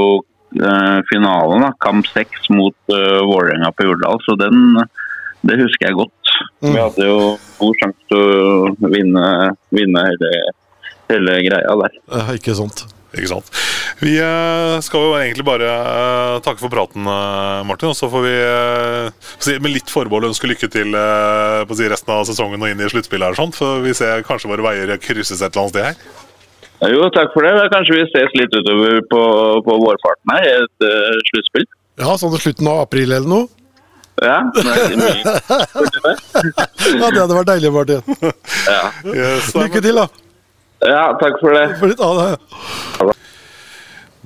øh, 0.60 0.98
finalen, 1.10 1.64
da, 1.64 1.72
kamp 1.82 2.08
seks 2.10 2.48
mot 2.52 2.76
uh, 2.92 3.24
Vålerenga 3.28 3.72
på 3.76 3.88
Jordal. 3.88 4.20
Så 4.26 4.36
den, 4.40 4.76
det 5.48 5.60
husker 5.62 5.88
jeg 5.88 5.98
godt. 5.98 6.34
Mm. 6.62 6.72
Vi 6.72 6.78
hadde 6.80 7.08
jo 7.08 7.18
god 7.60 7.82
sjanse 7.82 8.12
til 8.12 8.22
å 8.22 8.92
vinne, 8.92 9.24
vinne 9.74 10.04
hele, 10.10 10.32
hele, 11.12 11.40
greia 11.48 11.76
der. 11.82 11.98
Eh, 12.18 12.32
ikke 12.38 12.56
sant. 12.58 12.86
Ikke 13.18 13.32
sant. 13.32 13.50
Vi 13.98 14.14
skal 14.84 15.04
jo 15.04 15.16
egentlig 15.18 15.46
bare 15.46 15.70
takke 16.44 16.62
for 16.62 16.70
praten, 16.72 17.02
Martin. 17.66 17.90
Og 17.90 17.98
så 17.98 18.10
får 18.12 18.24
vi 18.26 19.58
med 19.58 19.74
litt 19.74 19.90
forbehold 19.90 20.30
ønske 20.30 20.50
lykke 20.50 20.70
til 20.70 20.94
på 20.94 21.78
resten 21.90 22.14
av 22.14 22.24
sesongen 22.28 22.62
og 22.62 22.70
inn 22.70 22.84
i 22.84 22.90
sluttspillet. 22.90 23.34
her, 23.34 23.52
For 23.58 23.82
vi 23.82 23.96
ser 23.98 24.22
kanskje 24.26 24.52
våre 24.52 24.66
veier 24.70 24.96
krysses 25.02 25.42
et 25.42 25.50
eller 25.50 25.66
annet 25.66 25.74
sted 25.74 25.88
her. 25.90 26.24
Jo, 26.86 27.08
takk 27.10 27.32
for 27.34 27.42
det. 27.42 27.70
Kanskje 27.72 27.96
vi 27.96 28.04
ses 28.12 28.34
litt 28.38 28.52
utover 28.54 29.00
på, 29.10 29.22
på 29.66 29.78
vårparten 29.82 30.34
her 30.36 30.44
i 30.46 30.52
et 30.60 30.86
uh, 30.86 31.16
sluttspill. 31.32 31.66
Ja, 31.98 32.14
sånn 32.20 32.30
til 32.36 32.44
slutten 32.46 32.70
av 32.70 32.84
april 32.84 33.10
eller 33.10 33.26
noe? 33.26 33.48
Ja, 34.18 34.38
ja, 34.58 34.70
det 36.90 37.20
hadde 37.22 37.36
vært 37.36 37.50
deilig, 37.52 37.70
Martin. 37.70 38.02
Ja. 38.66 38.90
Yes, 39.06 39.52
Lykke 39.54 39.82
til, 39.82 39.94
da. 39.94 40.08
Ja, 40.84 41.12
takk 41.18 41.40
for 41.42 41.54
det. 41.56 41.64
For 41.80 41.90
litt, 41.90 42.02
av 42.02 42.20
det. 42.20 43.14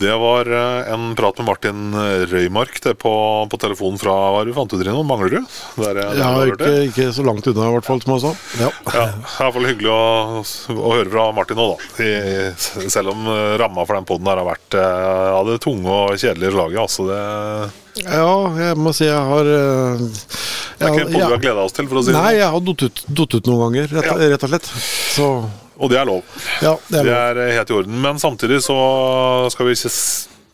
Det 0.03 0.15
var 0.19 0.49
en 0.91 1.15
prat 1.15 1.39
med 1.39 1.47
Martin 1.47 1.95
Røymark 2.27 2.81
det 2.83 2.95
på, 2.99 3.13
på 3.51 3.59
telefonen 3.61 4.01
fra 4.01 4.15
hva 4.35 4.41
du 4.43 4.51
fant 4.57 4.73
ut, 4.73 4.81
Rino? 4.81 5.05
Manglerud? 5.07 5.45
Der, 5.79 6.01
der 6.01 6.17
ja, 6.19 6.31
ikke, 6.49 6.71
ikke, 6.89 7.07
så 7.15 7.23
langt 7.27 7.47
unna, 7.47 7.69
i 7.69 7.77
hvert 7.77 7.87
fall, 7.87 8.01
som 8.03 8.15
han 8.17 8.23
sa. 8.25 8.33
Ja. 8.59 8.71
ja, 8.73 8.89
det 8.89 9.03
er 9.05 9.13
i 9.13 9.45
hvert 9.45 9.57
fall 9.59 9.69
hyggelig 9.69 9.93
å, 9.93 10.01
å 10.75 10.95
høre 10.97 11.13
fra 11.13 11.29
Martin 11.37 11.61
nå, 11.61 11.69
da. 11.71 12.09
I, 12.09 12.89
selv 12.91 13.13
om 13.13 13.31
ramma 13.63 13.87
for 13.87 14.01
den 14.01 14.09
poden 14.09 14.33
har 14.33 14.43
vært 14.49 14.81
ja, 14.81 15.39
det 15.47 15.61
tunge 15.63 16.01
og 16.01 16.17
kjedelige 16.17 16.57
slaget. 16.57 16.83
Altså 16.83 17.07
det 17.13 17.23
ja, 18.01 18.29
jeg 18.57 18.77
må 18.81 18.93
si 18.97 19.05
jeg 19.05 19.25
har 19.29 19.49
jeg, 19.53 20.07
Det 20.79 20.87
er 20.87 20.95
ikke 20.95 21.03
en 21.03 21.11
pod 21.11 21.19
vi 21.19 21.27
har 21.27 21.43
gleda 21.43 21.65
oss 21.67 21.75
til, 21.77 21.89
for 21.91 22.01
å 22.01 22.03
si 22.07 22.09
det 22.09 22.17
Nei, 22.17 22.31
jeg 22.39 22.49
har 22.55 22.63
datt 22.65 22.85
ut, 22.89 23.03
ut, 23.21 23.35
noen 23.51 23.61
ganger, 23.67 23.91
rett, 23.99 24.09
ja. 24.09 24.31
rett 24.33 24.47
og 24.47 24.53
slett. 24.55 24.71
Så 25.13 25.27
og 25.79 25.93
det 25.93 26.01
er 26.01 26.09
lov. 26.09 26.27
Ja, 26.65 26.77
det, 26.89 27.01
er 27.01 27.07
lov. 27.07 27.13
det 27.13 27.47
er 27.49 27.57
helt 27.59 27.73
i 27.73 27.79
orden. 27.81 27.97
Men 28.05 28.21
samtidig 28.23 28.63
så 28.65 28.77
skal 29.53 29.69
vi 29.69 29.79
ikke 29.79 29.93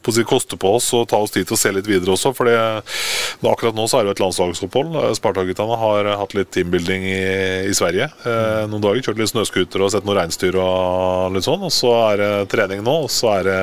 på 0.08 0.14
å 0.14 0.24
koste 0.28 0.56
på 0.60 0.70
oss 0.78 0.88
og 0.96 1.08
ta 1.10 1.18
oss 1.20 1.32
tid 1.34 1.48
til 1.48 1.56
å 1.56 1.60
se 1.60 1.72
litt 1.74 1.88
videre 1.88 2.14
også. 2.14 2.32
For 2.36 2.48
akkurat 2.48 3.76
nå 3.76 3.86
så 3.88 3.98
er 3.98 4.06
det 4.06 4.12
jo 4.12 4.16
et 4.16 4.22
landslagsopphold. 4.24 4.98
Sparta-guttene 5.18 5.78
har 5.82 6.10
hatt 6.22 6.36
litt 6.38 6.52
teambuilding 6.54 7.04
i, 7.10 7.20
i 7.68 7.76
Sverige 7.76 8.08
eh, 8.08 8.64
noen 8.70 8.84
dager. 8.84 9.02
Kjørt 9.04 9.22
litt 9.22 9.32
snøscooter 9.34 9.84
og 9.84 9.92
sett 9.94 10.08
noen 10.08 10.22
reinsdyr 10.22 10.58
og 10.62 11.36
litt 11.36 11.48
sånn. 11.48 11.66
Og 11.66 11.74
så 11.74 11.92
er 12.12 12.22
det 12.22 12.32
trening 12.54 12.84
nå, 12.86 12.96
og 13.08 13.12
så 13.12 13.38
er 13.38 13.50
det 13.50 13.60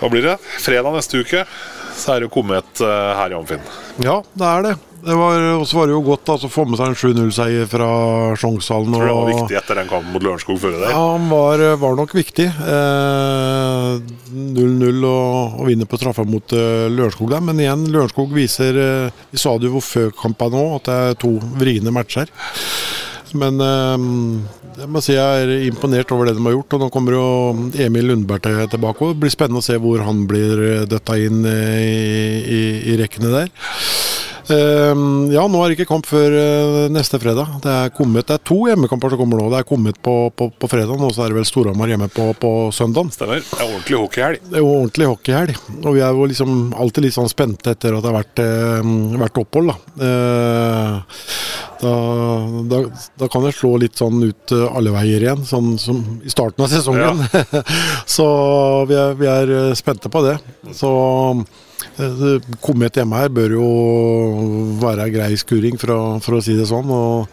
Hva 0.00 0.10
blir 0.12 0.24
det? 0.32 0.38
Fredag 0.64 0.96
neste 0.96 1.22
uke 1.22 1.44
så 2.00 2.14
er 2.14 2.24
det 2.24 2.30
kommet 2.32 2.80
uh, 2.80 3.12
her 3.18 3.34
i 3.34 3.36
Amfinn. 3.36 3.66
Ja, 4.00 4.22
det 4.32 4.46
er 4.48 4.64
det. 4.64 4.78
Det 5.04 5.16
var, 5.16 5.44
også 5.60 5.76
var 5.78 5.88
det 5.88 5.94
jo 5.94 6.02
godt 6.04 6.32
altså, 6.34 6.48
å 6.50 6.52
få 6.52 6.64
med 6.68 6.78
seg 6.80 6.90
en 6.90 6.98
7-0-seier 7.00 7.68
fra 7.70 7.88
Sjongshallen. 8.40 8.92
Tror 8.94 9.04
du 9.04 9.08
det 9.08 9.16
var 9.18 9.30
viktig 9.30 9.58
etter 9.60 9.80
den 9.80 9.90
kampen 9.90 10.12
mot 10.14 10.26
Lørenskog 10.26 10.60
før 10.62 10.76
det? 10.76 10.90
Ja, 10.92 11.02
han 11.14 11.26
var, 11.32 11.64
var 11.80 11.98
nok 11.98 12.14
viktig. 12.18 12.48
0-0 12.50 12.68
eh, 14.30 15.08
og, 15.10 15.60
og 15.60 15.68
vinne 15.70 15.88
på 15.88 16.00
straffa 16.00 16.24
mot 16.28 16.56
eh, 16.56 16.86
Lørenskog 16.92 17.32
der. 17.32 17.44
Men 17.48 17.62
igjen, 17.62 17.88
Lørenskog 17.92 18.32
viser 18.36 18.72
eh, 18.80 19.20
Vi 19.32 19.40
sa 19.40 19.56
det 19.60 19.70
jo 19.72 19.82
før 19.84 20.12
kampen 20.16 20.52
nå, 20.56 20.64
at 20.78 20.88
det 20.90 20.96
er 21.08 21.20
to 21.24 21.32
vriene 21.60 21.94
matcher. 21.94 22.28
Men 23.38 23.62
uh, 23.62 23.94
jeg 24.80 24.88
må 24.90 25.02
si 25.04 25.14
jeg 25.14 25.44
er 25.44 25.66
imponert 25.68 26.10
over 26.14 26.28
det 26.28 26.36
de 26.38 26.44
har 26.46 26.54
gjort. 26.56 26.76
og 26.76 26.84
Nå 26.84 26.88
kommer 26.94 27.16
jo 27.16 27.24
Emil 27.84 28.08
Lundberg 28.10 28.46
tilbake. 28.72 29.04
og 29.04 29.14
Det 29.14 29.22
blir 29.24 29.34
spennende 29.34 29.62
å 29.62 29.66
se 29.66 29.76
hvor 29.80 30.02
han 30.06 30.24
blir 30.30 30.62
eh, 30.64 30.86
døtta 30.88 31.18
inn 31.20 31.44
eh, 31.48 31.80
i, 31.84 32.38
i, 32.40 32.62
i 32.92 32.96
rekkene 33.00 33.32
der. 33.34 33.52
Uh, 34.50 35.30
ja, 35.30 35.44
nå 35.46 35.60
er 35.62 35.70
det 35.70 35.78
ikke 35.78 35.88
kamp 35.92 36.08
før 36.08 36.34
uh, 36.34 36.86
neste 36.92 37.20
fredag. 37.22 37.60
Det 37.62 37.70
er, 37.70 37.92
kommet, 37.94 38.26
det 38.26 38.36
er 38.36 38.42
to 38.50 38.58
hjemmekamper 38.66 39.12
som 39.12 39.20
kommer 39.22 39.40
nå. 39.40 39.48
Det 39.52 39.60
er 39.60 39.68
kommet 39.68 40.00
på, 40.02 40.14
på, 40.34 40.50
på 40.50 40.70
fredag, 40.70 40.98
og 40.98 41.14
så 41.14 41.24
er 41.24 41.32
det 41.32 41.38
vel 41.38 41.48
Storhamar 41.48 41.92
hjemme 41.92 42.10
på, 42.12 42.30
på 42.40 42.52
søndag. 42.74 43.12
Stemmer. 43.14 43.44
Det 43.44 43.60
er 43.60 43.68
ordentlig 43.68 44.00
hockeyhelg. 44.02 44.42
Det 44.48 44.58
er 44.58 44.64
jo 44.64 44.72
ordentlig 44.72 45.10
hockeyhelg. 45.12 45.62
Og 45.84 45.96
vi 45.96 46.04
er 46.04 46.18
jo 46.18 46.28
liksom 46.32 46.58
alltid 46.82 47.06
litt 47.06 47.16
sånn 47.16 47.30
spente 47.30 47.76
etter 47.76 47.96
at 47.96 48.04
det 48.04 48.10
har 48.10 48.18
vært, 48.18 48.42
uh, 48.42 49.16
vært 49.24 49.42
opphold, 49.44 49.72
da. 49.72 49.78
Da, 51.80 51.92
da, 52.68 52.78
da, 53.16 53.28
kan 53.32 53.44
det 53.46 53.54
slå 53.56 53.70
litt 53.80 53.96
sånn 53.96 54.20
ut 54.20 54.52
alle 54.52 54.92
veier 54.92 55.22
igjen, 55.24 55.46
sånn 55.48 55.78
som 55.80 56.02
i 56.20 56.32
starten 56.32 56.66
av 56.66 56.68
sesongen. 56.68 57.22
Ja. 57.24 57.62
så 58.18 58.26
vi 58.90 58.98
er, 59.00 59.16
vi 59.16 59.30
er, 59.30 59.52
spente 59.78 60.12
på 60.12 60.20
det. 60.26 60.36
Så 60.76 60.90
Komet 62.60 63.00
hjemme 63.00 63.20
her 63.20 63.32
bør 63.34 63.56
jo 63.56 63.68
være 64.82 65.10
grei 65.14 65.32
skuring, 65.40 65.78
for 65.80 65.94
å, 65.94 66.00
for 66.24 66.38
å 66.38 66.44
si 66.44 66.56
det 66.58 66.68
sånn. 66.70 66.90
og 66.90 67.28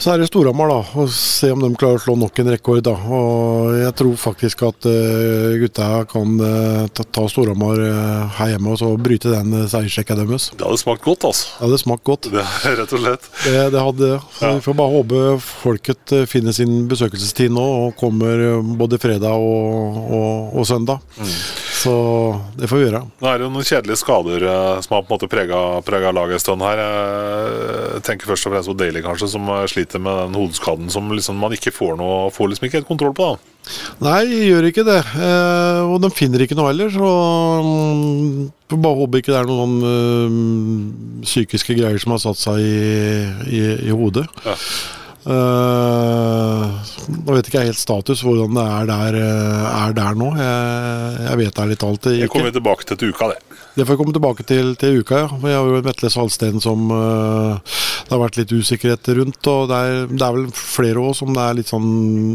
så 0.00 0.14
er 0.14 0.22
det 0.22 0.30
Storhamar, 0.30 0.70
da. 0.70 0.78
Og 0.96 1.10
se 1.12 1.50
om 1.52 1.60
de 1.60 1.68
klarer 1.76 1.98
å 1.98 2.00
slå 2.00 2.14
nok 2.16 2.38
en 2.40 2.48
rekord. 2.54 2.80
da. 2.86 2.94
Og 2.96 3.74
jeg 3.76 3.92
tror 4.00 4.14
faktisk 4.16 4.62
at 4.64 4.88
uh, 4.88 5.58
gutta 5.60 5.88
kan 6.08 6.40
uh, 6.40 6.86
ta, 6.88 7.04
ta 7.04 7.26
Storhamar 7.28 7.82
uh, 7.84 8.38
her 8.38 8.54
hjemme 8.54 8.72
og 8.72 8.80
så 8.80 8.94
bryte 8.96 9.28
den 9.34 9.52
uh, 9.58 9.66
seiersrekka 9.68 10.16
deres. 10.16 10.48
Det 10.56 10.64
hadde 10.64 10.80
smakt 10.80 11.04
godt, 11.04 11.28
altså. 11.28 11.50
Det 11.58 11.66
hadde 11.66 11.80
smakt 11.84 12.06
godt. 12.08 12.30
Det, 12.32 12.46
rett 12.80 12.96
og 12.96 13.04
slett. 13.04 13.28
Det, 13.44 13.56
det 13.76 13.84
hadde 13.90 14.10
Så 14.38 14.48
ja. 14.48 14.54
Vi 14.56 14.64
får 14.64 14.78
bare 14.80 14.94
håpe 14.96 15.24
folket 15.44 16.16
finner 16.32 16.56
sin 16.56 16.86
besøkelsestid 16.88 17.52
nå 17.52 17.66
og 17.84 17.92
kommer 18.00 18.62
både 18.80 18.96
fredag 19.02 19.36
og, 19.36 20.00
og, 20.00 20.56
og 20.56 20.70
søndag. 20.70 21.04
Mm. 21.20 21.36
Så 21.80 21.94
det 22.58 22.68
får 22.70 22.80
vi 22.80 22.86
gjøre. 22.86 23.02
Nå 23.20 23.28
er 23.30 23.38
det 23.40 23.46
jo 23.46 23.52
noen 23.54 23.66
kjedelige 23.66 24.00
skader 24.00 24.46
som 24.84 24.96
har 24.96 25.04
på 25.04 25.10
en 25.10 25.14
måte 25.16 25.30
prega 25.30 26.12
laget 26.14 26.38
en 26.38 26.42
stund 26.42 26.64
her. 26.64 26.82
Jeg 27.96 28.02
tenker 28.06 28.30
først 28.30 28.48
og 28.48 28.54
fremst 28.54 28.72
på 28.72 28.76
Daly, 28.80 29.02
kanskje, 29.04 29.30
som 29.32 29.48
sliter 29.70 29.90
sliter 29.90 30.02
med 30.02 30.16
den 30.26 30.34
hodeskaden 30.38 30.90
som 30.90 31.10
liksom 31.12 31.38
man 31.40 31.52
ikke 31.52 31.72
får 31.72 31.96
noe 31.98 32.30
Får 32.30 32.50
liksom 32.50 32.66
ikke 32.66 32.80
helt 32.80 32.88
kontroll 32.88 33.14
på. 33.14 33.32
da 33.34 33.38
Nei, 34.00 34.24
gjør 34.48 34.70
ikke 34.70 34.84
det. 34.86 35.00
Eh, 35.20 35.80
og 35.84 36.00
de 36.02 36.10
finner 36.10 36.40
ikke 36.40 36.56
noe 36.56 36.70
heller. 36.70 36.90
Så 36.90 37.10
um, 37.60 38.48
bare 38.70 38.96
håper 38.96 39.20
ikke 39.20 39.34
det 39.34 39.40
er 39.42 39.50
noen 39.50 39.74
uh, 39.84 41.20
psykiske 41.26 41.76
greier 41.76 42.00
som 42.00 42.14
har 42.16 42.22
satt 42.22 42.40
seg 42.40 42.62
i, 42.64 42.80
i, 43.50 43.60
i 43.90 43.94
hodet. 43.94 44.26
Ja. 44.46 44.56
Uh, 45.20 46.80
nå 47.26 47.34
vet 47.36 47.48
ikke 47.50 47.60
jeg 47.60 47.74
helt 47.74 47.80
status 47.80 48.22
hvordan 48.24 48.54
det 48.56 48.62
er 48.64 48.86
der, 48.88 49.18
eh, 49.20 49.66
er 49.84 49.92
der 49.96 50.16
nå. 50.16 50.30
Jeg, 50.38 51.18
jeg 51.26 51.40
vet 51.42 51.60
ærlig 51.64 51.76
talt 51.82 52.08
ikke. 52.08 52.22
Det 52.24 52.30
kommer 52.32 52.48
vi 52.48 52.56
tilbake 52.56 52.88
til 52.88 53.00
til 53.00 53.12
uka, 53.12 53.28
det. 53.34 53.58
Det 53.80 53.86
får 53.88 53.96
vi 53.96 54.00
komme 54.02 54.12
tilbake 54.12 54.44
til 54.44 54.74
til 54.76 55.00
uka, 55.00 55.22
ja. 55.22 55.28
Vi 55.40 55.52
har 55.56 55.64
jo 55.64 55.80
Vetle 55.80 56.10
Salsten 56.12 56.60
som 56.60 56.90
uh, 56.92 57.56
det 58.10 58.12
har 58.12 58.20
vært 58.24 58.36
litt 58.40 58.52
usikkerhet 58.52 59.08
rundt. 59.16 59.48
Og 59.48 59.68
det 59.70 59.76
er, 59.78 60.00
det 60.10 60.24
er 60.26 60.34
vel 60.36 60.48
flere 60.52 61.00
òg 61.00 61.14
som 61.16 61.32
det 61.32 61.44
er 61.46 61.56
litt 61.60 61.70
sånn 61.70 61.86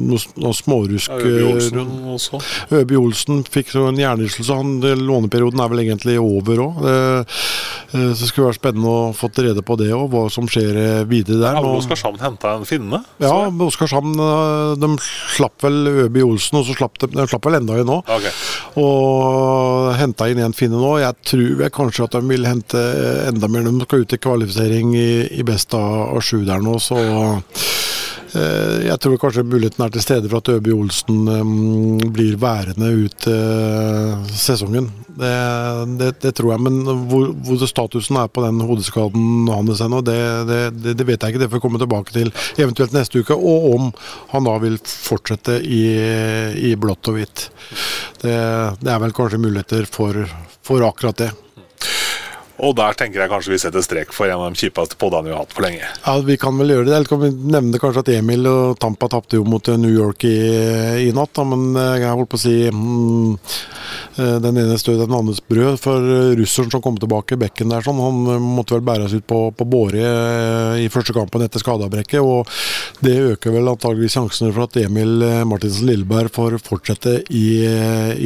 noe, 0.09 0.21
noe 0.41 0.55
smårusk 0.57 1.11
rundt. 1.11 1.75
også. 2.15 2.39
Øby 2.79 2.97
Olsen 2.97 3.43
fikk 3.51 3.73
så 3.75 3.89
en 3.89 3.99
hjernerystelse. 3.99 4.57
Låneperioden 5.03 5.61
er 5.61 5.73
vel 5.73 5.83
egentlig 5.83 6.17
over 6.21 6.63
òg. 6.63 6.79
Det, 6.85 6.95
så 7.91 8.13
det 8.23 8.29
skulle 8.31 8.49
vært 8.49 8.61
spennende 8.61 8.93
å 8.95 9.11
få 9.15 9.29
rede 9.35 9.61
på 9.67 9.77
det 9.79 9.91
òg, 9.95 10.07
hva 10.13 10.23
som 10.33 10.47
skjer 10.49 11.03
videre 11.11 11.41
der. 11.43 11.59
Har 11.59 11.69
Oskarshamn 11.75 12.21
henta 12.23 12.55
en 12.55 12.65
finne? 12.67 13.01
Ja, 13.21 13.35
Oskarshamn 13.67 14.15
de 14.81 14.91
slapp 15.35 15.61
vel 15.67 16.07
Øby 16.07 16.23
Olsen, 16.25 16.61
og 16.61 16.69
så 16.69 16.77
slapp 16.79 16.97
de, 17.03 17.11
de 17.13 17.27
slapp 17.29 17.45
vel 17.45 17.59
enda 17.59 17.77
en 17.81 17.93
òg. 17.99 18.15
Okay. 18.15 18.33
Og 18.81 19.91
henta 19.99 20.31
inn 20.31 20.41
en 20.41 20.55
finne 20.55 20.79
nå. 20.79 20.95
Jeg 21.03 21.19
tror 21.35 21.65
jeg 21.65 21.75
kanskje 21.75 22.07
at 22.07 22.15
de 22.15 22.21
vil 22.29 22.47
hente 22.47 22.81
enda 23.27 23.49
mer. 23.51 23.67
De 23.67 23.85
skal 23.85 24.05
ut 24.05 24.15
i 24.15 24.21
kvalifisering 24.21 24.95
i, 24.97 25.09
i 25.39 25.45
best 25.47 25.75
av 25.77 26.21
sju 26.23 26.43
der 26.47 26.63
nå, 26.63 26.77
så 26.83 26.99
eh, 26.99 27.63
jeg 28.35 28.97
tror 28.99 29.19
kanskje 29.21 29.45
muligheten 29.47 29.85
er 29.85 29.91
til 29.93 30.03
stede 30.03 30.29
for 30.31 30.41
at 30.41 30.49
Øby 30.51 30.73
Olsen 30.75 32.09
blir 32.15 32.35
værende 32.41 32.89
ut 33.05 33.27
uh, 33.31 34.25
sesongen. 34.35 34.89
Det, 35.15 35.31
det, 35.99 36.09
det, 36.19 36.33
tror 36.35 36.51
jeg, 36.51 36.63
men 36.65 36.81
hvor, 37.07 37.29
hvor 37.47 37.61
statusen 37.69 38.17
er 38.19 38.27
på 38.27 38.43
den 38.43 38.59
hodeskaden 38.67 39.47
hans 39.47 39.83
ennå, 39.85 40.01
det, 40.03 40.17
det, 40.83 41.05
vet 41.07 41.21
jeg 41.21 41.31
ikke. 41.31 41.43
Det 41.43 41.49
får 41.51 41.61
jeg 41.61 41.63
komme 41.63 41.79
tilbake 41.79 42.15
til 42.15 42.33
eventuelt 42.59 42.95
neste 42.95 43.23
uke. 43.23 43.37
Og 43.37 43.69
om 43.75 43.87
han 44.33 44.49
da 44.49 44.57
vil 44.65 44.75
fortsette 44.83 45.61
i, 45.63 45.85
i 46.67 46.75
blått 46.79 47.11
og 47.11 47.19
hvitt. 47.19 47.47
Det, 48.19 48.35
er 48.35 49.01
vel 49.05 49.15
kanskje 49.15 49.39
muligheter 49.39 49.87
for, 49.87 50.25
for 50.65 50.83
akkurat 50.87 51.23
det. 51.23 51.31
Og 52.63 52.71
der 52.77 52.95
tenker 52.95 53.19
jeg 53.19 53.31
kanskje 53.31 53.51
vi 53.51 53.59
setter 53.59 53.83
strek 53.83 54.13
for 54.15 54.31
en 54.31 54.39
av 54.39 54.53
de 54.53 54.59
kjipeste 54.61 54.95
podene 54.99 55.27
vi 55.27 55.33
har 55.35 55.43
hatt 55.43 55.55
for 55.55 55.65
lenge. 55.65 55.83
Ja, 56.05 56.13
Vi 56.23 56.37
kan 56.39 56.55
vel 56.59 56.71
gjøre 56.71 56.87
det. 56.87 56.93
Eller 56.95 57.09
kan 57.09 57.19
vi 57.19 57.31
nevne 57.35 57.81
kanskje 57.81 58.03
at 58.05 58.11
Emil 58.15 58.47
og 58.47 58.77
Tampa 58.79 59.09
tapte 59.11 59.39
jo 59.39 59.43
mot 59.47 59.67
New 59.81 59.91
York 59.91 60.23
i, 60.29 60.37
i 61.03 61.09
natt. 61.15 61.33
Da. 61.35 61.43
Men 61.51 61.75
eh, 61.75 61.97
jeg 61.99 62.13
holdt 62.13 62.31
på 62.31 62.39
å 62.39 62.43
si 62.45 62.55
mm, 62.71 63.35
eh, 64.21 64.37
den 64.45 64.61
ene 64.63 64.79
støt 64.79 65.01
den 65.03 65.17
andres 65.19 65.43
brød. 65.43 65.81
For 65.83 66.09
russeren 66.39 66.71
som 66.71 66.83
kom 66.85 66.99
tilbake, 67.01 67.39
Bekken 67.41 67.75
der, 67.75 67.83
sånn, 67.83 67.99
han 67.99 68.23
eh, 68.37 68.47
måtte 68.55 68.77
vel 68.77 68.87
bæres 68.87 69.17
ut 69.17 69.27
på, 69.27 69.41
på 69.51 69.67
båre 69.67 70.07
i 70.79 70.87
første 70.93 71.15
kampen 71.17 71.43
etter 71.43 71.63
skadeavbrekket. 71.63 72.23
Og 72.23 73.03
det 73.03 73.19
øker 73.35 73.57
vel 73.57 73.75
antageligvis 73.75 74.15
sjansene 74.15 74.55
for 74.55 74.69
at 74.69 74.79
Emil 74.79 75.19
Martinsen 75.49 75.91
Lilleberg 75.91 76.31
får 76.31 76.59
fortsette 76.63 77.19
i, 77.35 77.47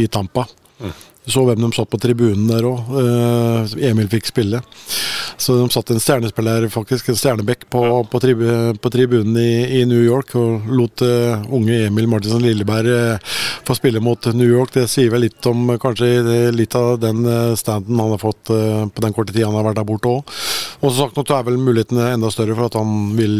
i 0.05 0.09
Tampa. 0.13 0.45
Mm 0.79 0.97
så 1.31 1.43
hvem 1.47 1.59
de 1.61 1.69
satt 1.75 1.89
på 1.91 1.99
tribunen 2.01 2.49
der 2.49 2.65
òg. 2.67 2.89
Uh, 2.91 3.63
eh, 3.63 3.89
Emil 3.89 4.09
fikk 4.11 4.29
spille. 4.29 4.61
Så 5.39 5.55
de 5.55 5.67
satt 5.71 5.91
en 5.93 6.01
stjernespiller, 6.01 6.67
faktisk, 6.73 7.09
en 7.09 7.19
stjernebekk, 7.19 7.67
på, 7.71 7.83
på, 8.11 8.21
tribu, 8.23 8.45
på 8.81 8.91
tribunen 8.93 9.37
i, 9.39 9.79
i, 9.79 9.83
New 9.89 10.01
York 10.03 10.35
og 10.39 10.67
lot 10.75 11.03
uh, 11.05 11.39
unge 11.55 11.85
Emil 11.87 12.09
Martinsen 12.11 12.43
Lilleberg 12.43 12.91
uh, 12.91 13.37
få 13.67 13.77
spille 13.77 14.03
mot 14.03 14.29
New 14.33 14.49
York. 14.49 14.73
Det 14.75 14.87
sier 14.91 15.13
vel 15.13 15.27
litt 15.27 15.49
om 15.49 15.75
kanskje 15.79 16.51
litt 16.55 16.75
av 16.77 16.97
den 17.01 17.23
standen 17.59 17.99
han 17.99 18.13
har 18.15 18.21
fått 18.21 18.49
på 18.49 19.03
den 19.03 19.13
korte 19.13 19.33
tida 19.33 19.47
han 19.47 19.57
har 19.59 19.67
vært 19.69 19.79
der 19.79 19.87
borte 19.87 20.09
òg. 20.09 20.37
Og 20.79 20.89
som 20.89 21.03
sagt, 21.03 21.19
nå 21.19 21.37
er 21.37 21.45
vel 21.45 21.59
mulighetene 21.61 22.13
enda 22.15 22.31
større 22.33 22.57
for 22.57 22.69
at 22.69 22.77
han 22.79 23.13
vil, 23.17 23.35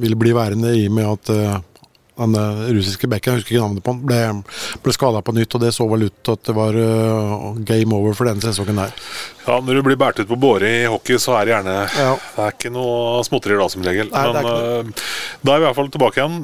vil 0.00 0.16
bli 0.18 0.32
værende 0.36 0.72
i 0.78 0.86
og 0.88 0.96
med 0.96 1.10
at 1.10 1.32
den 2.20 2.36
uh, 2.36 2.68
russiske 2.74 3.08
bekken, 3.10 3.34
jeg 3.34 3.40
husker 3.40 3.54
ikke 3.54 3.64
navnet 3.64 3.84
på 3.84 3.94
han, 3.94 4.04
ble, 4.06 4.78
ble 4.84 4.94
skada 4.94 5.22
på 5.24 5.34
nytt. 5.36 5.56
og 5.56 5.64
Det 5.64 5.72
så 5.74 5.86
vel 5.90 6.08
ut 6.08 6.16
til 6.24 6.36
at 6.36 6.48
det 6.48 6.56
var 6.56 6.76
uh, 6.76 7.60
game 7.66 7.96
over 7.96 8.16
for 8.16 8.30
denne 8.30 8.44
sesongen 8.44 8.80
der. 8.80 8.94
Ja, 9.46 9.56
Når 9.64 9.80
du 9.80 9.82
blir 9.86 9.98
båret 9.98 10.20
ut 10.20 10.28
på 10.28 10.38
båre 10.38 10.68
i 10.68 10.88
hockey, 10.90 11.18
så 11.18 11.34
er 11.38 11.48
det 11.48 11.54
gjerne 11.54 11.76
ja. 11.88 12.10
Det 12.36 12.42
er 12.44 12.52
ikke 12.54 12.72
noe 12.74 13.22
småtteri 13.26 13.56
da, 13.58 13.68
som 13.72 13.84
regel. 13.86 14.10
Nei, 14.12 14.24
Men 14.36 14.50
uh, 14.50 15.06
da 15.40 15.54
er 15.54 15.62
vi 15.62 15.64
i 15.64 15.68
hvert 15.68 15.78
fall 15.78 15.92
tilbake 15.94 16.20
igjen 16.20 16.36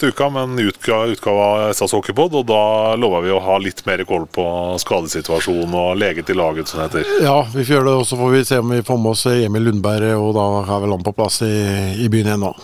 til 0.00 0.10
uka 0.10 0.26
med 0.34 0.48
en 0.48 0.64
utgave, 0.70 1.14
utgave 1.14 1.44
av 1.46 1.76
SAS 1.78 1.94
Hockeypod. 1.94 2.34
Og 2.40 2.48
da 2.50 2.62
lover 2.98 3.24
vi 3.26 3.34
å 3.34 3.40
ha 3.44 3.56
litt 3.62 3.84
mer 3.86 4.02
koll 4.08 4.26
på 4.30 4.44
skadesituasjonen 4.82 5.76
og 5.78 5.94
lege 6.00 6.26
til 6.26 6.40
laget, 6.40 6.68
som 6.70 6.82
det 6.82 6.90
heter. 6.90 7.14
Ja, 7.24 7.38
vi 7.54 7.62
får 7.62 7.76
gjøre 7.76 7.88
det. 7.92 7.96
Og 8.02 8.10
så 8.10 8.18
får 8.18 8.34
vi 8.34 8.42
se 8.50 8.60
om 8.60 8.74
vi 8.74 8.82
får 8.86 9.00
med 9.00 9.14
oss 9.14 9.24
Emil 9.30 9.70
Lundberg, 9.70 10.12
og 10.18 10.34
da 10.36 10.50
har 10.72 10.84
vel 10.84 10.96
han 10.96 11.06
på 11.06 11.14
plass 11.16 11.40
i, 11.46 11.54
i 12.02 12.10
byen 12.10 12.32
igjen 12.32 12.46
nå. 12.48 12.54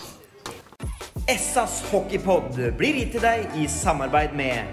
Essas 1.24 1.80
hockeypod 1.90 2.58
blir 2.76 2.98
gitt 3.00 3.14
til 3.16 3.24
deg 3.24 3.56
i 3.56 3.64
samarbeid 3.70 4.34
med 4.36 4.68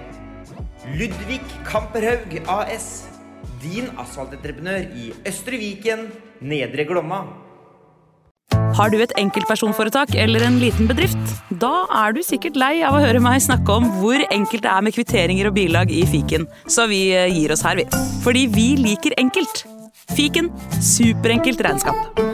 Ludvig 1.00 1.40
Kamperhaug 1.66 2.36
AS. 2.52 3.08
Din 3.64 3.88
asfaltentreprenør 4.02 4.92
i 5.00 5.14
Østre 5.30 5.58
Viken, 5.62 6.10
Nedre 6.44 6.84
Glomma. 6.90 7.24
Har 8.74 8.90
du 8.90 8.98
et 9.00 9.14
enkeltpersonforetak 9.22 10.16
eller 10.20 10.44
en 10.44 10.60
liten 10.62 10.90
bedrift? 10.90 11.34
Da 11.62 11.86
er 12.04 12.14
du 12.14 12.22
sikkert 12.26 12.58
lei 12.60 12.74
av 12.84 12.98
å 12.98 13.04
høre 13.04 13.22
meg 13.24 13.40
snakke 13.46 13.80
om 13.80 13.88
hvor 14.02 14.20
enkelt 14.28 14.66
det 14.66 14.74
er 14.74 14.84
med 14.84 14.98
kvitteringer 14.98 15.50
og 15.50 15.56
bilag 15.58 15.94
i 15.94 16.04
fiken, 16.10 16.50
så 16.68 16.90
vi 16.92 17.06
eh, 17.16 17.30
gir 17.32 17.54
oss 17.54 17.64
her, 17.66 17.80
vi. 17.80 17.88
Fordi 18.26 18.48
vi 18.52 18.68
liker 18.82 19.16
enkelt. 19.22 19.66
Fiken 20.18 20.52
superenkelt 20.82 21.64
regnskap. 21.64 22.33